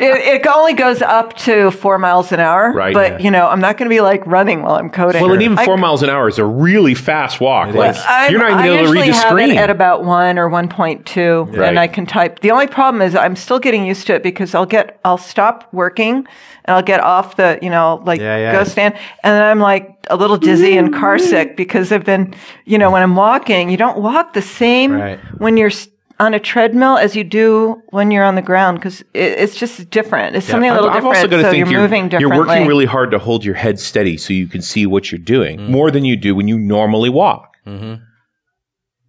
it, 0.00 0.42
it 0.42 0.46
only 0.46 0.74
goes 0.74 1.02
up 1.02 1.36
to 1.38 1.70
four 1.72 1.98
miles 1.98 2.30
an 2.30 2.38
hour. 2.38 2.72
Right. 2.72 2.94
But, 2.94 3.12
Yeah. 3.12 3.18
you 3.18 3.30
know, 3.32 3.48
I'm 3.48 3.60
not 3.60 3.78
going 3.78 3.88
to 3.90 3.92
be 3.94 4.00
like 4.00 4.24
running 4.26 4.62
while 4.62 4.76
I'm 4.76 4.88
coding. 4.88 5.22
Well, 5.22 5.32
and 5.32 5.42
even 5.42 5.58
I- 5.58 5.64
four 5.64 5.76
miles 5.76 6.02
an 6.04 6.10
hour 6.10 6.28
is 6.28 6.38
a 6.38 6.44
really 6.44 6.94
fast 6.94 7.40
walk. 7.40 7.74
Like 7.74 7.96
I'm- 8.06 8.30
you're 8.30 8.38
not 8.40 8.64
even 8.64 8.78
able 8.78 8.86
to 8.86 8.92
read 9.00 9.08
the 9.10 9.14
screen. 9.14 9.50
it 9.50 9.56
at 9.56 9.70
about 9.70 10.04
one 10.04 10.38
or 10.38 10.48
one 10.48 10.68
point 10.68 11.04
two, 11.04 11.48
Right. 11.50 11.68
and 11.68 11.78
I 11.80 11.88
can 11.88 12.06
type. 12.06 12.38
The 12.40 12.52
only 12.52 12.68
problem 12.68 13.02
is 13.02 13.16
I'm 13.16 13.34
still 13.34 13.58
getting 13.58 13.84
used 13.84 14.06
to 14.06 14.14
it 14.14 14.22
because 14.22 14.54
I'll 14.54 14.66
get 14.66 15.00
I'll 15.04 15.18
stop 15.18 15.68
working 15.72 16.26
and 16.64 16.76
I'll 16.76 16.82
get 16.82 17.00
off 17.00 17.36
the 17.36 17.58
you 17.60 17.70
know 17.70 18.00
like 18.06 18.20
Yeah, 18.20 18.36
yeah. 18.36 18.52
go 18.52 18.62
stand, 18.64 18.94
and 19.24 19.34
then 19.34 19.42
I'm 19.42 19.58
like 19.58 19.96
a 20.10 20.16
little 20.16 20.36
dizzy 20.36 20.76
and 20.76 20.94
car 20.94 21.18
sick 21.18 21.56
because 21.56 21.90
I've 21.90 22.04
been 22.04 22.34
you 22.66 22.78
know 22.78 22.90
when 22.92 23.02
I'm 23.02 23.16
walking, 23.16 23.68
you 23.68 23.76
don't 23.76 23.98
walk 23.98 24.32
the 24.34 24.42
same 24.42 24.92
Right. 24.92 25.18
when 25.38 25.56
you're. 25.56 25.70
S- 26.12 26.16
On 26.20 26.34
a 26.34 26.40
treadmill, 26.40 26.96
as 26.98 27.14
you 27.16 27.24
do 27.24 27.82
when 27.90 28.10
you're 28.10 28.24
on 28.24 28.34
the 28.34 28.42
ground, 28.42 28.78
because 28.78 29.00
it, 29.14 29.32
it's 29.42 29.56
just 29.56 29.90
different. 29.90 30.36
It's 30.36 30.46
something 30.46 30.70
a 30.70 30.74
little 30.74 30.88
I've 30.90 30.96
different. 30.96 31.16
also 31.16 31.28
got 31.28 31.36
to 31.38 31.42
so 31.42 31.50
think 31.50 31.64
you're, 31.64 31.72
you're, 31.72 31.80
moving 31.82 32.10
you're 32.20 32.30
working 32.36 32.66
really 32.66 32.84
hard 32.86 33.10
to 33.12 33.18
hold 33.18 33.44
your 33.44 33.54
head 33.54 33.78
steady 33.80 34.16
so 34.16 34.32
you 34.32 34.46
can 34.46 34.62
see 34.62 34.86
what 34.86 35.10
you're 35.10 35.18
doing 35.18 35.58
Mm. 35.58 35.68
more 35.68 35.90
than 35.90 36.04
you 36.04 36.16
do 36.16 36.34
when 36.34 36.48
you 36.48 36.58
normally 36.58 37.10
walk. 37.10 37.48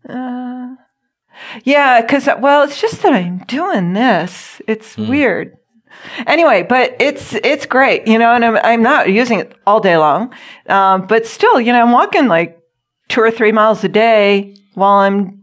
Uh, 0.09 0.75
yeah, 1.63 2.01
because 2.01 2.27
well, 2.39 2.63
it's 2.63 2.79
just 2.81 3.01
that 3.03 3.13
I'm 3.13 3.39
doing 3.47 3.93
this. 3.93 4.61
It's 4.67 4.95
Hmm. 4.95 5.07
weird. 5.07 5.57
Anyway, 6.27 6.63
but 6.63 6.95
it's 6.99 7.33
it's 7.35 7.65
great, 7.65 8.07
you 8.07 8.17
know, 8.19 8.33
and 8.33 8.43
I'm 8.43 8.57
I'm 8.63 8.81
not 8.81 9.09
using 9.09 9.39
it 9.39 9.53
all 9.65 9.79
day 9.79 9.95
long, 9.97 10.33
um, 10.67 11.07
but 11.07 11.25
still, 11.25 11.61
you 11.61 11.71
know, 11.71 11.81
I'm 11.81 11.91
walking 11.91 12.27
like 12.27 12.59
two 13.09 13.21
or 13.21 13.31
three 13.31 13.51
miles 13.51 13.83
a 13.83 13.87
day 13.89 14.55
while 14.73 14.99
I'm 14.99 15.39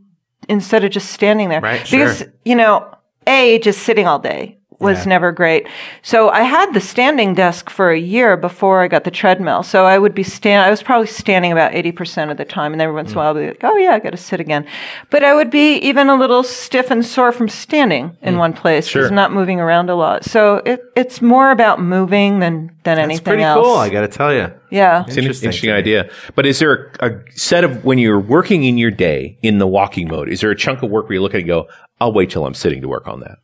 instead 0.48 0.84
of 0.84 0.90
just 0.90 1.10
standing 1.10 1.48
there. 1.48 1.60
Right, 1.60 1.82
because 1.82 2.18
sure. 2.18 2.32
you 2.44 2.54
know, 2.54 2.94
a 3.26 3.58
just 3.58 3.82
sitting 3.82 4.06
all 4.06 4.18
day 4.18 4.59
was 4.80 5.00
Yeah. 5.04 5.10
never 5.10 5.30
great. 5.32 5.66
So 6.02 6.30
I 6.30 6.42
had 6.42 6.72
the 6.72 6.80
standing 6.80 7.34
desk 7.34 7.68
for 7.70 7.90
a 7.90 7.98
year 7.98 8.36
before 8.36 8.80
I 8.82 8.88
got 8.88 9.04
the 9.04 9.10
treadmill. 9.10 9.62
So 9.62 9.84
I 9.84 9.98
would 9.98 10.14
be 10.14 10.22
stand. 10.22 10.64
I 10.64 10.70
was 10.70 10.82
probably 10.82 11.06
standing 11.06 11.52
about 11.52 11.74
eighty 11.74 11.92
percent 11.92 12.30
of 12.30 12.36
the 12.38 12.44
time, 12.44 12.72
and 12.72 12.80
every 12.80 12.94
once 12.94 13.10
in 13.12 13.18
a 13.18 13.20
mm. 13.20 13.22
while 13.22 13.36
I'd 13.36 13.40
be 13.40 13.46
like, 13.48 13.60
"Oh 13.64 13.76
yeah, 13.76 13.92
I 13.92 13.98
got 13.98 14.10
to 14.10 14.16
sit 14.16 14.40
again." 14.40 14.64
But 15.10 15.22
I 15.22 15.34
would 15.34 15.50
be 15.50 15.74
even 15.76 16.08
a 16.08 16.16
little 16.16 16.42
stiff 16.42 16.90
and 16.90 17.04
sore 17.04 17.30
from 17.32 17.48
standing 17.48 18.16
in 18.22 18.34
mm. 18.34 18.38
one 18.38 18.52
place 18.52 18.86
because 18.86 19.00
Sure. 19.02 19.08
I'm 19.08 19.14
not 19.14 19.32
moving 19.32 19.60
around 19.60 19.90
a 19.90 19.94
lot. 19.94 20.24
So 20.24 20.62
it, 20.64 20.82
it's 20.96 21.20
more 21.20 21.50
about 21.50 21.80
moving 21.80 22.38
than 22.40 22.70
than 22.84 22.96
That's 22.96 23.00
anything 23.00 23.24
pretty 23.24 23.42
else. 23.42 23.62
cool. 23.64 23.76
I 23.76 23.90
got 23.90 24.00
to 24.00 24.08
tell 24.08 24.32
you. 24.32 24.50
yeah. 24.70 25.02
It's 25.02 25.12
an 25.12 25.18
Interesting 25.18 25.48
interesting 25.48 25.70
idea. 25.72 26.10
But 26.34 26.46
is 26.46 26.58
there 26.58 26.90
a, 27.00 27.10
a 27.10 27.20
set 27.34 27.62
of 27.64 27.84
when 27.84 27.98
you're 27.98 28.18
working 28.20 28.64
in 28.64 28.78
your 28.78 28.90
day 28.90 29.36
in 29.42 29.58
the 29.58 29.66
walking 29.66 30.08
mode? 30.08 30.30
Is 30.30 30.40
there 30.40 30.50
a 30.50 30.56
chunk 30.56 30.82
of 30.82 30.90
work 30.90 31.04
where 31.08 31.14
you 31.14 31.20
look 31.22 31.34
at 31.34 31.38
it 31.38 31.40
and 31.40 31.48
go, 31.48 31.68
"I'll 32.00 32.12
wait 32.14 32.30
till 32.30 32.46
I'm 32.46 32.54
sitting 32.54 32.80
to 32.80 32.88
work 32.88 33.06
on 33.06 33.20
that"? 33.20 33.36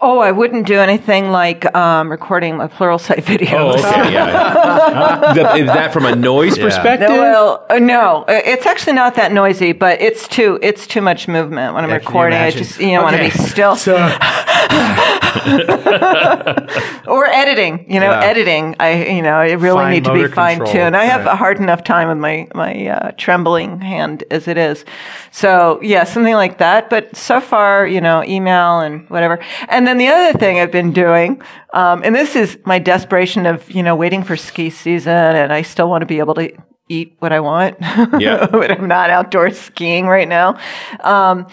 Oh, 0.00 0.18
I 0.18 0.32
wouldn't 0.32 0.66
do 0.66 0.78
anything 0.80 1.30
like 1.30 1.72
um, 1.74 2.10
recording 2.10 2.56
my 2.56 2.66
Pluralsight 2.68 3.22
videos. 3.32 3.80
Oh, 3.82 4.00
okay, 4.02 4.12
yeah. 4.12 5.32
The- 5.34 5.54
is 5.56 5.66
that 5.66 5.92
from 5.92 6.04
a 6.06 6.14
noise 6.14 6.58
Yeah. 6.58 6.64
perspective? 6.64 7.08
No, 7.08 7.16
well, 7.20 7.66
uh, 7.70 7.78
no, 7.78 8.24
Uh, 8.28 8.40
it's 8.44 8.66
actually 8.66 8.92
not 8.94 9.14
that 9.14 9.32
noisy, 9.32 9.72
but 9.72 10.00
it's 10.00 10.28
too 10.28 10.58
it's 10.62 10.86
too 10.86 11.00
much 11.00 11.28
movement 11.28 11.74
when 11.74 11.84
I'm 11.84 11.90
Yeah, 11.90 11.96
recording. 11.96 12.38
I 12.38 12.50
just 12.50 12.80
you 12.80 12.92
know 12.92 13.02
want 13.02 13.16
to 13.16 13.22
be 13.22 13.30
still 13.30 13.76
So, 13.76 13.96
or 17.06 17.26
editing. 17.26 17.84
You 17.92 18.00
know, 18.00 18.10
Yeah. 18.10 18.20
editing. 18.24 18.76
I 18.80 19.04
you 19.06 19.22
know 19.22 19.34
I 19.34 19.52
really 19.52 19.76
Fine 19.76 19.92
need 19.92 20.04
to 20.04 20.12
be 20.14 20.26
fine 20.28 20.64
tuned. 20.64 20.96
I 20.96 21.04
have 21.04 21.24
right. 21.24 21.32
a 21.32 21.36
hard 21.36 21.58
enough 21.58 21.84
time 21.84 22.08
with 22.08 22.18
my 22.18 22.48
my 22.54 22.86
uh, 22.86 23.12
trembling 23.16 23.80
hand 23.80 24.24
as 24.30 24.48
it 24.48 24.56
is. 24.56 24.84
So 25.30 25.78
yeah, 25.82 26.04
something 26.04 26.34
like 26.34 26.58
that. 26.58 26.90
But 26.90 27.16
so 27.16 27.40
far, 27.40 27.86
you 27.86 28.00
know, 28.00 28.22
email 28.24 28.80
and 28.80 29.08
whatever. 29.10 29.38
And 29.68 29.86
then 29.86 29.98
the 29.98 30.08
other 30.08 30.38
thing 30.38 30.60
I've 30.60 30.72
been 30.72 30.92
doing, 30.92 31.40
um, 31.72 32.02
and 32.04 32.14
this 32.14 32.36
is 32.36 32.58
my 32.64 32.78
desperation 32.78 33.46
of 33.46 33.70
you 33.70 33.82
know 33.82 33.96
waiting 33.96 34.22
for 34.24 34.36
ski 34.36 34.70
season, 34.70 35.12
and 35.12 35.52
I 35.52 35.62
still 35.62 35.88
want 35.88 36.02
to 36.02 36.06
be 36.06 36.18
able 36.18 36.34
to 36.34 36.52
eat 36.88 37.14
what 37.20 37.32
I 37.32 37.40
want. 37.40 37.76
Yeah. 38.20 38.46
but 38.46 38.70
I'm 38.70 38.86
not 38.88 39.08
outdoor 39.10 39.50
skiing 39.50 40.06
right 40.06 40.28
now. 40.28 40.58
Um, 41.00 41.46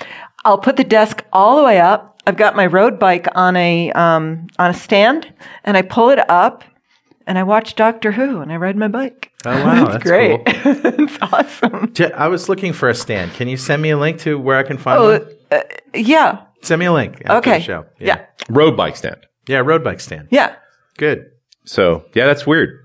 I'll 0.46 0.58
put 0.58 0.78
the 0.78 0.84
desk 0.84 1.24
all 1.34 1.58
the 1.58 1.64
way 1.64 1.80
up. 1.80 2.22
I've 2.28 2.38
got 2.38 2.56
my 2.56 2.66
road 2.66 3.00
bike 3.00 3.28
on 3.36 3.56
a 3.56 3.92
um, 3.94 4.48
on 4.60 4.70
a 4.70 4.74
stand, 4.74 5.32
and 5.64 5.76
I 5.76 5.82
pull 5.82 6.10
it 6.10 6.20
up, 6.30 6.64
and 7.26 7.38
I 7.40 7.44
watch 7.44 7.76
Doctor 7.76 8.12
Who, 8.12 8.40
and 8.42 8.52
I 8.52 8.58
ride 8.58 8.76
my 8.78 8.88
bike. 8.88 9.32
Oh, 9.46 9.52
wow, 9.52 9.84
it's 9.84 9.92
that's 9.94 10.04
great. 10.04 10.46
cool. 10.46 10.74
it's 11.06 11.18
awesome. 11.22 11.94
I 12.16 12.28
was 12.28 12.48
looking 12.50 12.74
for 12.74 12.90
a 12.90 12.94
stand. 12.96 13.34
Can 13.34 13.48
you 13.48 13.58
send 13.58 13.82
me 13.82 13.90
a 13.90 13.98
link 13.98 14.20
to 14.22 14.38
where 14.38 14.58
I 14.58 14.64
can 14.64 14.78
find 14.78 15.00
Oh, 15.00 15.20
one? 15.20 15.28
uh, 15.52 15.62
yeah. 15.94 16.42
Send 16.62 16.80
me 16.80 16.86
a 16.88 16.94
link. 16.94 17.22
After 17.26 17.38
Okay. 17.50 17.60
The 17.60 17.64
show. 17.64 17.86
Yeah. 18.00 18.26
Road 18.50 18.76
bike 18.78 18.96
stand. 18.98 19.26
Yeah. 19.48 19.60
Road 19.60 19.84
bike 19.84 20.00
stand. 20.02 20.28
Yeah. 20.30 20.56
Good. 20.98 21.26
So 21.66 22.04
yeah, 22.14 22.26
that's 22.28 22.46
weird. 22.46 22.84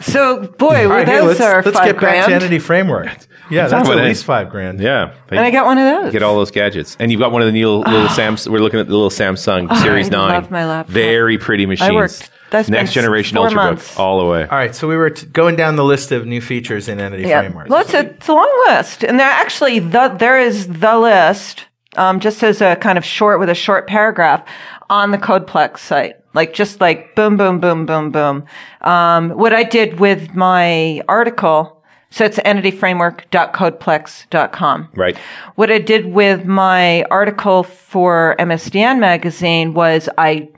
So, 0.00 0.40
boy, 0.48 0.66
All 0.66 0.72
well, 0.72 0.88
right, 0.90 1.06
hey, 1.08 1.16
those 1.18 1.38
let's, 1.38 1.40
are 1.40 1.62
let's 1.62 1.76
five 1.78 1.86
get 1.86 1.94
back 1.94 2.00
grand. 2.00 2.28
to 2.28 2.34
Entity 2.34 2.58
Framework. 2.58 3.06
Yeah, 3.50 3.68
that's 3.68 3.86
about 3.86 3.98
at 3.98 4.04
least 4.06 4.24
five 4.24 4.50
grand. 4.50 4.80
Yeah, 4.80 5.14
and 5.28 5.38
I 5.40 5.50
got 5.50 5.66
one 5.66 5.78
of 5.78 5.84
those. 6.02 6.12
get 6.12 6.22
all 6.22 6.34
those 6.36 6.50
gadgets, 6.50 6.96
and 6.98 7.12
you've 7.12 7.20
got 7.20 7.30
one 7.30 7.42
of 7.42 7.52
the 7.52 7.60
little, 7.64 7.80
little 7.80 8.08
Samsung. 8.08 8.48
We're 8.50 8.58
looking 8.58 8.80
at 8.80 8.86
the 8.88 8.92
little 8.92 9.10
Samsung 9.10 9.74
Series 9.82 10.06
Oh, 10.06 10.08
I 10.08 10.10
Nine. 10.28 10.42
love 10.42 10.50
my 10.50 10.64
laptop. 10.66 10.92
Very 10.92 11.38
pretty 11.38 11.66
machines. 11.66 11.92
worked- 11.92 12.30
that's 12.50 12.68
Next 12.68 12.92
generation 12.92 13.36
four 13.36 13.48
Ultrabook 13.48 13.54
months. 13.56 13.98
all 13.98 14.18
the 14.22 14.30
way. 14.30 14.42
All 14.42 14.56
right, 14.56 14.72
so 14.74 14.86
we 14.86 14.96
were 14.96 15.10
t- 15.10 15.26
going 15.26 15.56
down 15.56 15.74
the 15.74 15.84
list 15.84 16.12
of 16.12 16.24
new 16.24 16.40
features 16.40 16.88
in 16.88 17.00
Entity 17.00 17.24
Yeah. 17.24 17.40
Framework. 17.40 17.68
Well, 17.68 17.80
it's 17.80 17.94
a, 17.94 18.10
it's 18.10 18.28
a 18.28 18.32
long 18.32 18.64
list. 18.68 19.02
And 19.02 19.18
there 19.18 19.26
actually, 19.28 19.80
the, 19.80 20.08
there 20.18 20.38
is 20.38 20.68
the 20.68 20.96
list, 20.98 21.64
um, 21.96 22.20
just 22.20 22.44
as 22.44 22.60
a 22.60 22.76
kind 22.76 22.96
of 22.96 23.04
short, 23.04 23.40
with 23.40 23.48
a 23.48 23.54
short 23.56 23.88
paragraph 23.88 24.46
on 24.88 25.10
the 25.10 25.18
CodePlex 25.18 25.78
site. 25.78 26.16
Like, 26.34 26.52
just 26.52 26.80
like 26.80 27.14
boom, 27.14 27.36
boom, 27.36 27.60
boom, 27.60 27.86
boom, 27.86 28.10
boom. 28.10 28.44
Um, 28.82 29.30
what 29.30 29.54
I 29.54 29.62
did 29.62 30.00
with 30.00 30.34
my 30.34 31.00
article, 31.08 31.80
so 32.10 32.24
it's 32.24 32.38
entityframework.codeplex.com. 32.38 34.88
Right. 34.94 35.16
What 35.54 35.70
I 35.70 35.78
did 35.78 36.06
with 36.12 36.44
my 36.44 37.04
article 37.04 37.62
for 37.62 38.34
MSDN 38.38 38.98
magazine 38.98 39.74
was 39.74 40.08
I 40.18 40.48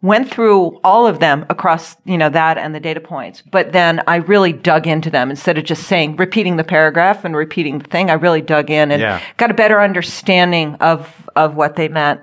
went 0.00 0.30
through 0.30 0.78
all 0.84 1.08
of 1.08 1.18
them 1.18 1.44
across, 1.50 1.96
you 2.04 2.16
know, 2.16 2.28
that 2.28 2.56
and 2.56 2.72
the 2.72 2.78
data 2.78 3.00
points. 3.00 3.42
But 3.50 3.72
then 3.72 4.00
I 4.06 4.16
really 4.16 4.52
dug 4.52 4.86
into 4.86 5.10
them 5.10 5.28
instead 5.30 5.58
of 5.58 5.64
just 5.64 5.84
saying, 5.88 6.14
repeating 6.16 6.54
the 6.56 6.62
paragraph 6.62 7.24
and 7.24 7.34
repeating 7.34 7.78
the 7.78 7.84
thing. 7.88 8.08
I 8.08 8.12
really 8.14 8.40
dug 8.40 8.70
in 8.70 8.92
and 8.92 9.02
Yeah. 9.02 9.20
got 9.38 9.50
a 9.50 9.54
better 9.54 9.80
understanding 9.80 10.76
of, 10.76 11.28
of 11.34 11.56
what 11.56 11.74
they 11.74 11.88
meant. 11.88 12.20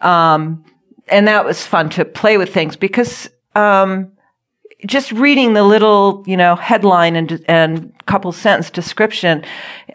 Um, 0.00 0.64
and 1.10 1.28
that 1.28 1.44
was 1.44 1.66
fun 1.66 1.90
to 1.90 2.04
play 2.04 2.38
with 2.38 2.52
things 2.52 2.76
because, 2.76 3.28
um, 3.54 4.12
just 4.86 5.10
reading 5.10 5.54
the 5.54 5.64
little, 5.64 6.22
you 6.26 6.36
know, 6.36 6.54
headline 6.54 7.16
and 7.16 7.44
and 7.48 7.92
couple 8.06 8.32
sentence 8.32 8.70
description, 8.70 9.44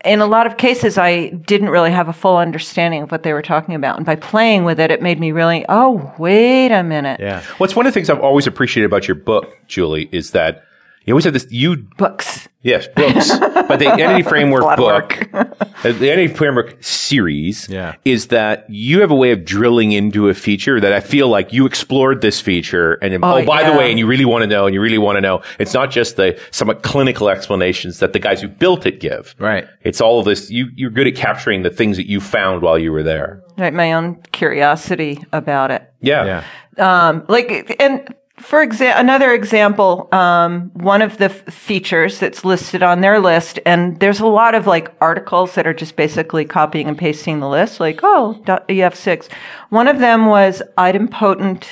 in 0.05 0.21
a 0.21 0.25
lot 0.25 0.45
of 0.45 0.57
cases, 0.57 0.97
I 0.97 1.29
didn't 1.29 1.69
really 1.69 1.91
have 1.91 2.07
a 2.07 2.13
full 2.13 2.37
understanding 2.37 3.01
of 3.01 3.11
what 3.11 3.23
they 3.23 3.33
were 3.33 3.41
talking 3.41 3.75
about. 3.75 3.97
And 3.97 4.05
by 4.05 4.15
playing 4.15 4.65
with 4.65 4.79
it, 4.79 4.91
it 4.91 5.01
made 5.01 5.19
me 5.19 5.31
really, 5.31 5.65
oh, 5.67 6.13
wait 6.17 6.71
a 6.71 6.83
minute. 6.83 7.19
yeah. 7.19 7.41
What's 7.57 7.75
one 7.75 7.85
of 7.85 7.93
the 7.93 7.95
things 7.97 8.09
I've 8.09 8.19
always 8.19 8.45
appreciated 8.45 8.85
about 8.85 9.07
your 9.07 9.15
book, 9.15 9.57
Julie, 9.67 10.09
is 10.11 10.31
that 10.31 10.63
you 11.05 11.13
always 11.13 11.25
have 11.25 11.33
this. 11.33 11.47
You 11.49 11.77
Books. 11.97 12.47
yes, 12.61 12.87
books, 12.95 13.29
but 13.39 13.77
the 13.77 13.87
Entity 13.99 14.23
Framework 14.23 14.77
book, 14.77 15.29
uh, 15.33 15.43
the 15.83 16.11
Entity 16.11 16.33
Framework 16.33 16.81
series, 16.83 17.67
Yeah. 17.69 17.95
is 18.05 18.27
that 18.27 18.65
you 18.69 19.01
have 19.01 19.11
a 19.11 19.15
way 19.15 19.31
of 19.31 19.43
drilling 19.45 19.91
into 19.91 20.29
a 20.29 20.33
feature 20.33 20.79
that 20.79 20.93
I 20.93 20.99
feel 21.01 21.27
like 21.27 21.51
you 21.53 21.65
explored 21.65 22.21
this 22.21 22.39
feature, 22.39 22.93
and 23.01 23.13
oh, 23.23 23.37
Oh, 23.39 23.45
by 23.45 23.69
the 23.69 23.77
way, 23.77 23.89
and 23.89 23.99
you 23.99 24.07
really 24.07 24.25
want 24.25 24.43
to 24.43 24.47
know, 24.47 24.65
and 24.65 24.73
you 24.73 24.81
really 24.81 24.97
want 24.97 25.17
to 25.17 25.21
know. 25.21 25.41
It's 25.59 25.73
not 25.73 25.91
just 25.91 26.15
the 26.15 26.39
somewhat 26.51 26.83
clinical 26.83 27.29
explanations 27.29 27.99
that 27.99 28.13
the 28.13 28.19
guys 28.19 28.41
who 28.41 28.47
built 28.47 28.85
it 28.85 28.99
give. 28.99 29.35
Right. 29.39 29.67
It's 29.81 29.99
all 30.01 30.19
of 30.19 30.25
this. 30.25 30.49
You 30.49 30.67
you're 30.75 30.89
good 30.89 31.07
at 31.07 31.15
capturing 31.15 31.63
the 31.63 31.69
things 31.69 31.97
that 31.97 32.07
you 32.09 32.19
found 32.21 32.61
while 32.61 32.77
you 32.79 32.91
were 32.91 33.03
there. 33.03 33.41
Right, 33.57 33.73
my 33.73 33.93
own 33.93 34.15
curiosity 34.31 35.23
about 35.33 35.69
it. 35.71 35.83
Yeah. 36.01 36.43
Yeah. 36.77 37.07
Um, 37.07 37.23
like, 37.27 37.75
and 37.79 38.07
for 38.43 38.65
exa- 38.65 38.99
another 38.99 39.33
example, 39.33 40.09
um, 40.11 40.69
one 40.73 41.01
of 41.01 41.17
the 41.17 41.25
f- 41.25 41.41
features 41.53 42.19
that's 42.19 42.43
listed 42.45 42.83
on 42.83 43.01
their 43.01 43.19
list, 43.19 43.59
and 43.65 43.99
there's 43.99 44.19
a 44.19 44.27
lot 44.27 44.53
of 44.53 44.67
like 44.67 44.93
articles 45.01 45.55
that 45.55 45.65
are 45.65 45.73
just 45.73 45.95
basically 45.95 46.45
copying 46.45 46.87
and 46.87 46.97
pasting 46.97 47.39
the 47.39 47.47
list, 47.49 47.79
like, 47.79 48.01
oh, 48.03 48.39
dot 48.45 48.67
EF6. 48.67 49.29
One 49.69 49.87
of 49.87 49.99
them 49.99 50.25
was 50.27 50.61
idempotent, 50.77 51.63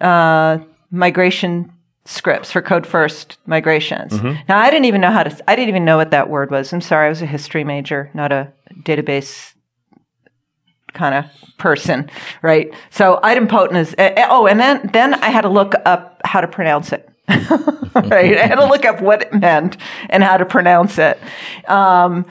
uh, 0.00 0.58
migration 0.90 1.72
scripts 2.04 2.50
for 2.50 2.60
code 2.60 2.86
first 2.86 3.38
migrations. 3.46 4.12
Now, 4.48 4.58
I 4.58 4.70
didn't 4.70 4.86
even 4.86 5.00
know 5.00 5.10
how 5.12 5.22
to, 5.22 5.50
I 5.50 5.54
didn't 5.54 5.68
even 5.68 5.84
know 5.84 5.96
what 5.96 6.10
that 6.10 6.28
word 6.28 6.50
was. 6.50 6.72
I'm 6.72 6.80
sorry. 6.80 7.06
I 7.06 7.08
was 7.10 7.22
a 7.22 7.26
history 7.26 7.64
major, 7.64 8.10
not 8.12 8.32
a 8.32 8.52
database 8.82 9.51
kind 10.94 11.14
of 11.14 11.24
person, 11.58 12.10
right? 12.42 12.72
So 12.90 13.20
idempotent 13.22 13.76
is 13.76 13.94
uh, 13.98 14.26
oh, 14.28 14.46
and 14.46 14.58
then 14.60 14.90
then 14.92 15.14
I 15.14 15.30
had 15.30 15.42
to 15.42 15.48
look 15.48 15.74
up 15.84 16.20
how 16.24 16.40
to 16.40 16.48
pronounce 16.48 16.92
it. 16.92 17.08
right, 17.28 18.36
I 18.36 18.46
had 18.46 18.56
to 18.56 18.66
look 18.66 18.84
up 18.84 19.00
what 19.00 19.22
it 19.22 19.32
meant 19.32 19.76
and 20.10 20.22
how 20.24 20.36
to 20.36 20.44
pronounce 20.44 20.98
it. 20.98 21.18
Um, 21.68 22.26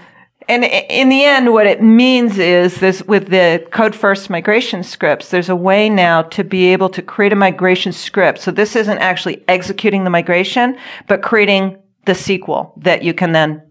And 0.50 0.66
in 0.66 1.10
the 1.10 1.24
end, 1.24 1.54
what 1.54 1.68
it 1.68 1.82
means 1.82 2.38
is 2.38 2.80
this 2.80 3.02
with 3.04 3.30
the 3.30 3.66
code 3.72 3.96
first 3.96 4.30
migration 4.30 4.84
scripts, 4.84 5.30
there's 5.30 5.50
a 5.50 5.56
way 5.56 5.88
now 5.88 6.24
to 6.24 6.44
be 6.44 6.74
able 6.74 6.90
to 6.90 7.02
create 7.02 7.32
a 7.32 7.36
migration 7.36 7.94
script. 7.94 8.40
So 8.42 8.52
this 8.52 8.76
isn't 8.76 8.98
actually 8.98 9.44
executing 9.48 10.04
the 10.04 10.10
migration, 10.10 10.78
but 11.08 11.22
creating 11.22 11.78
the 12.06 12.14
SQL 12.14 12.74
that 12.84 13.04
you 13.04 13.14
can 13.14 13.32
then 13.32 13.62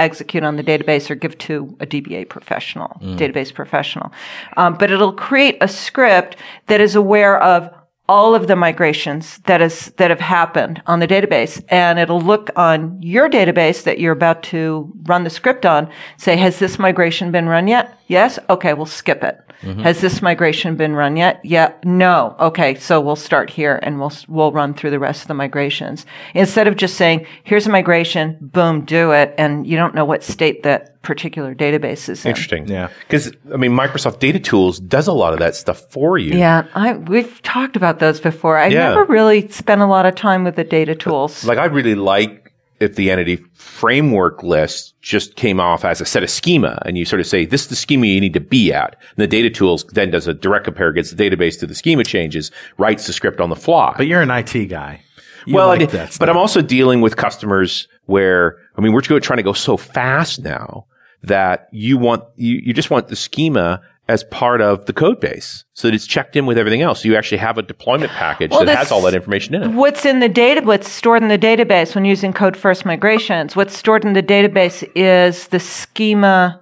execute 0.00 0.42
on 0.42 0.56
the 0.56 0.62
database 0.64 1.10
or 1.10 1.14
give 1.14 1.36
to 1.38 1.76
a 1.80 1.86
DBA 1.86 2.28
professional, 2.28 2.98
database 3.02 3.52
professional. 3.52 4.12
Um, 4.56 4.74
but 4.74 4.90
it'll 4.90 5.12
create 5.12 5.56
a 5.60 5.68
script 5.68 6.36
that 6.66 6.80
is 6.80 6.94
aware 6.94 7.40
of 7.42 7.70
all 8.08 8.34
of 8.34 8.48
the 8.48 8.56
migrations 8.56 9.38
that 9.46 9.62
is 9.62 9.92
that 9.96 10.10
have 10.10 10.18
happened 10.18 10.82
on 10.86 10.98
the 10.98 11.06
database 11.06 11.62
and 11.68 11.96
it'll 11.96 12.20
look 12.20 12.50
on 12.56 13.00
your 13.00 13.30
database 13.30 13.84
that 13.84 14.00
you're 14.00 14.12
about 14.12 14.42
to 14.42 14.92
run 15.04 15.22
the 15.22 15.30
script 15.30 15.64
on 15.64 15.88
say 16.16 16.36
has 16.36 16.58
this 16.58 16.76
migration 16.76 17.30
been 17.30 17.48
run 17.48 17.68
yet? 17.68 17.96
Yes. 18.08 18.36
Okay 18.48 18.74
we'll 18.74 18.84
skip 18.84 19.22
it 19.22 19.38
Mm-hmm. 19.62 19.80
has 19.80 20.00
this 20.00 20.22
migration 20.22 20.76
been 20.76 20.94
run 20.94 21.16
yet 21.16 21.40
yeah 21.44 21.72
no 21.84 22.34
okay 22.40 22.74
so 22.74 23.00
we'll 23.00 23.16
start 23.16 23.50
here 23.50 23.78
and 23.82 23.98
we'll 24.00 24.12
we'll 24.28 24.52
run 24.52 24.74
through 24.74 24.90
the 24.90 24.98
rest 24.98 25.22
of 25.22 25.28
the 25.28 25.34
migrations 25.34 26.06
instead 26.34 26.66
of 26.66 26.76
just 26.76 26.96
saying 26.96 27.26
here's 27.44 27.66
a 27.66 27.70
migration 27.70 28.36
boom 28.40 28.84
do 28.84 29.12
it 29.12 29.34
and 29.38 29.66
you 29.66 29.76
don't 29.76 29.94
know 29.94 30.04
what 30.04 30.22
state 30.22 30.62
that 30.62 31.00
particular 31.02 31.54
database 31.54 32.08
is 32.10 32.26
in 32.26 32.30
Interesting. 32.30 32.68
Yeah. 32.68 32.90
Because, 33.08 33.32
I 33.54 33.56
mean, 33.56 33.72
Microsoft 33.72 34.18
Data 34.18 34.38
Tools 34.38 34.78
does 34.78 35.06
a 35.06 35.14
lot 35.14 35.32
of 35.32 35.38
that 35.38 35.56
stuff 35.56 35.90
for 35.90 36.18
you. 36.18 36.36
yeah, 36.36 36.66
I, 36.74 36.92
we've 36.92 37.40
talked 37.40 37.74
about 37.74 38.00
those 38.00 38.20
before. 38.20 38.58
I 38.58 38.66
Yeah. 38.66 38.90
never 38.90 39.04
really 39.06 39.48
spent 39.48 39.80
a 39.80 39.86
lot 39.86 40.04
of 40.04 40.14
time 40.14 40.44
with 40.44 40.56
the 40.56 40.62
data 40.64 40.94
tools. 40.94 41.42
Like, 41.42 41.56
I 41.56 41.64
really 41.64 41.94
like 41.94 42.39
if 42.80 42.96
the 42.96 43.10
entity 43.10 43.36
framework 43.54 44.42
list 44.42 44.94
just 45.02 45.36
came 45.36 45.60
off 45.60 45.84
as 45.84 46.00
a 46.00 46.06
set 46.06 46.22
of 46.22 46.30
schema 46.30 46.82
and 46.86 46.96
you 46.96 47.04
sort 47.04 47.20
of 47.20 47.26
say, 47.26 47.44
this 47.44 47.62
is 47.62 47.68
the 47.68 47.76
schema 47.76 48.06
you 48.06 48.20
need 48.20 48.32
to 48.32 48.40
be 48.40 48.72
at. 48.72 48.96
And 49.16 49.22
the 49.22 49.26
data 49.26 49.50
tools 49.50 49.84
then 49.92 50.10
does 50.10 50.26
a 50.26 50.34
direct 50.34 50.64
compare 50.64 50.88
against 50.88 51.16
the 51.16 51.30
database 51.30 51.58
to 51.60 51.66
the 51.66 51.74
schema 51.74 52.04
changes, 52.04 52.50
writes 52.78 53.06
the 53.06 53.12
script 53.12 53.40
on 53.40 53.50
the 53.50 53.56
fly. 53.56 53.94
But 53.96 54.06
you're 54.06 54.22
an 54.22 54.30
IT 54.30 54.66
guy. 54.66 55.02
You 55.46 55.54
well, 55.54 55.68
like 55.68 55.82
I- 55.82 55.86
that 55.86 56.16
but 56.18 56.28
I'm 56.28 56.36
also 56.36 56.62
dealing 56.62 57.00
with 57.00 57.16
customers 57.16 57.86
where, 58.06 58.58
I 58.76 58.80
mean, 58.80 58.92
we're 58.92 59.00
trying 59.02 59.36
to 59.36 59.42
go 59.42 59.52
so 59.52 59.76
fast 59.76 60.40
now 60.42 60.86
that 61.22 61.68
you 61.72 61.98
want, 61.98 62.24
you, 62.36 62.60
you 62.64 62.72
just 62.72 62.90
want 62.90 63.08
the 63.08 63.16
schema 63.16 63.82
as 64.10 64.24
part 64.24 64.60
of 64.60 64.86
the 64.86 64.92
code 64.92 65.20
base 65.20 65.64
so 65.72 65.86
that 65.86 65.94
it's 65.94 66.04
checked 66.04 66.34
in 66.34 66.44
with 66.44 66.58
everything 66.58 66.82
else. 66.82 67.02
So 67.02 67.08
you 67.08 67.14
actually 67.14 67.38
have 67.38 67.58
a 67.58 67.62
deployment 67.62 68.10
package 68.10 68.50
Well, 68.50 68.64
that 68.64 68.76
has 68.76 68.90
all 68.90 69.02
that 69.02 69.14
information 69.14 69.54
in 69.54 69.62
it. 69.62 69.68
What's 69.68 70.04
in 70.04 70.18
the 70.18 70.28
data, 70.28 70.62
what's 70.62 70.90
stored 70.90 71.22
in 71.22 71.28
the 71.28 71.38
database 71.38 71.94
when 71.94 72.04
using 72.04 72.32
code 72.32 72.56
first 72.56 72.84
migrations, 72.84 73.54
what's 73.54 73.76
stored 73.76 74.04
in 74.04 74.14
the 74.14 74.22
database 74.22 74.82
is 74.96 75.46
the 75.48 75.60
schema 75.60 76.60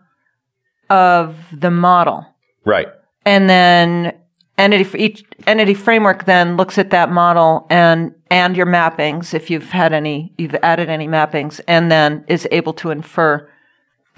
of 0.90 1.38
the 1.50 1.70
model. 1.70 2.26
Right. 2.66 2.88
And 3.24 3.48
then 3.48 4.12
entity, 4.58 4.98
each 5.02 5.24
entity 5.46 5.72
framework 5.72 6.26
then 6.26 6.58
looks 6.58 6.76
at 6.76 6.90
that 6.90 7.10
model 7.10 7.66
and, 7.70 8.14
and 8.30 8.58
your 8.58 8.66
mappings, 8.66 9.32
if 9.32 9.48
you've 9.48 9.70
had 9.70 9.94
any, 9.94 10.34
you've 10.36 10.54
added 10.56 10.90
any 10.90 11.08
mappings, 11.08 11.62
and 11.66 11.90
then 11.90 12.26
is 12.28 12.46
able 12.50 12.74
to 12.74 12.90
infer 12.90 13.48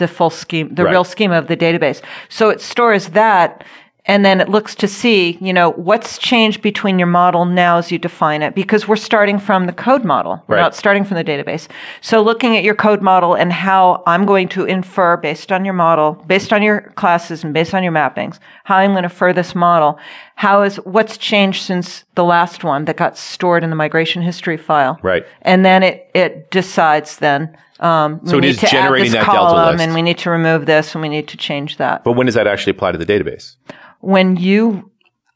the 0.01 0.09
full 0.09 0.31
scheme, 0.31 0.75
the 0.75 0.85
Right. 0.85 0.91
real 0.91 1.05
schema 1.05 1.37
of 1.39 1.47
the 1.47 1.57
database. 1.57 2.03
So 2.29 2.49
it 2.51 2.61
stores 2.61 3.11
that 3.11 3.63
and 4.07 4.25
then 4.25 4.41
it 4.41 4.49
looks 4.49 4.75
to 4.77 4.89
see, 4.89 5.37
you 5.43 5.53
know, 5.53 5.73
what's 5.73 6.17
changed 6.19 6.63
between 6.63 6.99
your 6.99 7.07
model 7.07 7.45
now 7.45 7.77
as 7.77 7.93
you 7.93 7.99
define 7.99 8.41
it 8.43 8.55
because 8.55 8.89
we're 8.89 8.97
starting 8.97 9.39
from 9.39 9.67
the 9.67 9.73
code 9.75 10.05
model. 10.05 10.43
We're 10.49 10.57
Right. 10.57 10.63
not 10.63 10.75
starting 10.75 11.05
from 11.05 11.17
the 11.19 11.23
database. 11.23 11.69
So 12.01 12.23
looking 12.23 12.57
at 12.57 12.65
your 12.65 12.75
code 12.75 13.03
model 13.03 13.35
and 13.35 13.53
how 13.53 14.03
I'm 14.07 14.25
going 14.25 14.49
to 14.49 14.65
infer 14.65 15.19
based 15.19 15.53
on 15.53 15.65
your 15.67 15.75
model, 15.75 16.25
based 16.27 16.51
on 16.53 16.63
your 16.63 16.81
classes 16.97 17.45
and 17.45 17.53
based 17.53 17.75
on 17.75 17.83
your 17.83 17.93
mappings, 17.93 18.39
how 18.65 18.77
I'm 18.79 18.93
going 18.93 19.03
to 19.03 19.11
infer 19.11 19.35
this 19.35 19.55
model. 19.55 19.99
How 20.41 20.63
is, 20.63 20.77
what's 20.77 21.19
changed 21.19 21.65
since 21.65 22.05
the 22.15 22.25
last 22.25 22.65
one 22.65 22.87
that 22.87 22.97
got 22.97 23.19
stored 23.19 23.63
in 23.63 23.69
the 23.69 23.77
migration 23.77 24.23
history 24.23 24.57
file? 24.57 24.99
Right. 25.03 25.27
And 25.43 25.67
then 25.67 25.83
it, 25.83 26.11
it 26.15 26.51
decides 26.51 27.19
then, 27.19 27.55
um, 27.81 28.21
So 28.25 28.33
we 28.33 28.39
it 28.39 28.41
need 28.41 28.49
is 28.63 28.71
generating 28.71 29.13
this 29.13 29.13
that 29.13 29.27
delta 29.27 29.39
column 29.39 29.73
list. 29.77 29.85
and 29.85 29.95
we 29.95 30.01
need 30.01 30.17
to 30.17 30.31
remove 30.31 30.65
this 30.65 30.95
and 30.95 31.03
we 31.03 31.11
need 31.11 31.29
to 31.29 31.37
change 31.37 31.77
that. 31.77 32.05
But 32.05 32.13
when 32.13 32.25
does 32.25 32.37
that 32.37 32.47
actually 32.47 32.71
apply 32.71 32.93
to 32.93 32.97
the 32.97 33.05
database? 33.05 33.57
When 34.01 34.37
you 34.37 34.91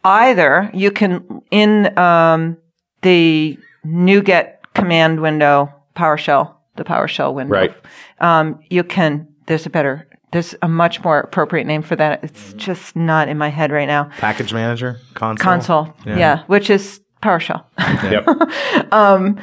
either 0.04 0.70
you 0.72 0.90
can 0.90 1.42
in 1.50 1.98
um, 1.98 2.56
the 3.02 3.58
NuGet 3.84 4.54
command 4.74 5.20
window, 5.20 5.70
PowerShell, 5.94 6.54
the 6.76 6.84
PowerShell 6.84 7.34
window, 7.34 7.52
Right. 7.52 7.76
um, 8.20 8.58
you 8.70 8.82
can. 8.82 9.28
There's 9.44 9.66
a 9.66 9.70
better. 9.70 10.08
There's 10.34 10.52
a 10.62 10.68
much 10.68 11.04
more 11.04 11.20
appropriate 11.20 11.64
name 11.64 11.82
for 11.82 11.94
that. 11.94 12.24
It's 12.24 12.54
just 12.54 12.96
not 12.96 13.28
in 13.28 13.38
my 13.38 13.50
head 13.50 13.70
right 13.70 13.86
now. 13.86 14.10
package 14.18 14.52
manager 14.52 14.98
console. 15.14 15.44
Console, 15.44 15.96
yeah, 16.04 16.42
which 16.48 16.70
is 16.70 17.00
PowerShell. 17.22 17.64
Yep. 18.10 19.38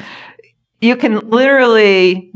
you 0.82 0.96
can 0.96 1.30
literally 1.30 2.30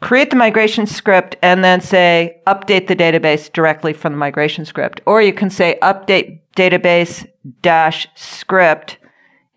create 0.00 0.28
the 0.28 0.36
migration 0.36 0.84
script 0.86 1.36
and 1.40 1.64
then 1.64 1.80
say 1.80 2.42
update 2.46 2.88
the 2.88 2.96
database 2.96 3.50
directly 3.50 3.94
from 3.94 4.12
the 4.12 4.18
migration 4.18 4.66
script 4.66 5.00
or 5.06 5.22
you 5.22 5.32
can 5.32 5.48
say 5.48 5.78
update 5.80 6.40
database 6.56 7.26
dash 7.62 8.06
script 8.16 8.98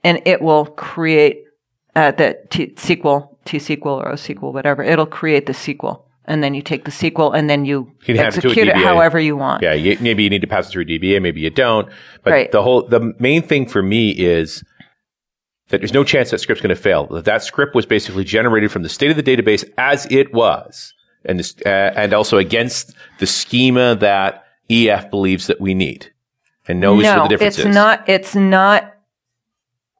and 0.06 0.22
it 0.26 0.42
will 0.42 0.68
create 0.68 1.44
uh, 1.98 2.12
the 2.12 2.40
T- 2.50 2.68
SQL, 2.68 3.36
T-SQL 3.44 3.86
or 3.86 4.10
O-SQL, 4.10 4.54
whatever. 4.54 4.84
It'll 4.84 5.06
create 5.06 5.48
the 5.48 5.54
SQL. 5.54 6.04
And 6.32 6.42
then 6.42 6.54
you 6.54 6.62
take 6.62 6.86
the 6.86 6.92
SQL 6.92 7.36
and 7.36 7.50
then 7.50 7.66
you 7.66 7.92
You 8.00 8.06
can 8.06 8.16
have 8.16 8.38
it 8.38 8.46
execute 8.46 8.70
it 8.70 8.78
however 8.78 9.20
you 9.20 9.36
want. 9.36 9.62
Yeah, 9.62 9.74
you, 9.74 9.98
maybe 10.00 10.24
you 10.24 10.30
need 10.30 10.40
to 10.40 10.48
pass 10.48 10.70
it 10.70 10.72
through 10.72 10.86
DBA, 10.86 11.22
maybe 11.22 11.42
you 11.42 11.50
don't. 11.50 11.90
But 12.24 12.32
Right. 12.32 12.52
the 12.54 12.64
whole, 12.64 12.88
the 12.88 13.14
main 13.20 13.42
thing 13.42 13.68
for 13.68 13.84
me 13.84 14.12
is 14.12 14.64
that 15.68 15.82
there's 15.82 15.94
no 15.94 16.06
chance 16.06 16.32
that 16.32 16.40
script's 16.40 16.62
going 16.62 16.74
to 16.74 16.82
fail. 16.82 17.08
That 17.08 17.26
that 17.26 17.44
script 17.44 17.76
was 17.76 17.86
basically 17.86 18.24
generated 18.24 18.72
from 18.72 18.84
the 18.84 18.88
state 18.88 19.12
of 19.12 19.18
the 19.18 19.24
database 19.24 19.66
as 19.78 20.08
it 20.10 20.34
was, 20.34 20.94
and 21.26 21.38
this, 21.40 21.54
uh, 21.66 21.70
and 21.98 22.14
also 22.14 22.38
against 22.38 22.96
the 23.20 23.28
schema 23.28 23.96
that 23.96 24.46
EF 24.70 25.10
believes 25.10 25.48
that 25.48 25.60
we 25.60 25.74
need, 25.74 26.12
and 26.66 26.80
knows 26.80 27.04
no, 27.04 27.18
what 27.18 27.24
the 27.24 27.30
difference 27.30 27.58
it's 27.58 27.68
is. 27.68 27.76
not. 27.76 28.08
It's 28.08 28.36
not 28.36 28.96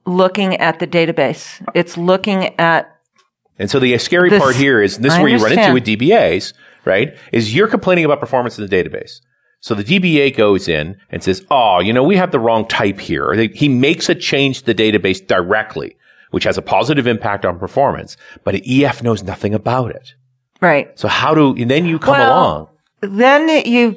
looking 0.06 0.56
at 0.58 0.80
the 0.80 0.88
database. 0.88 1.62
It's 1.74 1.98
looking 1.98 2.58
at 2.58 2.91
And 3.62 3.70
so 3.70 3.80
the 3.80 3.96
scary 4.00 4.30
This- 4.32 4.42
part 4.42 4.56
here 4.56 4.82
is 4.82 4.98
this 4.98 5.14
is 5.14 5.20
where 5.20 5.28
you 5.30 5.38
run 5.38 5.52
into 5.54 5.72
with 5.74 5.86
DBAs, 5.86 6.52
right? 6.84 7.16
Is 7.32 7.56
you're 7.56 7.68
complaining 7.68 8.04
about 8.06 8.20
performance 8.20 8.58
in 8.58 8.66
the 8.66 8.76
database. 8.76 9.22
So 9.60 9.76
the 9.76 9.84
DBA 9.84 10.32
goes 10.36 10.68
in 10.68 10.96
and 11.12 11.22
says, 11.22 11.46
"Oh, 11.52 11.80
you 11.80 11.94
know, 11.94 12.02
we 12.02 12.16
have 12.18 12.32
the 12.32 12.40
wrong 12.40 12.68
type 12.68 13.00
here." 13.00 13.32
He 13.54 13.70
makes 13.70 14.10
a 14.10 14.16
change 14.16 14.62
to 14.64 14.66
the 14.66 14.74
database 14.74 15.26
directly, 15.26 15.96
which 16.32 16.44
has 16.46 16.58
a 16.58 16.62
positive 16.64 17.06
impact 17.06 17.46
on 17.46 17.60
performance, 17.60 18.18
but 18.44 18.56
EF 18.66 19.04
knows 19.04 19.22
nothing 19.24 19.54
about 19.54 19.92
it. 19.92 20.16
right. 20.60 20.90
So 21.00 21.08
how 21.08 21.34
do 21.36 21.56
and 21.56 21.70
then 21.70 21.86
you 21.86 22.00
come 22.00 22.18
Well, 22.18 22.32
along? 22.34 22.68
then 23.02 23.48
you've 23.66 23.96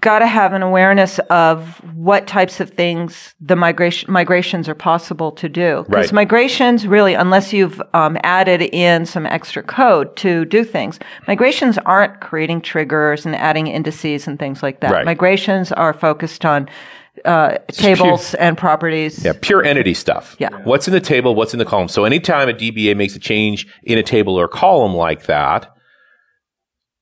got 0.00 0.20
to 0.20 0.26
have 0.26 0.52
an 0.52 0.62
awareness 0.62 1.18
of 1.30 1.76
what 1.94 2.26
types 2.26 2.60
of 2.60 2.70
things 2.70 3.34
the 3.40 3.56
migration 3.56 4.10
migrations 4.10 4.68
are 4.68 4.74
possible 4.74 5.30
to 5.32 5.48
do. 5.48 5.84
Because 5.88 6.06
Right. 6.06 6.12
migrations 6.12 6.86
really, 6.86 7.14
unless 7.14 7.52
you've 7.52 7.82
um, 7.92 8.16
added 8.22 8.62
in 8.62 9.04
some 9.06 9.26
extra 9.26 9.62
code 9.62 10.16
to 10.16 10.44
do 10.46 10.64
things, 10.64 10.98
migrations 11.28 11.76
aren't 11.78 12.20
creating 12.20 12.62
triggers 12.62 13.26
and 13.26 13.36
adding 13.36 13.66
indices 13.66 14.26
and 14.26 14.38
things 14.38 14.62
like 14.62 14.80
that. 14.80 14.90
Right. 14.92 15.04
Migrations 15.04 15.72
are 15.72 15.92
focused 15.92 16.44
on 16.44 16.68
uh, 17.24 17.58
tables 17.68 18.34
and 18.34 18.56
properties. 18.56 19.22
Yeah, 19.24 19.34
pure 19.38 19.62
entity 19.62 19.92
stuff. 19.92 20.36
Yeah. 20.38 20.48
What's 20.64 20.88
in 20.88 20.94
the 20.94 21.00
table? 21.00 21.34
What's 21.34 21.52
in 21.52 21.58
the 21.58 21.64
column? 21.66 21.88
So 21.88 22.04
anytime 22.04 22.48
a 22.48 22.52
DBA 22.54 22.94
makes 22.96 23.14
a 23.14 23.18
change 23.18 23.66
in 23.82 23.98
a 23.98 24.02
table 24.02 24.36
or 24.40 24.48
column 24.48 24.94
like 24.94 25.26
that, 25.26 25.74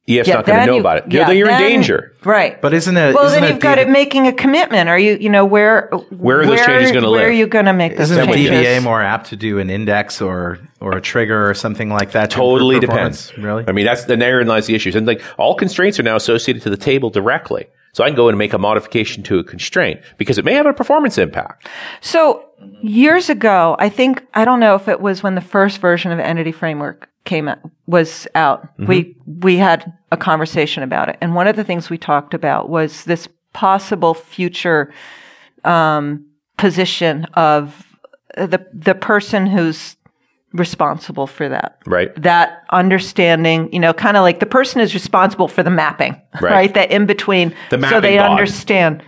EF's 0.08 0.26
Yeah, 0.28 0.34
not 0.36 0.46
going 0.46 0.60
to 0.60 0.66
know 0.66 0.74
you- 0.74 0.80
about 0.80 0.98
it. 0.98 1.04
yeah, 1.12 1.26
then 1.26 1.36
you're 1.36 1.50
in 1.50 1.58
danger. 1.58 2.14
Right. 2.24 2.60
But 2.60 2.72
isn't 2.74 2.96
it? 2.96 3.14
well, 3.14 3.26
isn't 3.26 3.40
then 3.42 3.50
a 3.50 3.52
you've 3.52 3.62
got 3.62 3.78
DB 3.78 3.82
it 3.82 3.88
making 3.90 4.26
a 4.26 4.32
commitment. 4.32 4.88
Are 4.88 4.98
you, 4.98 5.16
you 5.20 5.28
know, 5.28 5.44
where 5.44 5.90
Where 6.10 6.40
are 6.40 6.46
those 6.46 6.64
changes 6.64 6.92
gonna 6.92 7.08
live? 7.08 7.20
Where 7.20 7.28
are 7.28 7.32
you 7.32 7.46
going 7.46 7.66
to 7.66 7.72
make 7.72 7.96
those 7.96 8.10
Isn't 8.10 8.28
a 8.28 8.32
changes? 8.32 8.50
DBA 8.50 8.82
more 8.82 9.02
apt 9.02 9.28
to 9.28 9.36
do 9.36 9.58
an 9.58 9.68
index 9.70 10.20
or 10.22 10.58
or 10.80 10.96
a 10.96 11.00
trigger 11.00 11.48
or 11.48 11.54
something 11.54 11.90
like 11.90 12.12
that? 12.12 12.30
Totally 12.30 12.76
improve 12.76 12.90
depends. 12.90 13.36
Really? 13.36 13.64
I 13.68 13.72
mean, 13.72 13.84
that's 13.84 14.04
the 14.06 14.16
therein 14.16 14.46
lies 14.46 14.66
the 14.66 14.74
issues. 14.74 14.96
And 14.96 15.06
like 15.06 15.22
all 15.38 15.54
constraints 15.54 16.00
are 16.00 16.02
now 16.04 16.16
associated 16.16 16.62
to 16.62 16.70
the 16.70 16.76
table 16.76 17.10
directly. 17.10 17.66
So 17.92 18.04
I 18.04 18.08
can 18.08 18.16
go 18.16 18.28
in 18.28 18.34
and 18.34 18.38
make 18.38 18.52
a 18.52 18.58
modification 18.58 19.22
to 19.24 19.38
a 19.38 19.44
constraint 19.44 20.00
because 20.18 20.38
it 20.38 20.44
may 20.44 20.52
have 20.54 20.66
a 20.66 20.72
performance 20.72 21.18
impact. 21.18 21.66
So 22.00 22.44
years 22.82 23.28
ago, 23.30 23.76
I 23.78 23.88
think 23.88 24.24
I 24.34 24.44
don't 24.44 24.60
know 24.60 24.74
if 24.74 24.88
it 24.88 25.00
was 25.00 25.22
when 25.22 25.34
the 25.34 25.40
first 25.40 25.78
version 25.80 26.12
of 26.12 26.18
Entity 26.18 26.52
Framework 26.52 27.08
came 27.28 27.46
out, 27.48 27.58
was 27.86 28.26
out. 28.34 28.68
We 28.78 29.14
we 29.26 29.56
had 29.58 29.92
a 30.10 30.16
conversation 30.16 30.82
about 30.82 31.08
it, 31.08 31.18
and 31.20 31.34
one 31.34 31.46
of 31.46 31.54
the 31.56 31.64
things 31.64 31.90
we 31.90 31.98
talked 31.98 32.34
about 32.34 32.68
was 32.68 33.04
this 33.04 33.28
possible 33.52 34.14
future 34.14 34.92
um, 35.64 36.26
position 36.56 37.26
of 37.34 37.84
the 38.36 38.66
the 38.72 38.94
person 38.94 39.46
who's 39.46 39.96
responsible 40.54 41.26
for 41.26 41.48
that. 41.48 41.78
Right. 41.86 42.10
That 42.22 42.62
understanding, 42.70 43.70
you 43.70 43.78
know, 43.78 43.92
kind 43.92 44.16
of 44.16 44.22
like 44.22 44.40
the 44.40 44.46
person 44.46 44.80
is 44.80 44.94
responsible 44.94 45.46
for 45.46 45.62
the 45.62 45.70
mapping, 45.70 46.14
Right. 46.40 46.52
right? 46.52 46.74
That 46.74 46.90
in 46.90 47.04
between, 47.04 47.54
The 47.70 47.86
so 47.90 48.00
they 48.00 48.18
understand 48.18 49.02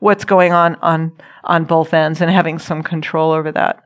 what's 0.00 0.26
going 0.26 0.52
on 0.52 0.76
on 0.82 1.12
on 1.44 1.64
both 1.64 1.94
ends 1.94 2.20
and 2.20 2.30
having 2.30 2.58
some 2.58 2.82
control 2.82 3.32
over 3.32 3.50
that. 3.52 3.84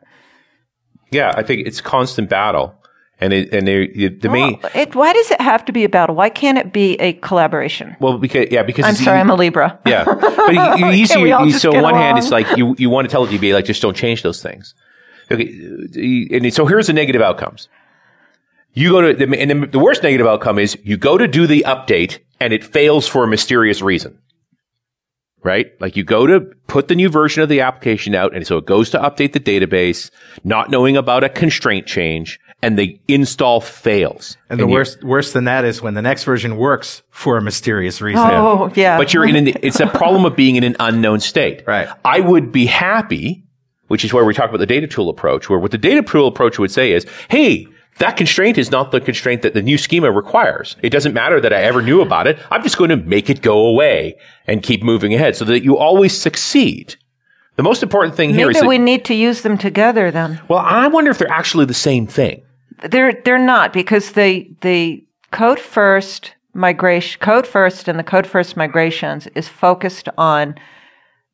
Yeah, 1.13 1.33
I 1.37 1.43
think 1.45 1.67
it's 1.67 1.81
constant 1.81 2.29
battle, 2.29 2.75
and 3.21 3.33
it, 3.33 3.53
and 3.53 3.67
they, 3.67 3.85
it- 3.85 4.21
the 4.21 4.29
main 4.29 4.59
Well, 4.63 4.73
it, 4.75 4.95
why 4.95 5.13
does 5.13 5.31
it 5.31 5.41
have 5.41 5.65
to 5.67 5.73
be 5.73 5.85
a 5.85 5.89
battle? 5.89 6.15
Why 6.15 6.29
can't 6.29 6.59
it 6.59 6.73
be 6.73 6.95
a 7.01 7.15
collaboration? 7.15 7.97
well 8.01 8.19
because 8.19 8.49
yeah 8.51 8.63
because 8.63 8.85
I'm 8.85 8.95
sorry, 8.95 9.19
I'm 9.21 9.31
a 9.31 9.35
Libra. 9.35 9.79
yeah, 9.87 10.05
but 10.05 10.53
you, 10.53 10.87
you, 10.87 10.93
you, 11.03 11.07
Can't 11.09 11.23
we 11.23 11.33
all 11.33 11.47
you- 11.47 11.53
so 11.59 11.75
on 11.75 11.83
one 11.83 11.95
hand, 11.95 12.19
it's 12.19 12.31
like 12.31 12.57
you 12.57 12.75
you 12.79 12.91
want 12.91 13.07
to 13.09 13.13
tell 13.13 13.25
the 13.27 13.39
DBA 13.39 13.55
like 13.55 13.65
just 13.65 13.83
don't 13.83 13.97
change 13.97 14.23
those 14.23 14.43
things. 14.43 14.75
Okay, 15.31 16.29
and 16.33 16.53
so 16.55 16.67
here's 16.67 16.87
the 16.87 16.93
negative 16.93 17.21
outcomes. 17.23 17.69
You 18.75 18.91
go 18.91 19.01
to 19.01 19.15
the, 19.27 19.39
and 19.41 19.51
the, 19.51 19.67
the 19.67 19.79
worst 19.79 20.03
negative 20.03 20.27
outcome 20.27 20.59
is 20.59 20.77
you 20.85 20.97
go 20.99 21.17
to 21.17 21.27
do 21.27 21.47
the 21.47 21.65
update 21.67 22.19
and 22.39 22.53
it 22.53 22.63
fails 22.63 23.09
for 23.09 23.25
a 23.25 23.27
mysterious 23.27 23.81
reason. 23.81 24.19
Right? 25.43 25.73
Like 25.81 25.97
you 25.97 26.03
go 26.05 26.27
to 26.27 26.41
put 26.67 26.89
the 26.89 26.95
new 26.95 27.09
version 27.09 27.43
of 27.43 27.49
the 27.49 27.61
application 27.61 28.15
out 28.15 28.35
and 28.35 28.47
so 28.47 28.57
it 28.59 28.67
goes 28.67 28.91
to 28.91 28.99
update 28.99 29.33
the 29.33 29.41
database, 29.41 30.11
not 30.45 30.71
knowing 30.71 30.97
about 30.97 31.23
a 31.25 31.29
constraint 31.29 31.87
change 31.87 32.39
and 32.63 32.79
the 32.79 32.99
install 33.07 33.61
fails. 33.61 34.37
And 34.49 34.59
the 34.59 34.67
you- 34.67 34.73
worst, 34.73 35.03
worse 35.05 35.33
than 35.33 35.45
that 35.45 35.65
is 35.65 35.83
when 35.83 35.95
the 35.95 36.03
next 36.03 36.25
version 36.25 36.57
works 36.57 37.03
for 37.11 37.37
a 37.37 37.43
mysterious 37.43 38.01
reason. 38.01 38.25
Oh, 38.25 38.73
yeah. 38.75 38.97
But 38.99 39.13
you're 39.13 39.27
in 39.29 39.37
an, 39.37 39.49
it's 39.63 39.81
a 39.81 39.87
problem 39.87 40.25
of 40.25 40.37
being 40.37 40.57
in 40.57 40.65
an 40.65 40.77
unknown 40.81 41.21
state. 41.21 41.65
Right. 41.67 41.89
I 42.05 42.21
would 42.21 42.53
be 42.53 42.67
happy, 42.67 43.45
which 43.89 44.05
is 44.05 44.13
where 44.13 44.25
we 44.25 44.35
talk 44.35 44.49
about 44.49 44.59
the 44.61 44.67
data 44.67 44.87
tool 44.87 45.09
approach, 45.09 45.49
where 45.49 45.59
what 45.59 45.71
the 45.71 45.79
data 45.79 46.03
tool 46.03 46.27
approach 46.27 46.59
would 46.59 46.71
say 46.71 46.93
is, 46.93 47.07
hey, 47.29 47.67
that 47.99 48.17
constraint 48.17 48.59
is 48.59 48.71
not 48.71 48.91
the 48.91 49.01
constraint 49.01 49.43
that 49.43 49.55
the 49.55 49.63
new 49.63 49.79
schema 49.79 50.11
requires. 50.11 50.77
It 50.83 50.91
doesn't 50.91 51.15
matter 51.15 51.41
that 51.41 51.53
I 51.53 51.63
ever 51.63 51.81
knew 51.81 52.03
about 52.03 52.27
it. 52.27 52.39
I'm 52.51 52.63
just 52.63 52.77
going 52.77 52.91
to 52.91 52.97
make 52.97 53.31
it 53.31 53.41
go 53.41 53.67
away 53.67 54.17
and 54.47 54.63
keep 54.63 54.83
moving 54.83 55.15
ahead 55.15 55.37
so 55.37 55.45
that 55.47 55.63
you 55.63 55.79
always 55.79 56.17
succeed. 56.17 56.97
The 57.57 57.63
most 57.63 57.83
important 57.83 58.15
thing 58.15 58.35
here 58.35 58.51
is 58.51 58.61
that, 58.61 58.69
we 58.69 58.77
need 58.77 59.07
to 59.07 59.15
use 59.15 59.41
them 59.41 59.57
together 59.57 60.11
then. 60.11 60.43
well, 60.47 60.59
I 60.59 60.89
wonder 60.89 61.11
if 61.11 61.17
they're 61.17 61.31
actually 61.31 61.65
the 61.65 61.73
same 61.75 62.07
thing. 62.07 62.43
They're 62.83 63.13
they're 63.25 63.39
not 63.39 63.73
because 63.73 64.13
the 64.13 64.51
the 64.61 65.05
code 65.31 65.59
first 65.61 66.33
migration 66.55 67.21
code 67.21 67.47
first 67.47 67.89
and 67.89 67.99
the 67.99 68.05
code 68.05 68.27
first 68.27 68.57
migrations 68.57 69.27
is 69.29 69.49
focused 69.49 70.09
on 70.17 70.55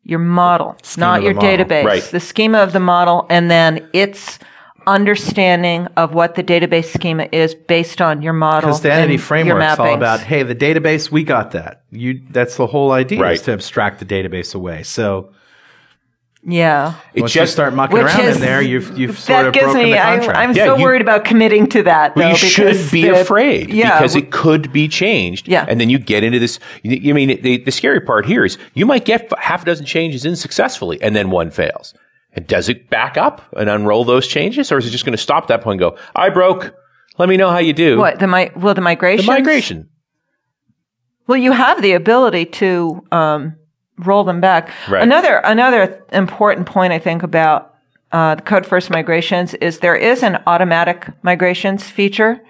your 0.04 0.18
model, 0.18 0.76
not 0.96 1.22
your 1.22 1.34
model. 1.34 1.50
database. 1.50 1.84
Right. 1.84 2.02
The 2.02 2.20
schema 2.20 2.58
of 2.58 2.72
the 2.72 2.80
model 2.80 3.26
and 3.30 3.50
then 3.50 3.88
its 3.92 4.38
understanding 4.86 5.86
of 5.96 6.14
what 6.14 6.34
the 6.34 6.42
database 6.42 6.92
schema 6.92 7.28
is 7.32 7.54
based 7.54 8.00
on 8.00 8.22
your 8.22 8.32
model. 8.32 8.68
Because 8.68 8.80
the 8.82 8.92
entity 8.92 9.16
framework 9.16 9.60
your 9.60 9.76
framework's 9.76 9.78
all 9.78 9.94
about, 9.94 10.20
hey, 10.20 10.42
the 10.42 10.56
database, 10.56 11.10
we 11.10 11.22
got 11.24 11.52
that. 11.52 11.84
You, 11.90 12.20
that's 12.30 12.56
the 12.56 12.66
whole 12.66 12.92
idea 12.92 13.20
Right. 13.20 13.34
is 13.34 13.42
to 13.42 13.52
abstract 13.52 14.00
the 14.00 14.04
database 14.04 14.54
away. 14.54 14.82
So 14.82 15.32
Yeah. 16.44 16.94
It 17.14 17.20
once 17.20 17.34
you 17.36 17.42
just 17.42 17.52
start 17.52 17.72
mucking 17.72 17.98
around 17.98 18.20
is- 18.20 18.34
in 18.36 18.42
there, 18.42 18.60
you've, 18.60 18.98
you've 18.98 19.16
sort 19.18 19.46
of 19.46 19.52
broken 19.52 19.74
me. 19.74 19.92
the 19.92 19.98
I, 20.04 20.16
contract. 20.16 20.38
I'm 20.38 20.52
Yeah, 20.56 20.64
so 20.66 20.76
you- 20.76 20.82
worried 20.82 21.00
about 21.00 21.24
committing 21.24 21.68
to 21.68 21.84
that. 21.84 22.16
Well, 22.16 22.24
though, 22.26 22.30
you 22.32 22.36
should 22.36 22.90
be 22.90 23.02
the- 23.02 23.20
afraid 23.20 23.70
yeah, 23.72 23.98
because 23.98 24.14
w- 24.14 24.26
it 24.26 24.32
could 24.32 24.72
be 24.72 24.88
changed. 24.88 25.46
Yeah. 25.46 25.64
And 25.68 25.80
then 25.80 25.88
you 25.88 25.98
get 26.00 26.24
into 26.24 26.40
this. 26.40 26.58
You, 26.82 27.12
I 27.12 27.14
mean, 27.14 27.40
the, 27.42 27.58
the 27.58 27.70
scary 27.70 28.00
part 28.00 28.26
here 28.26 28.44
is 28.44 28.58
you 28.74 28.86
might 28.86 29.04
get 29.04 29.32
half 29.38 29.62
a 29.62 29.66
dozen 29.66 29.86
changes 29.86 30.24
in 30.24 30.34
successfully 30.34 31.00
and 31.00 31.14
then 31.14 31.30
one 31.30 31.52
fails. 31.52 31.94
And 32.34 32.44
does 32.46 32.68
it 32.68 32.90
back 32.90 33.16
up 33.16 33.42
and 33.56 33.68
unroll 33.68 34.04
those 34.04 34.26
changes 34.26 34.72
or 34.72 34.78
is 34.78 34.86
it 34.86 34.90
just 34.90 35.04
going 35.04 35.12
to 35.12 35.22
stop 35.22 35.44
at 35.44 35.48
that 35.48 35.60
point 35.62 35.80
and 35.80 35.90
go, 35.92 35.98
I 36.16 36.28
broke. 36.30 36.74
Let 37.18 37.28
me 37.28 37.36
know 37.36 37.50
how 37.50 37.58
you 37.58 37.72
do. 37.74 37.98
what 37.98 38.18
the 38.18 38.26
mi- 38.26 38.50
well 38.56 38.74
the 38.74 38.80
The 38.80 38.80
migration 38.80 39.26
migration. 39.26 39.90
Well, 41.28 41.38
you 41.38 41.52
have 41.52 41.82
the 41.82 41.92
ability 41.92 42.46
to 42.46 43.04
um, 43.12 43.54
roll 44.06 44.24
them 44.24 44.40
back. 44.40 44.70
Right. 44.88 45.02
Another 45.02 45.36
another 45.38 46.04
important 46.12 46.66
point 46.66 46.92
I 46.92 46.98
think 46.98 47.22
about 47.22 47.74
uh, 48.12 48.34
the 48.34 48.42
code 48.42 48.66
first 48.66 48.90
migrations 48.90 49.54
is 49.54 49.78
there 49.78 49.96
is 49.96 50.22
an 50.22 50.42
automatic 50.46 51.08
migrations 51.22 51.88
feature, 51.88 52.40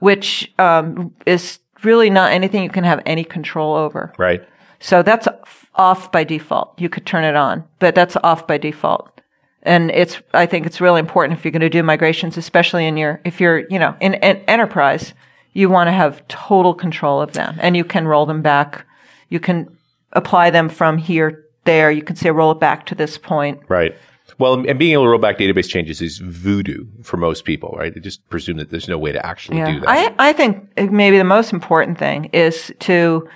which 0.00 0.52
um, 0.58 1.14
is 1.26 1.60
really 1.84 2.10
not 2.10 2.32
anything 2.32 2.62
you 2.62 2.70
can 2.70 2.84
have 2.84 3.02
any 3.06 3.24
control 3.24 3.74
over. 3.74 4.12
Right. 4.18 4.46
So 4.80 5.02
that's 5.02 5.28
off 5.74 6.12
by 6.12 6.24
default. 6.24 6.80
You 6.80 6.88
could 6.88 7.06
turn 7.06 7.24
it 7.24 7.36
on, 7.36 7.64
but 7.78 7.94
that's 7.94 8.16
off 8.22 8.46
by 8.46 8.58
default. 8.58 9.20
And 9.62 9.90
it's, 9.90 10.20
I 10.32 10.46
think 10.46 10.66
it's 10.66 10.80
really 10.80 11.00
important 11.00 11.38
if 11.38 11.44
you're 11.44 11.52
going 11.52 11.60
to 11.60 11.68
do 11.68 11.82
migrations, 11.82 12.36
especially 12.36 12.86
in 12.86 12.96
your, 12.96 13.20
if 13.24 13.40
you're, 13.40 13.66
you 13.68 13.78
know, 13.78 13.96
in, 14.00 14.14
in 14.14 14.36
enterprise, 14.46 15.12
you 15.54 15.68
want 15.68 15.88
to 15.88 15.92
have 15.92 16.26
total 16.28 16.74
control 16.74 17.20
of 17.20 17.32
them 17.32 17.56
and 17.60 17.76
you 17.76 17.84
can 17.84 18.06
roll 18.06 18.26
them 18.26 18.42
back. 18.42 18.86
You 19.28 19.40
can 19.40 19.75
apply 20.16 20.50
them 20.50 20.68
from 20.68 20.98
here, 20.98 21.44
there. 21.64 21.90
You 21.90 22.02
can 22.02 22.16
say 22.16 22.30
roll 22.30 22.50
it 22.52 22.60
back 22.60 22.86
to 22.86 22.94
this 22.94 23.18
point. 23.18 23.60
Right. 23.68 23.94
Well, 24.38 24.68
and 24.68 24.78
being 24.78 24.92
able 24.92 25.04
to 25.04 25.08
roll 25.08 25.18
back 25.18 25.38
database 25.38 25.68
changes 25.68 26.02
is 26.02 26.18
voodoo 26.18 26.84
for 27.02 27.16
most 27.16 27.44
people, 27.44 27.74
right? 27.78 27.94
They 27.94 28.00
just 28.00 28.28
presume 28.28 28.58
that 28.58 28.70
there's 28.70 28.88
no 28.88 28.98
way 28.98 29.12
to 29.12 29.24
actually 29.24 29.58
do 29.64 29.80
that. 29.80 29.88
I, 29.88 30.14
I 30.18 30.32
think 30.32 30.76
maybe 30.90 31.16
the 31.16 31.24
most 31.24 31.52
important 31.52 31.96
thing 31.98 32.26
is 32.32 32.72
to 32.80 33.28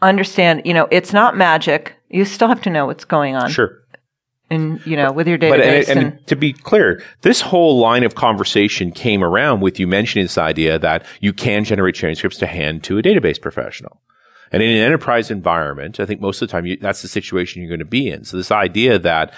understand, 0.00 0.62
you 0.64 0.72
know, 0.72 0.88
it's 0.90 1.12
not 1.12 1.36
magic. 1.36 1.94
You 2.08 2.24
still 2.24 2.48
have 2.48 2.62
to 2.62 2.70
know 2.70 2.86
what's 2.86 3.04
going 3.04 3.36
on. 3.36 3.50
sure. 3.50 3.76
And, 4.52 4.84
you 4.84 4.96
know 4.96 5.12
with 5.12 5.28
your 5.28 5.38
But 5.38 5.60
database 5.60 5.88
and, 5.88 5.98
and, 6.00 6.12
and 6.12 6.26
to 6.26 6.34
be 6.34 6.52
clear, 6.52 7.00
this 7.20 7.40
whole 7.40 7.78
line 7.78 8.02
of 8.02 8.16
conversation 8.16 8.90
came 8.90 9.22
around 9.22 9.60
with 9.60 9.78
you 9.78 9.86
mentioning 9.86 10.24
this 10.24 10.38
idea 10.38 10.76
that 10.76 11.06
you 11.20 11.32
can 11.32 11.62
generate 11.62 11.94
transcripts 11.94 12.36
to 12.38 12.46
hand 12.46 12.82
to 12.84 12.98
a 12.98 13.02
database 13.02 13.40
professional. 13.40 14.00
And 14.52 14.62
in 14.62 14.70
an 14.70 14.78
enterprise 14.78 15.30
environment, 15.30 16.00
I 16.00 16.06
think 16.06 16.20
most 16.20 16.42
of 16.42 16.48
the 16.48 16.52
time 16.52 16.66
you, 16.66 16.76
that's 16.76 17.02
the 17.02 17.08
situation 17.08 17.62
you're 17.62 17.68
going 17.68 17.78
to 17.78 17.84
be 17.84 18.08
in. 18.10 18.24
So 18.24 18.36
this 18.36 18.50
idea 18.50 18.98
that 18.98 19.32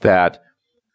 that 0.00 0.42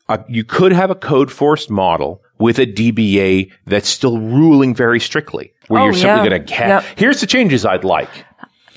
uh, 0.10 0.20
you 0.30 0.44
could 0.44 0.72
have 0.72 0.90
a 0.90 0.96
code 0.96 1.32
first 1.32 1.70
model 1.70 2.22
with 2.40 2.60
a 2.60 2.66
DBA 2.66 3.52
that's 3.66 3.90
still 3.90 4.20
ruling 4.20 4.74
very 4.76 5.00
strictly, 5.00 5.54
where 5.68 5.82
Oh, 5.82 5.86
you're 5.86 5.94
simply 5.94 6.24
yeah. 6.24 6.30
going 6.30 6.46
to 6.46 6.54
Yep. 6.54 6.84
here's 6.96 7.20
the 7.20 7.28
changes 7.28 7.66
I'd 7.66 7.84
like. 7.84 8.10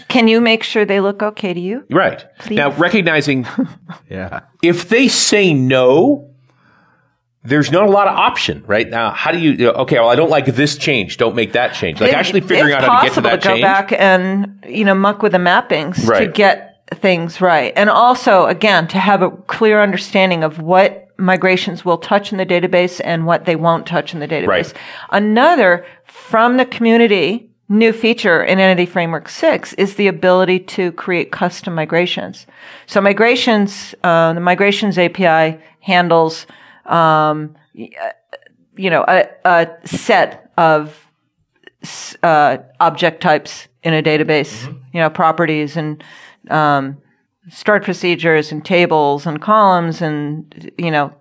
can 0.09 0.27
you 0.27 0.41
make 0.41 0.65
sure 0.65 0.85
they 0.85 0.99
look 1.01 1.23
okay 1.23 1.55
to 1.55 1.61
you? 1.61 1.85
Right 1.91 2.25
now, 2.51 2.73
recognizing 2.73 3.47
yeah. 4.11 4.41
if 4.63 4.89
they 4.89 5.07
say 5.07 5.53
no, 5.55 6.29
there's 7.43 7.71
not 7.71 7.87
a 7.87 7.91
lot 7.91 8.07
of 8.07 8.15
option, 8.17 8.63
right? 8.67 8.89
Now, 8.89 9.13
how 9.13 9.33
do 9.33 9.39
you, 9.39 9.71
okay, 9.71 9.97
well, 9.99 10.11
I 10.11 10.15
don't 10.15 10.29
like 10.31 10.47
this 10.47 10.77
change. 10.77 11.17
Don't 11.17 11.35
make 11.35 11.53
that 11.53 11.73
change. 11.75 12.01
Like 12.01 12.11
It- 12.11 12.17
actually 12.17 12.43
figuring 12.43 12.75
out 12.75 12.83
how 12.83 13.01
to 13.01 13.07
get 13.07 13.15
to 13.15 13.21
that 13.23 13.43
go 13.43 13.51
change. 13.51 13.63
back 13.63 13.93
and 13.93 14.63
you 14.69 14.85
know 14.85 14.95
muck 14.95 15.23
with 15.23 15.33
the 15.33 15.39
mappings 15.39 15.97
to 16.19 16.27
get 16.27 16.83
things 17.01 17.41
right, 17.41 17.73
and 17.77 17.89
also 17.89 18.47
again 18.47 18.87
to 18.89 18.99
have 18.99 19.23
a 19.23 19.31
clear 19.31 19.81
understanding 19.81 20.45
of 20.45 20.61
what 20.61 21.07
migrations 21.17 21.85
will 21.85 21.99
touch 21.99 22.33
in 22.33 22.39
the 22.39 22.47
database 22.47 23.01
and 23.05 23.27
what 23.27 23.45
they 23.45 23.57
won't 23.57 23.87
touch 23.87 24.13
in 24.15 24.21
the 24.21 24.29
database. 24.29 24.47
Right. 24.47 24.75
Another 25.11 25.85
from 26.05 26.57
the 26.57 26.65
community 26.65 27.51
new 27.69 27.93
feature 27.93 28.43
in 28.43 28.59
Entity 28.59 28.85
Framework 28.85 29.29
6 29.29 29.75
is 29.75 29.95
the 29.95 30.09
ability 30.09 30.59
to 30.59 30.91
create 30.93 31.31
custom 31.31 31.73
migrations. 31.75 32.47
So 32.87 33.01
migrations, 33.01 33.95
uh, 34.03 34.33
the 34.33 34.41
migrations 34.41 34.99
API 34.99 35.61
handles, 35.81 36.47
um, 36.91 37.57
uh, 37.79 38.11
you 38.77 38.91
know, 38.91 39.05
a, 39.09 39.29
a 39.45 39.69
set 39.87 40.51
of 40.59 41.11
uh, 42.23 42.59
object 42.81 43.23
types 43.23 43.69
in 43.83 43.95
a 43.95 44.03
database, 44.03 44.67
you 44.93 45.01
know, 45.01 45.09
properties 45.09 45.77
and 45.77 46.03
um, 46.51 46.99
stored 47.49 47.83
procedures 47.83 48.53
and 48.53 48.65
tables 48.65 49.27
and 49.27 49.41
columns 49.41 50.03
and, 50.03 50.71
you 50.77 50.91
know, 50.91 51.13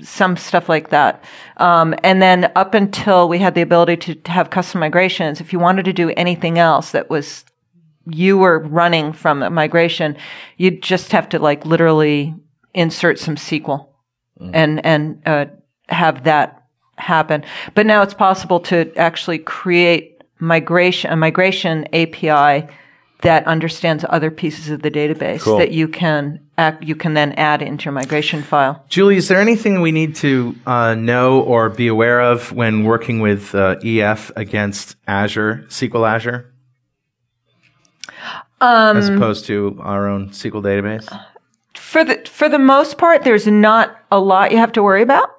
some 0.00 0.36
stuff 0.36 0.68
like 0.68 0.90
that. 0.90 1.22
Um, 1.56 1.94
and 2.04 2.22
then 2.22 2.50
up 2.54 2.74
until 2.74 3.28
we 3.28 3.38
had 3.38 3.54
the 3.54 3.62
ability 3.62 3.96
to, 3.96 4.14
to 4.14 4.30
have 4.30 4.50
custom 4.50 4.80
migrations, 4.80 5.40
if 5.40 5.52
you 5.52 5.58
wanted 5.58 5.84
to 5.86 5.92
do 5.92 6.10
anything 6.10 6.58
else 6.58 6.92
that 6.92 7.10
was 7.10 7.44
you 8.06 8.38
were 8.38 8.60
running 8.60 9.12
from 9.12 9.42
a 9.42 9.50
migration, 9.50 10.16
you'd 10.56 10.82
just 10.82 11.12
have 11.12 11.28
to 11.30 11.38
like 11.38 11.66
literally 11.66 12.34
insert 12.72 13.18
some 13.18 13.36
SQL 13.36 13.88
and 14.40 14.84
and 14.84 15.22
uh, 15.26 15.46
have 15.88 16.24
that 16.24 16.66
happen. 16.96 17.44
But 17.74 17.86
now 17.86 18.02
it's 18.02 18.14
possible 18.14 18.60
to 18.60 18.92
actually 18.96 19.38
create 19.38 20.22
migration 20.40 21.10
a 21.10 21.16
migration 21.16 21.86
API 21.94 22.68
that 23.22 23.44
understands 23.46 24.04
other 24.08 24.30
pieces 24.30 24.70
of 24.70 24.82
the 24.82 24.90
database 24.90 25.40
Cool. 25.40 25.58
that 25.58 25.72
you 25.72 25.88
can 25.88 26.40
act, 26.56 26.84
you 26.84 26.94
can 26.94 27.14
then 27.14 27.32
add 27.32 27.62
into 27.62 27.86
your 27.86 27.92
migration 27.92 28.42
file. 28.42 28.84
Julie, 28.88 29.16
is 29.16 29.26
there 29.26 29.40
anything 29.40 29.80
we 29.80 29.90
need 29.90 30.14
to 30.16 30.54
uh, 30.66 30.94
know 30.94 31.40
or 31.40 31.68
be 31.68 31.88
aware 31.88 32.20
of 32.20 32.52
when 32.52 32.84
working 32.84 33.18
with 33.18 33.54
uh, 33.56 33.76
EF 33.82 34.30
against 34.36 34.96
Azure, 35.08 35.64
SQL 35.68 36.08
Azure? 36.08 36.52
As 38.60 39.08
opposed 39.08 39.46
to 39.46 39.78
our 39.80 40.08
own 40.08 40.30
SQL 40.30 40.62
database? 40.62 41.08
For 41.90 42.04
the 42.04 42.16
for 42.38 42.48
the 42.50 42.58
most 42.58 42.98
part, 42.98 43.22
there's 43.24 43.46
not 43.46 43.96
a 44.10 44.20
lot 44.20 44.52
you 44.52 44.58
have 44.58 44.72
to 44.72 44.82
worry 44.82 45.02
about. 45.02 45.30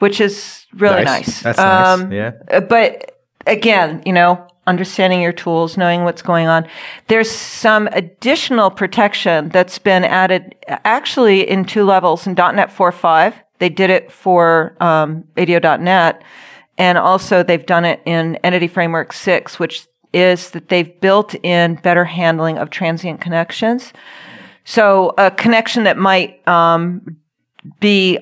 which 0.00 0.20
is 0.20 0.64
really 0.74 1.02
Nice. 1.02 1.26
nice. 1.26 1.42
That's 1.42 1.58
nice. 1.58 1.86
Um, 1.88 2.12
Yeah. 2.12 2.30
uh, 2.52 2.60
But 2.60 3.18
again, 3.48 4.00
you 4.06 4.12
know, 4.12 4.46
understanding 4.64 5.20
your 5.20 5.32
tools, 5.32 5.76
knowing 5.76 6.04
what's 6.04 6.22
going 6.22 6.46
on. 6.46 6.66
There's 7.08 7.28
some 7.28 7.88
additional 7.92 8.70
protection 8.70 9.48
that's 9.48 9.78
been 9.80 10.04
added 10.04 10.54
actually 10.84 11.40
in 11.50 11.64
two 11.64 11.84
levels 11.84 12.26
in 12.28 12.34
.NET 12.34 12.70
4.5. 12.70 13.34
They 13.58 13.68
did 13.70 13.90
it 13.90 14.12
for 14.12 14.76
um, 14.80 15.24
ADO.NET. 15.36 16.22
And 16.76 16.96
also 16.96 17.42
they've 17.42 17.66
done 17.66 17.84
it 17.84 18.00
in 18.06 18.36
Entity 18.44 18.68
Framework 18.68 19.12
6, 19.12 19.58
which 19.58 19.84
is 20.12 20.50
that 20.50 20.68
they've 20.68 21.00
built 21.00 21.34
in 21.42 21.74
better 21.82 22.04
handling 22.04 22.56
of 22.58 22.70
transient 22.70 23.20
connections. 23.20 23.92
So 24.68 25.14
a 25.16 25.30
connection 25.30 25.84
that 25.84 25.96
might 25.96 26.46
um, 26.46 27.16
be 27.80 28.18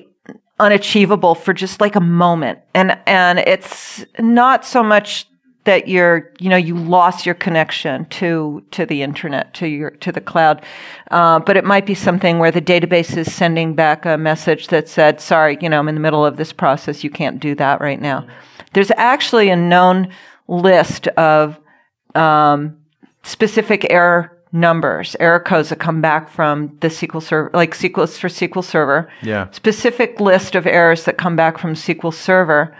unachievable 0.61 1.35
for 1.35 1.53
just 1.53 1.81
like 1.81 1.97
a 1.97 1.99
moment. 1.99 2.59
And, 2.73 2.97
and 3.05 3.39
it's 3.39 4.05
not 4.17 4.63
so 4.63 4.81
much 4.81 5.27
that 5.65 5.89
you're, 5.89 6.31
you 6.39 6.47
know, 6.47 6.55
you 6.55 6.77
lost 6.77 7.25
your 7.25 7.35
connection 7.35 8.05
to, 8.05 8.63
to 8.71 8.85
the 8.85 9.01
internet, 9.01 9.53
to 9.55 9.67
your, 9.67 9.89
to 9.89 10.13
the 10.13 10.21
cloud. 10.21 10.63
Uh, 11.11 11.39
but 11.39 11.57
it 11.57 11.65
might 11.65 11.85
be 11.85 11.93
something 11.93 12.39
where 12.39 12.49
the 12.49 12.61
database 12.61 13.17
is 13.17 13.29
sending 13.29 13.75
back 13.75 14.05
a 14.05 14.17
message 14.17 14.69
that 14.69 14.87
said, 14.87 15.19
sorry, 15.19 15.57
you 15.59 15.67
know, 15.67 15.79
I'm 15.79 15.89
in 15.89 15.95
the 15.95 16.01
middle 16.01 16.25
of 16.25 16.37
this 16.37 16.53
process. 16.53 17.03
You 17.03 17.09
can't 17.09 17.41
do 17.41 17.55
that 17.55 17.81
right 17.81 17.99
now. 17.99 18.25
There's 18.71 18.91
actually 18.95 19.49
a 19.49 19.57
known 19.57 20.13
list 20.47 21.09
of, 21.09 21.59
um, 22.15 22.77
specific 23.23 23.85
error 23.89 24.36
numbers, 24.59 25.15
error 25.19 25.39
codes 25.39 25.69
that 25.69 25.79
come 25.79 26.01
back 26.01 26.29
from 26.29 26.75
the 26.79 26.87
SQL 26.87 27.21
server, 27.21 27.49
like 27.53 27.75
SQL 27.75 28.17
for 28.17 28.27
SQL 28.27 28.63
Server. 28.63 29.09
Yeah. 29.21 29.49
Specific 29.51 30.19
list 30.19 30.55
of 30.55 30.65
errors 30.65 31.05
that 31.05 31.17
come 31.17 31.35
back 31.35 31.57
from 31.57 31.73
SQL 31.73 32.13
Server. 32.13 32.75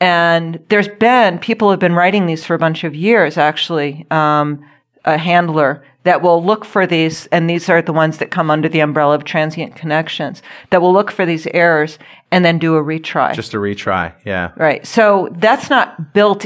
And 0.00 0.58
there's 0.68 0.88
been, 0.88 1.38
people 1.38 1.70
have 1.70 1.78
been 1.78 1.94
writing 1.94 2.26
these 2.26 2.44
for 2.44 2.54
a 2.54 2.58
bunch 2.58 2.82
of 2.82 2.94
years, 2.94 3.36
actually, 3.36 4.06
um, 4.10 4.64
a 5.04 5.16
handler 5.16 5.84
that 6.04 6.22
will 6.22 6.44
look 6.44 6.64
for 6.64 6.86
these, 6.86 7.26
and 7.26 7.48
these 7.48 7.68
are 7.68 7.80
the 7.80 7.92
ones 7.92 8.18
that 8.18 8.30
come 8.30 8.50
under 8.50 8.68
the 8.68 8.80
umbrella 8.80 9.14
of 9.14 9.24
transient 9.24 9.76
connections, 9.76 10.42
that 10.70 10.82
will 10.82 10.92
look 10.92 11.12
for 11.12 11.24
these 11.24 11.46
errors 11.48 11.98
and 12.32 12.44
then 12.44 12.58
do 12.58 12.74
a 12.74 12.82
retry. 12.82 13.32
Just 13.34 13.54
a 13.54 13.58
retry. 13.58 14.12
Yeah. 14.24 14.50
Right. 14.56 14.84
So 14.84 15.28
that's 15.32 15.70
not 15.70 16.12
built 16.12 16.44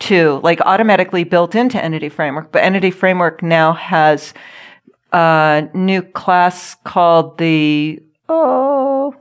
into, 0.00 0.40
like 0.42 0.60
automatically 0.62 1.24
built 1.24 1.54
into 1.54 1.82
Entity 1.82 2.08
Framework, 2.08 2.52
but 2.52 2.62
Entity 2.62 2.90
Framework 2.90 3.42
now 3.42 3.72
has 3.74 4.32
a 5.12 5.68
new 5.74 6.02
class 6.02 6.76
called 6.84 7.36
the, 7.38 8.00
oh, 8.28 9.14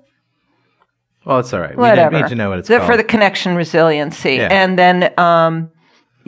Well, 1.26 1.40
it's 1.40 1.54
all 1.54 1.60
right. 1.60 1.78
whatever. 1.78 2.10
We 2.10 2.14
don't 2.14 2.22
need 2.24 2.30
to 2.30 2.36
know 2.36 2.50
what 2.50 2.60
it's 2.60 2.68
The- 2.70 2.78
called. 2.78 2.88
For 2.90 2.98
the 2.98 3.04
connection 3.04 3.56
resiliency. 3.56 4.36
Yeah. 4.36 4.48
And 4.52 4.80
then, 4.80 5.14
um, 5.20 5.70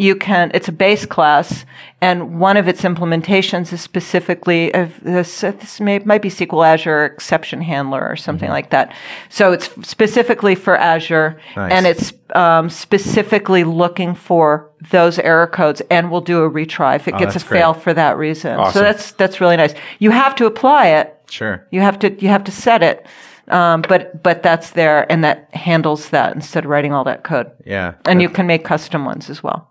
you 0.01 0.15
can, 0.15 0.49
it's 0.53 0.67
a 0.67 0.71
base 0.71 1.05
class, 1.05 1.65
and 2.01 2.39
one 2.39 2.57
of 2.57 2.67
its 2.67 2.81
implementations 2.81 3.71
is 3.71 3.81
specifically, 3.81 4.73
of 4.73 4.99
this, 5.03 5.41
this 5.41 5.79
may, 5.79 5.99
might 5.99 6.21
be 6.23 6.29
SQL 6.29 6.65
Azure 6.65 7.05
Exception 7.05 7.61
Handler 7.61 8.01
or 8.09 8.15
something 8.15 8.47
Mm-hmm. 8.47 8.53
like 8.53 8.69
that. 8.71 8.95
So 9.29 9.51
it's 9.51 9.69
specifically 9.87 10.55
for 10.55 10.75
Azure, 10.75 11.39
Nice. 11.55 11.71
and 11.71 11.85
it's 11.85 12.13
um, 12.33 12.69
specifically 12.69 13.63
looking 13.63 14.15
for 14.15 14.69
those 14.89 15.19
error 15.19 15.45
codes, 15.47 15.81
and 15.91 16.09
will 16.09 16.21
do 16.21 16.43
a 16.43 16.49
retry 16.49 16.95
if 16.95 17.07
it 17.07 17.17
gets 17.19 17.35
a 17.35 17.39
Oh, 17.39 17.47
great. 17.47 17.59
fail 17.59 17.73
for 17.75 17.93
that 17.93 18.17
reason. 18.17 18.57
So 18.73 18.79
that's 18.79 19.11
that's 19.11 19.39
really 19.39 19.57
nice. 19.57 19.75
You 19.99 20.09
have 20.11 20.33
to 20.37 20.45
apply 20.47 20.87
it. 20.87 21.15
sure. 21.29 21.67
You 21.71 21.81
have 21.81 21.99
to 21.99 22.11
you 22.23 22.29
have 22.29 22.43
to 22.45 22.51
set 22.51 22.81
it, 22.81 23.05
um, 23.49 23.83
but 23.87 24.23
but 24.23 24.41
that's 24.41 24.71
there 24.71 25.05
and 25.11 25.23
that 25.23 25.53
handles 25.53 26.09
that 26.09 26.33
instead 26.35 26.63
of 26.65 26.71
writing 26.71 26.93
all 26.93 27.03
that 27.03 27.23
code. 27.23 27.51
Yeah. 27.65 27.93
And 28.05 28.21
you 28.21 28.29
can 28.29 28.47
make 28.47 28.63
custom 28.65 29.05
ones 29.05 29.29
as 29.29 29.43
well. 29.43 29.67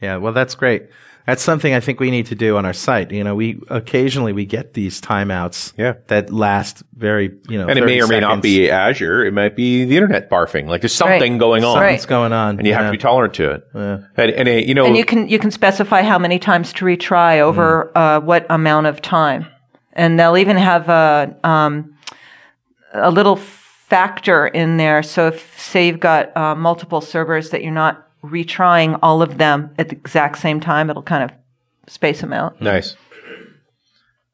Yeah, 0.00 0.16
well, 0.16 0.32
that's 0.32 0.54
great. 0.54 0.88
That's 1.26 1.42
something 1.42 1.72
I 1.72 1.80
think 1.80 2.00
we 2.00 2.10
need 2.10 2.26
to 2.26 2.34
do 2.34 2.58
on 2.58 2.66
our 2.66 2.74
site. 2.74 3.10
You 3.10 3.24
know, 3.24 3.34
we 3.34 3.58
occasionally 3.68 4.34
we 4.34 4.44
get 4.44 4.74
these 4.74 5.00
timeouts 5.00 5.72
Yeah. 5.78 5.94
that 6.08 6.30
last 6.30 6.82
very, 6.94 7.32
you 7.48 7.56
know, 7.56 7.66
And 7.66 7.78
it 7.78 7.84
may 7.86 7.98
30 7.98 8.02
or 8.02 8.06
may 8.08 8.20
not 8.20 8.42
be 8.42 8.70
Azure. 8.70 9.24
It 9.24 9.32
might 9.32 9.56
be 9.56 9.86
the 9.86 9.96
internet 9.96 10.28
barfing. 10.28 10.66
Like 10.66 10.82
there's 10.82 10.92
something 10.94 11.32
Right. 11.32 11.40
going 11.40 11.64
on, 11.64 11.78
Right. 11.80 11.92
What's 11.92 12.04
going 12.04 12.34
on? 12.34 12.58
and 12.58 12.66
you 12.66 12.74
have 12.74 12.86
to 12.86 12.90
be 12.90 12.98
tolerant 12.98 13.32
to 13.34 13.52
it. 13.52 13.66
Yeah. 13.74 13.98
And, 14.18 14.30
and 14.32 14.48
uh, 14.48 14.52
you 14.52 14.74
know, 14.74 14.84
And 14.84 14.98
you 14.98 15.04
can 15.06 15.26
you 15.28 15.38
can 15.38 15.50
specify 15.50 16.02
how 16.02 16.18
many 16.18 16.38
times 16.38 16.74
to 16.74 16.84
retry 16.84 17.40
over 17.40 17.90
uh, 17.96 18.20
what 18.20 18.44
amount 18.50 18.86
of 18.88 19.00
time, 19.00 19.46
and 19.94 20.20
they'll 20.20 20.36
even 20.36 20.58
have 20.58 20.90
a 20.90 21.34
um, 21.42 21.94
a 22.92 23.10
little 23.10 23.36
factor 23.36 24.46
in 24.46 24.76
there. 24.76 25.02
So 25.02 25.28
if 25.28 25.58
say 25.58 25.86
you've 25.86 26.00
got 26.00 26.36
uh, 26.36 26.54
multiple 26.54 27.00
servers 27.00 27.48
that 27.48 27.62
you're 27.62 27.72
not 27.72 28.06
retrying 28.24 28.98
all 29.02 29.22
of 29.22 29.38
them 29.38 29.74
at 29.78 29.88
the 29.88 29.96
exact 29.96 30.38
same 30.38 30.60
time, 30.60 30.90
it'll 30.90 31.02
kind 31.02 31.22
of 31.22 31.30
space 31.86 32.20
them 32.20 32.32
out. 32.32 32.54
Mm-hmm. 32.54 32.64
nice. 32.64 32.96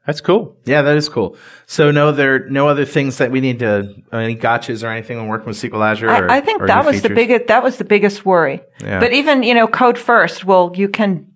That's 0.07 0.23
cool. 0.23 0.57
Yeah, 0.65 0.83
that 0.83 0.97
is 0.97 1.09
cool. 1.09 1.37
So 1.67 1.91
no, 1.91 2.11
there 2.11 2.49
no 2.49 2.67
other 2.67 2.85
things 2.85 3.19
that 3.19 3.31
we 3.31 3.41
need 3.41 3.61
to 3.61 3.95
any 4.13 4.35
gotchas 4.35 4.83
or 4.83 4.89
anything 4.89 5.19
when 5.19 5.29
working 5.29 5.47
with 5.47 5.57
SQL 5.57 5.87
Azure. 5.87 6.09
Or, 6.09 6.31
I, 6.31 6.39
I 6.39 6.41
think 6.41 6.63
or 6.63 6.67
that 6.67 6.85
new 6.85 6.91
was 6.91 7.03
the 7.03 7.11
biggest 7.11 7.47
that 7.49 7.63
was 7.63 7.77
the 7.77 7.85
biggest 7.85 8.25
worry. 8.25 8.61
Yeah. 8.81 8.99
But 8.99 9.13
even 9.13 9.43
you 9.43 9.55
know, 9.55 9.69
code 9.69 9.99
first. 9.99 10.45
Well, 10.45 10.73
you 10.75 10.89
can 10.89 11.31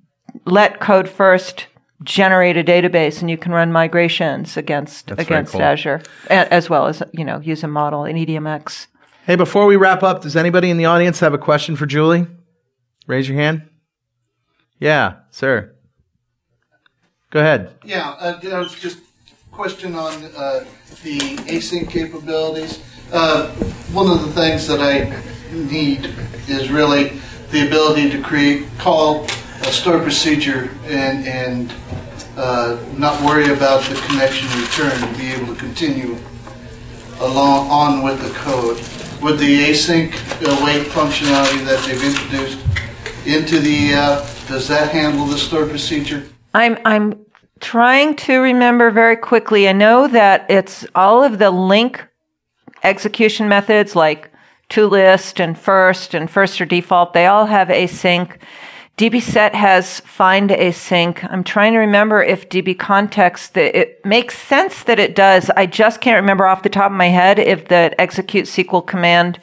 let 0.46 0.80
code 0.80 1.08
first 1.08 1.66
generate 2.02 2.56
a 2.56 2.64
database, 2.64 3.20
and 3.20 3.30
you 3.30 3.36
can 3.36 3.52
run 3.52 3.70
migrations 3.70 4.56
against 4.56 5.08
That's 5.08 5.22
against 5.22 5.52
cool. 5.52 5.62
Azure, 5.62 6.02
as 6.28 6.68
well 6.68 6.86
as 6.86 7.02
you 7.12 7.24
know 7.24 7.40
use 7.40 7.62
a 7.62 7.68
model 7.68 8.04
in 8.04 8.16
EDMX. 8.16 8.88
Hey, 9.26 9.36
before 9.36 9.66
we 9.66 9.76
wrap 9.76 10.02
up, 10.02 10.22
does 10.22 10.36
anybody 10.36 10.68
in 10.68 10.78
the 10.78 10.86
audience 10.86 11.20
have 11.20 11.32
a 11.32 11.38
question 11.38 11.76
for 11.76 11.86
Julie? 11.86 12.26
Raise 13.06 13.28
your 13.28 13.38
hand. 13.38 13.68
Yeah, 14.78 15.16
sir. 15.30 15.74
Go 17.30 17.40
ahead. 17.40 17.74
Yeah, 17.84 18.10
uh, 18.18 18.38
there 18.40 18.58
was 18.58 18.74
just 18.74 18.98
question 19.50 19.94
on 19.94 20.12
uh, 20.36 20.64
the 21.02 21.18
async 21.46 21.88
capabilities. 21.88 22.82
Uh, 23.12 23.48
one 23.92 24.10
of 24.10 24.22
the 24.22 24.32
things 24.32 24.66
that 24.66 24.80
I 24.80 25.22
need 25.52 26.10
is 26.48 26.70
really 26.70 27.20
the 27.50 27.66
ability 27.66 28.10
to 28.10 28.22
create, 28.22 28.66
call 28.78 29.24
a 29.24 29.70
stored 29.70 30.02
procedure 30.02 30.70
and, 30.86 31.26
and 31.26 31.74
uh, 32.36 32.78
not 32.96 33.20
worry 33.22 33.52
about 33.52 33.82
the 33.84 33.94
connection 34.06 34.48
return 34.60 34.92
and 35.02 35.16
be 35.16 35.32
able 35.32 35.54
to 35.54 35.60
continue 35.60 36.16
along 37.20 37.70
on 37.70 38.02
with 38.02 38.20
the 38.20 38.30
code. 38.38 38.76
With 39.22 39.38
the 39.38 39.70
async 39.70 40.12
uh, 40.42 40.64
wait 40.64 40.86
functionality 40.88 41.64
that 41.64 41.84
they've 41.86 42.02
introduced 42.02 42.58
into 43.26 43.58
the, 43.58 43.94
uh, 43.94 44.26
does 44.48 44.68
that 44.68 44.92
handle 44.92 45.26
the 45.26 45.38
stored 45.38 45.70
procedure? 45.70 46.28
I'm 46.54 46.78
I'm 46.84 47.24
trying 47.60 48.14
to 48.14 48.38
remember 48.38 48.90
very 48.90 49.16
quickly. 49.16 49.68
I 49.68 49.72
know 49.72 50.06
that 50.08 50.46
it's 50.48 50.86
all 50.94 51.24
of 51.24 51.38
the 51.38 51.50
LINQ 51.50 52.06
execution 52.82 53.48
methods 53.48 53.96
like 53.96 54.30
to 54.70 54.86
list 54.86 55.40
and 55.40 55.58
first 55.58 56.14
and 56.14 56.30
first 56.30 56.60
or 56.60 56.66
default. 56.66 57.12
They 57.12 57.26
all 57.26 57.46
have 57.46 57.68
async. 57.68 58.36
dbset 58.98 59.54
has 59.54 60.00
find 60.00 60.50
async. 60.50 61.26
I'm 61.32 61.42
trying 61.42 61.72
to 61.72 61.78
remember 61.78 62.22
if 62.22 62.48
db 62.48 62.78
context. 62.78 63.54
that 63.54 63.76
It 63.76 64.04
makes 64.04 64.38
sense 64.38 64.84
that 64.84 64.98
it 64.98 65.14
does. 65.14 65.50
I 65.56 65.66
just 65.66 66.00
can't 66.00 66.20
remember 66.22 66.46
off 66.46 66.62
the 66.62 66.68
top 66.68 66.90
of 66.90 66.96
my 66.96 67.08
head 67.08 67.38
if 67.38 67.68
the 67.68 67.94
execute 67.98 68.44
SQL 68.44 68.86
command 68.86 69.40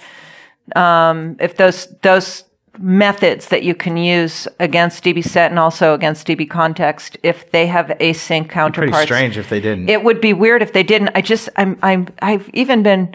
um, 0.75 1.35
if 1.39 1.57
those 1.57 1.87
those 2.01 2.43
methods 2.79 3.49
that 3.49 3.63
you 3.63 3.75
can 3.75 3.97
use 3.97 4.47
against 4.59 5.03
dbset 5.03 5.47
and 5.49 5.59
also 5.59 5.93
against 5.93 6.25
db 6.25 6.49
context 6.49 7.17
if 7.21 7.51
they 7.51 7.67
have 7.67 7.87
async 7.99 8.49
counterparts 8.49 8.91
Pretty 8.91 9.05
strange 9.05 9.37
if 9.37 9.49
they 9.49 9.59
didn't. 9.59 9.89
it 9.89 10.03
would 10.03 10.21
be 10.21 10.33
weird 10.33 10.61
if 10.61 10.71
they 10.73 10.83
didn't 10.83 11.09
i 11.15 11.21
just 11.21 11.49
i'm 11.57 11.77
i'm 11.83 12.07
i've 12.21 12.49
even 12.53 12.81
been 12.83 13.13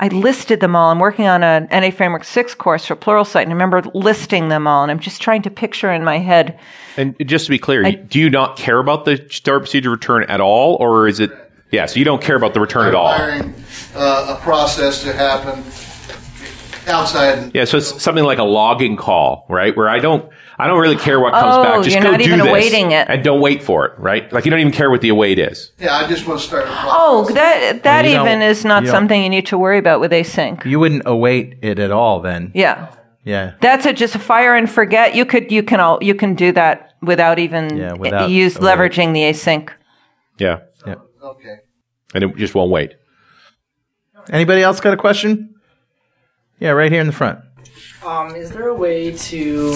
I 0.00 0.08
listed 0.08 0.58
them 0.58 0.74
all. 0.74 0.90
I'm 0.90 0.98
working 0.98 1.26
on 1.28 1.44
a 1.44 1.68
Entity 1.70 1.92
Framework 1.96 2.24
6 2.24 2.56
course 2.56 2.84
for 2.84 2.96
Pluralsight 2.96 3.42
and 3.42 3.50
I 3.50 3.52
remember 3.52 3.80
listing 3.94 4.48
them 4.48 4.66
all 4.66 4.82
and 4.82 4.90
I'm 4.90 4.98
just 4.98 5.22
trying 5.22 5.42
to 5.42 5.50
picture 5.50 5.92
in 5.92 6.02
my 6.02 6.18
head. 6.18 6.58
And 6.96 7.14
just 7.24 7.44
to 7.46 7.50
be 7.50 7.58
clear, 7.60 7.90
do 7.92 8.18
you 8.18 8.28
not 8.28 8.56
care 8.56 8.80
about 8.80 9.04
the 9.04 9.24
start 9.30 9.62
procedure 9.62 9.90
return 9.90 10.24
at 10.24 10.40
all, 10.40 10.76
or 10.80 11.06
is 11.06 11.20
it? 11.20 11.30
Yeah, 11.70 11.86
so 11.86 12.00
you 12.00 12.04
don't 12.04 12.20
care 12.20 12.34
about 12.34 12.54
the 12.54 12.60
return 12.60 12.86
at 12.88 12.94
all. 12.96 13.12
requiring 13.12 13.54
uh, 13.94 14.36
a 14.36 14.42
process 14.42 15.02
to 15.04 15.12
happen 15.12 15.62
outside. 16.88 17.54
Yeah, 17.54 17.64
so 17.64 17.78
it's 17.78 18.02
something 18.02 18.24
like 18.24 18.38
a 18.38 18.44
logging 18.44 18.96
call, 18.96 19.46
right? 19.48 19.76
Where 19.76 19.88
I 19.88 19.98
don't, 19.98 20.28
I 20.58 20.66
don't 20.66 20.80
really 20.80 20.96
care 20.96 21.18
what 21.20 21.32
comes 21.32 21.56
Oh, 21.56 21.62
back. 21.62 21.82
Just 21.84 21.94
you're 21.94 22.02
go 22.02 22.10
not 22.12 22.18
do 22.20 22.26
even 22.26 22.38
this 22.40 22.48
awaiting 22.48 22.92
it. 22.92 23.08
and 23.08 23.22
don't 23.24 23.40
wait 23.40 23.62
for 23.62 23.86
it, 23.86 23.98
right? 23.98 24.32
Like 24.32 24.44
you 24.44 24.50
don't 24.50 24.60
even 24.60 24.72
care 24.72 24.90
what 24.90 25.00
the 25.00 25.08
await 25.08 25.38
is. 25.38 25.72
Yeah, 25.78 25.96
I 25.96 26.06
just 26.08 26.26
want 26.26 26.40
to 26.40 26.46
start 26.46 26.64
a. 26.64 26.68
Oh, 26.70 27.28
that 27.34 27.82
that 27.82 28.04
you 28.04 28.12
don't- 28.14 28.26
even 28.26 28.42
is 28.42 28.64
not 28.64 28.84
you 28.84 28.88
something 28.90 29.22
you 29.22 29.28
need 29.28 29.46
to 29.46 29.58
worry 29.58 29.78
about 29.78 30.00
with 30.00 30.12
async. 30.12 30.64
you 30.64 30.78
wouldn't 30.80 31.02
await 31.06 31.58
it 31.62 31.78
at 31.78 31.90
all 31.90 32.20
then. 32.20 32.52
Yeah. 32.54 32.94
Yeah. 33.24 33.54
That's 33.60 33.86
a, 33.86 33.92
just 33.94 34.14
a 34.14 34.18
fire 34.18 34.54
and 34.54 34.68
forget. 34.70 35.14
You 35.14 35.24
could 35.24 35.50
you 35.50 35.62
can 35.62 35.80
all 35.80 35.98
you 36.02 36.14
can 36.14 36.34
do 36.34 36.52
that 36.52 36.92
without 37.00 37.38
even 37.38 37.76
Yeah, 37.76 37.94
without 37.94 38.30
use 38.30 38.56
a 38.56 38.60
wait. 38.60 38.66
leveraging 38.76 39.14
the 39.14 39.20
async. 39.22 39.70
Yeah. 40.38 40.60
Yeah, 40.86 40.96
Okay. 41.22 41.56
and 42.14 42.24
it 42.24 42.36
just 42.36 42.54
won't 42.54 42.70
wait. 42.70 42.94
Anybody 44.30 44.62
else 44.62 44.80
got 44.80 44.92
a 44.94 44.96
question? 44.96 45.53
Yeah, 46.64 46.70
right 46.70 46.90
here 46.90 47.02
in 47.02 47.06
the 47.06 47.12
front. 47.12 47.40
Um, 48.02 48.34
is 48.34 48.50
there 48.50 48.68
a 48.68 48.74
way 48.74 49.12
to 49.12 49.72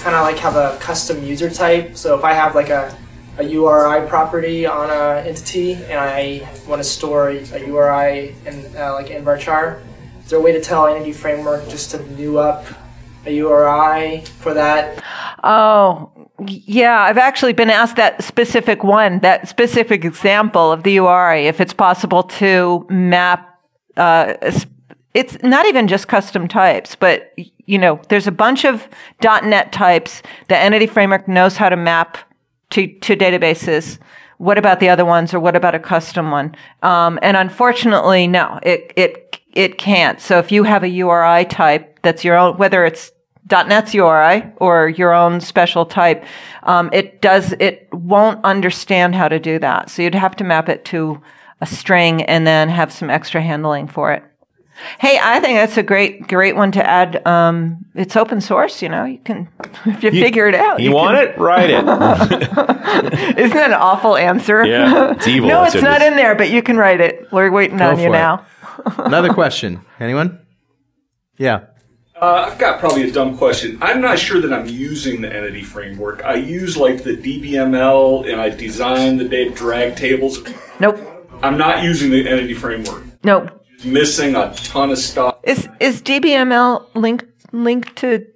kind 0.00 0.14
of 0.14 0.22
like 0.22 0.36
have 0.36 0.54
a 0.54 0.76
custom 0.78 1.24
user 1.24 1.48
type? 1.48 1.96
So 1.96 2.14
if 2.14 2.24
I 2.24 2.34
have 2.34 2.54
like 2.54 2.68
a, 2.68 2.94
a 3.38 3.42
URI 3.42 4.06
property 4.06 4.66
on 4.66 4.90
a 4.90 5.26
entity 5.26 5.76
and 5.76 5.94
I 5.98 6.46
want 6.68 6.78
to 6.78 6.84
store 6.84 7.30
a, 7.30 7.38
a 7.54 7.66
URI 7.66 8.34
in 8.44 8.76
uh, 8.76 8.92
like 8.92 9.08
in 9.08 9.24
varchar, 9.24 9.80
is 10.22 10.28
there 10.28 10.38
a 10.38 10.42
way 10.42 10.52
to 10.52 10.60
tell 10.60 10.86
Entity 10.86 11.12
Framework 11.14 11.66
just 11.70 11.90
to 11.92 12.06
new 12.12 12.38
up 12.38 12.66
a 13.24 13.32
URI 13.32 14.20
for 14.40 14.52
that? 14.52 15.02
Oh, 15.42 16.28
yeah, 16.46 17.00
I've 17.00 17.16
actually 17.16 17.54
been 17.54 17.70
asked 17.70 17.96
that 17.96 18.22
specific 18.22 18.84
one, 18.84 19.20
that 19.20 19.48
specific 19.48 20.04
example 20.04 20.70
of 20.70 20.82
the 20.82 20.92
URI, 20.92 21.46
if 21.46 21.62
it's 21.62 21.72
possible 21.72 22.24
to 22.24 22.86
map, 22.90 23.58
uh, 23.96 24.34
it's 25.14 25.36
not 25.42 25.66
even 25.66 25.88
just 25.88 26.08
custom 26.08 26.46
types, 26.46 26.94
but, 26.94 27.34
you 27.66 27.78
know, 27.78 28.00
there's 28.08 28.26
a 28.26 28.32
bunch 28.32 28.64
of 28.64 28.88
.NET 29.22 29.72
types 29.72 30.22
that 30.48 30.62
Entity 30.62 30.86
Framework 30.86 31.26
knows 31.26 31.56
how 31.56 31.68
to 31.68 31.76
map 31.76 32.18
to, 32.70 32.86
to 33.00 33.16
databases. 33.16 33.98
What 34.38 34.56
about 34.56 34.80
the 34.80 34.88
other 34.88 35.04
ones 35.04 35.34
or 35.34 35.40
what 35.40 35.56
about 35.56 35.74
a 35.74 35.80
custom 35.80 36.30
one? 36.30 36.54
Um, 36.82 37.18
and 37.22 37.36
unfortunately, 37.36 38.26
no, 38.28 38.60
it, 38.62 38.92
it, 38.96 39.40
it 39.52 39.78
can't. 39.78 40.20
So 40.20 40.38
if 40.38 40.52
you 40.52 40.62
have 40.62 40.84
a 40.84 40.88
URI 40.88 41.44
type 41.46 41.98
that's 42.02 42.24
your 42.24 42.36
own, 42.36 42.56
whether 42.56 42.84
it's 42.84 43.10
.NET's 43.50 43.94
URI 43.94 44.44
or 44.56 44.88
your 44.88 45.12
own 45.12 45.40
special 45.40 45.84
type, 45.84 46.24
um, 46.62 46.88
it 46.92 47.20
does 47.20 47.52
it 47.54 47.88
won't 47.92 48.42
understand 48.44 49.14
how 49.14 49.28
to 49.28 49.40
do 49.40 49.58
that. 49.58 49.90
So 49.90 50.02
you'd 50.02 50.14
have 50.14 50.36
to 50.36 50.44
map 50.44 50.68
it 50.68 50.84
to 50.86 51.20
a 51.60 51.66
string 51.66 52.22
and 52.22 52.46
then 52.46 52.68
have 52.68 52.92
some 52.92 53.10
extra 53.10 53.42
handling 53.42 53.88
for 53.88 54.12
it. 54.12 54.22
Hey, 54.98 55.18
I 55.22 55.40
think 55.40 55.58
that's 55.58 55.76
a 55.76 55.82
great 55.82 56.26
great 56.28 56.56
one 56.56 56.72
to 56.72 56.86
add. 56.86 57.26
Um, 57.26 57.84
it's 57.94 58.16
open 58.16 58.40
source, 58.40 58.82
you 58.82 58.88
know. 58.88 59.04
You 59.04 59.18
can 59.18 59.48
if 59.86 60.02
you, 60.02 60.10
figure 60.10 60.46
it 60.48 60.54
out. 60.54 60.80
You, 60.80 60.92
want 60.92 61.16
can, 61.16 61.28
it? 61.28 61.38
Write 61.38 61.70
it. 61.70 61.78
Isn't 63.38 63.56
that 63.56 63.70
an 63.70 63.74
awful 63.74 64.16
answer? 64.16 64.64
Yeah, 64.64 65.12
it's 65.12 65.26
evil. 65.28 65.48
no, 65.48 65.62
That's 65.62 65.74
it's 65.74 65.82
what 65.82 65.90
not 65.90 66.02
is. 66.02 66.08
in 66.08 66.16
there, 66.16 66.34
but 66.34 66.50
you 66.50 66.62
can 66.62 66.76
write 66.76 67.00
it. 67.00 67.30
We're 67.32 67.50
waiting 67.50 67.78
Go 67.78 67.90
on 67.90 67.98
you 67.98 68.08
it. 68.08 68.12
now. 68.12 68.46
Another 68.98 69.32
question. 69.32 69.80
Anyone? 69.98 70.40
Yeah. 71.36 71.66
Uh, 72.20 72.48
I've 72.50 72.58
got 72.58 72.80
probably 72.80 73.08
a 73.08 73.12
dumb 73.12 73.38
question. 73.38 73.78
I'm 73.80 74.02
not 74.02 74.18
sure 74.18 74.40
that 74.42 74.52
I'm 74.52 74.66
using 74.66 75.22
the 75.22 75.34
entity 75.34 75.62
framework. 75.62 76.22
I 76.22 76.34
use 76.34 76.76
like 76.76 77.02
the 77.02 77.16
DBML 77.16 78.30
and 78.30 78.38
I 78.40 78.50
design 78.50 79.16
the 79.16 79.24
data 79.26 79.50
drag 79.54 79.96
tables. 79.96 80.38
Nope. 80.80 80.98
I'm 81.42 81.56
not 81.56 81.82
using 81.82 82.10
the 82.10 82.28
entity 82.28 82.52
framework. 82.52 83.04
Nope. 83.24 83.59
Missing 83.84 84.36
a 84.36 84.52
ton 84.54 84.90
of 84.90 84.98
stuff. 84.98 85.36
Is 85.44 85.68
is 85.80 86.02
DBML 86.02 86.86
linked 86.94 87.26
linked 87.52 87.96
to 87.96 88.26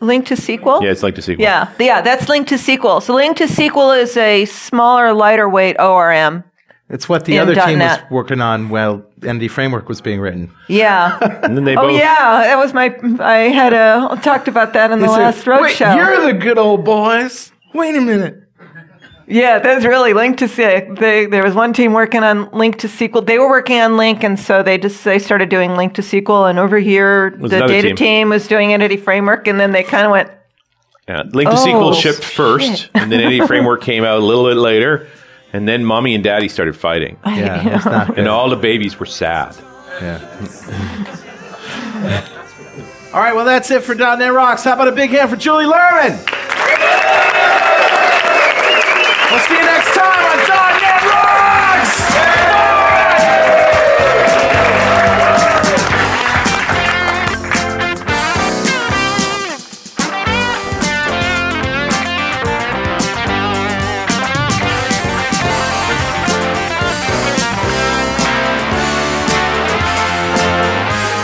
LINQ 0.00 0.26
to 0.26 0.34
SQL? 0.34 0.82
Yeah, 0.82 0.90
it's 0.90 1.02
LINQ 1.02 1.14
to 1.16 1.20
SQL. 1.22 1.38
Yeah, 1.38 1.72
yeah, 1.80 2.00
that's 2.02 2.26
LINQ 2.26 2.46
to 2.48 2.54
SQL. 2.56 3.02
So 3.02 3.14
LINQ 3.14 3.36
to 3.36 3.44
SQL 3.44 3.98
is 3.98 4.16
a 4.16 4.44
smaller, 4.44 5.12
lighter 5.14 5.48
weight 5.48 5.76
ORM. 5.78 6.44
It's 6.90 7.08
what 7.08 7.24
the 7.24 7.36
In 7.36 7.42
other 7.42 7.54
team 7.54 7.78
was 7.78 7.98
working 8.10 8.42
on 8.42 8.68
while 8.68 9.02
Entity 9.22 9.48
Framework 9.48 9.88
was 9.88 10.02
being 10.02 10.20
written. 10.20 10.52
Yeah. 10.68 11.18
And 11.42 11.56
then 11.56 11.64
they 11.64 11.76
oh 11.76 11.82
both. 11.88 11.98
yeah, 11.98 12.42
that 12.44 12.56
was 12.58 12.74
my. 12.74 12.94
I 13.20 13.48
had 13.48 13.72
a 13.72 14.18
talked 14.22 14.48
about 14.48 14.74
that 14.74 14.90
in 14.92 14.98
the 15.00 15.06
They 15.06 15.12
said, 15.12 15.18
last 15.18 15.46
Wait, 15.46 15.76
roadshow. 15.76 15.96
you're 15.96 16.26
the 16.32 16.38
good 16.38 16.58
old 16.58 16.84
boys. 16.84 17.52
Wait 17.72 17.96
a 17.96 18.00
minute. 18.00 18.43
Yeah, 19.26 19.58
that's 19.58 19.84
really 19.86 20.12
LINQ 20.12 20.36
to 20.38 20.44
SQL. 20.46 20.98
They, 20.98 21.24
there 21.26 21.42
was 21.42 21.54
one 21.54 21.72
team 21.72 21.92
working 21.94 22.22
on 22.22 22.46
LINQ 22.50 22.78
to 22.80 22.88
SQL. 22.88 23.24
They 23.26 23.38
were 23.38 23.48
working 23.48 23.80
on 23.80 23.92
LINQ, 23.92 24.22
and 24.24 24.38
so 24.38 24.62
they 24.62 24.76
just 24.78 25.02
they 25.04 25.18
started 25.18 25.48
doing 25.48 25.70
LINQ 25.70 25.94
to 25.94 26.02
SQL. 26.02 26.48
And 26.50 26.58
over 26.58 26.78
here, 26.78 27.34
Was 27.38 27.50
the 27.50 27.56
another 27.58 27.72
data 27.72 27.88
team. 27.88 27.96
team. 27.96 28.28
was 28.30 28.46
doing 28.46 28.72
Entity 28.74 28.98
Framework, 28.98 29.48
and 29.48 29.58
then 29.58 29.72
they 29.72 29.82
kind 29.82 30.04
of 30.04 30.12
went, 30.12 30.30
Yeah, 31.08 31.22
LINQ 31.22 31.44
to 31.44 31.50
Oh, 31.50 31.54
SQL 31.54 31.94
shipped 31.94 32.22
shit. 32.22 32.34
first, 32.34 32.90
and 32.94 33.10
then 33.10 33.20
Entity 33.20 33.46
Framework 33.46 33.80
came 33.82 34.04
out 34.04 34.18
a 34.18 34.24
little 34.24 34.44
bit 34.46 34.58
later, 34.58 35.08
and 35.54 35.66
then 35.66 35.84
Mommy 35.86 36.14
and 36.14 36.22
Daddy 36.22 36.48
started 36.48 36.76
fighting, 36.76 37.16
Yeah, 37.24 37.76
it's 37.76 37.86
not 37.86 38.08
good. 38.08 38.18
and 38.20 38.28
all 38.28 38.50
the 38.50 38.56
babies 38.56 39.00
were 39.00 39.06
sad. 39.06 39.56
Yeah. 40.02 40.18
All 43.14 43.20
right, 43.20 43.32
well, 43.34 43.44
that's 43.44 43.70
it 43.70 43.84
for 43.84 43.94
.NET 43.94 44.32
Rocks. 44.32 44.64
How 44.64 44.72
about 44.74 44.88
a 44.88 44.92
big 44.92 45.10
hand 45.10 45.30
for 45.30 45.36
Julie 45.36 45.66
Lerman? 45.66 46.18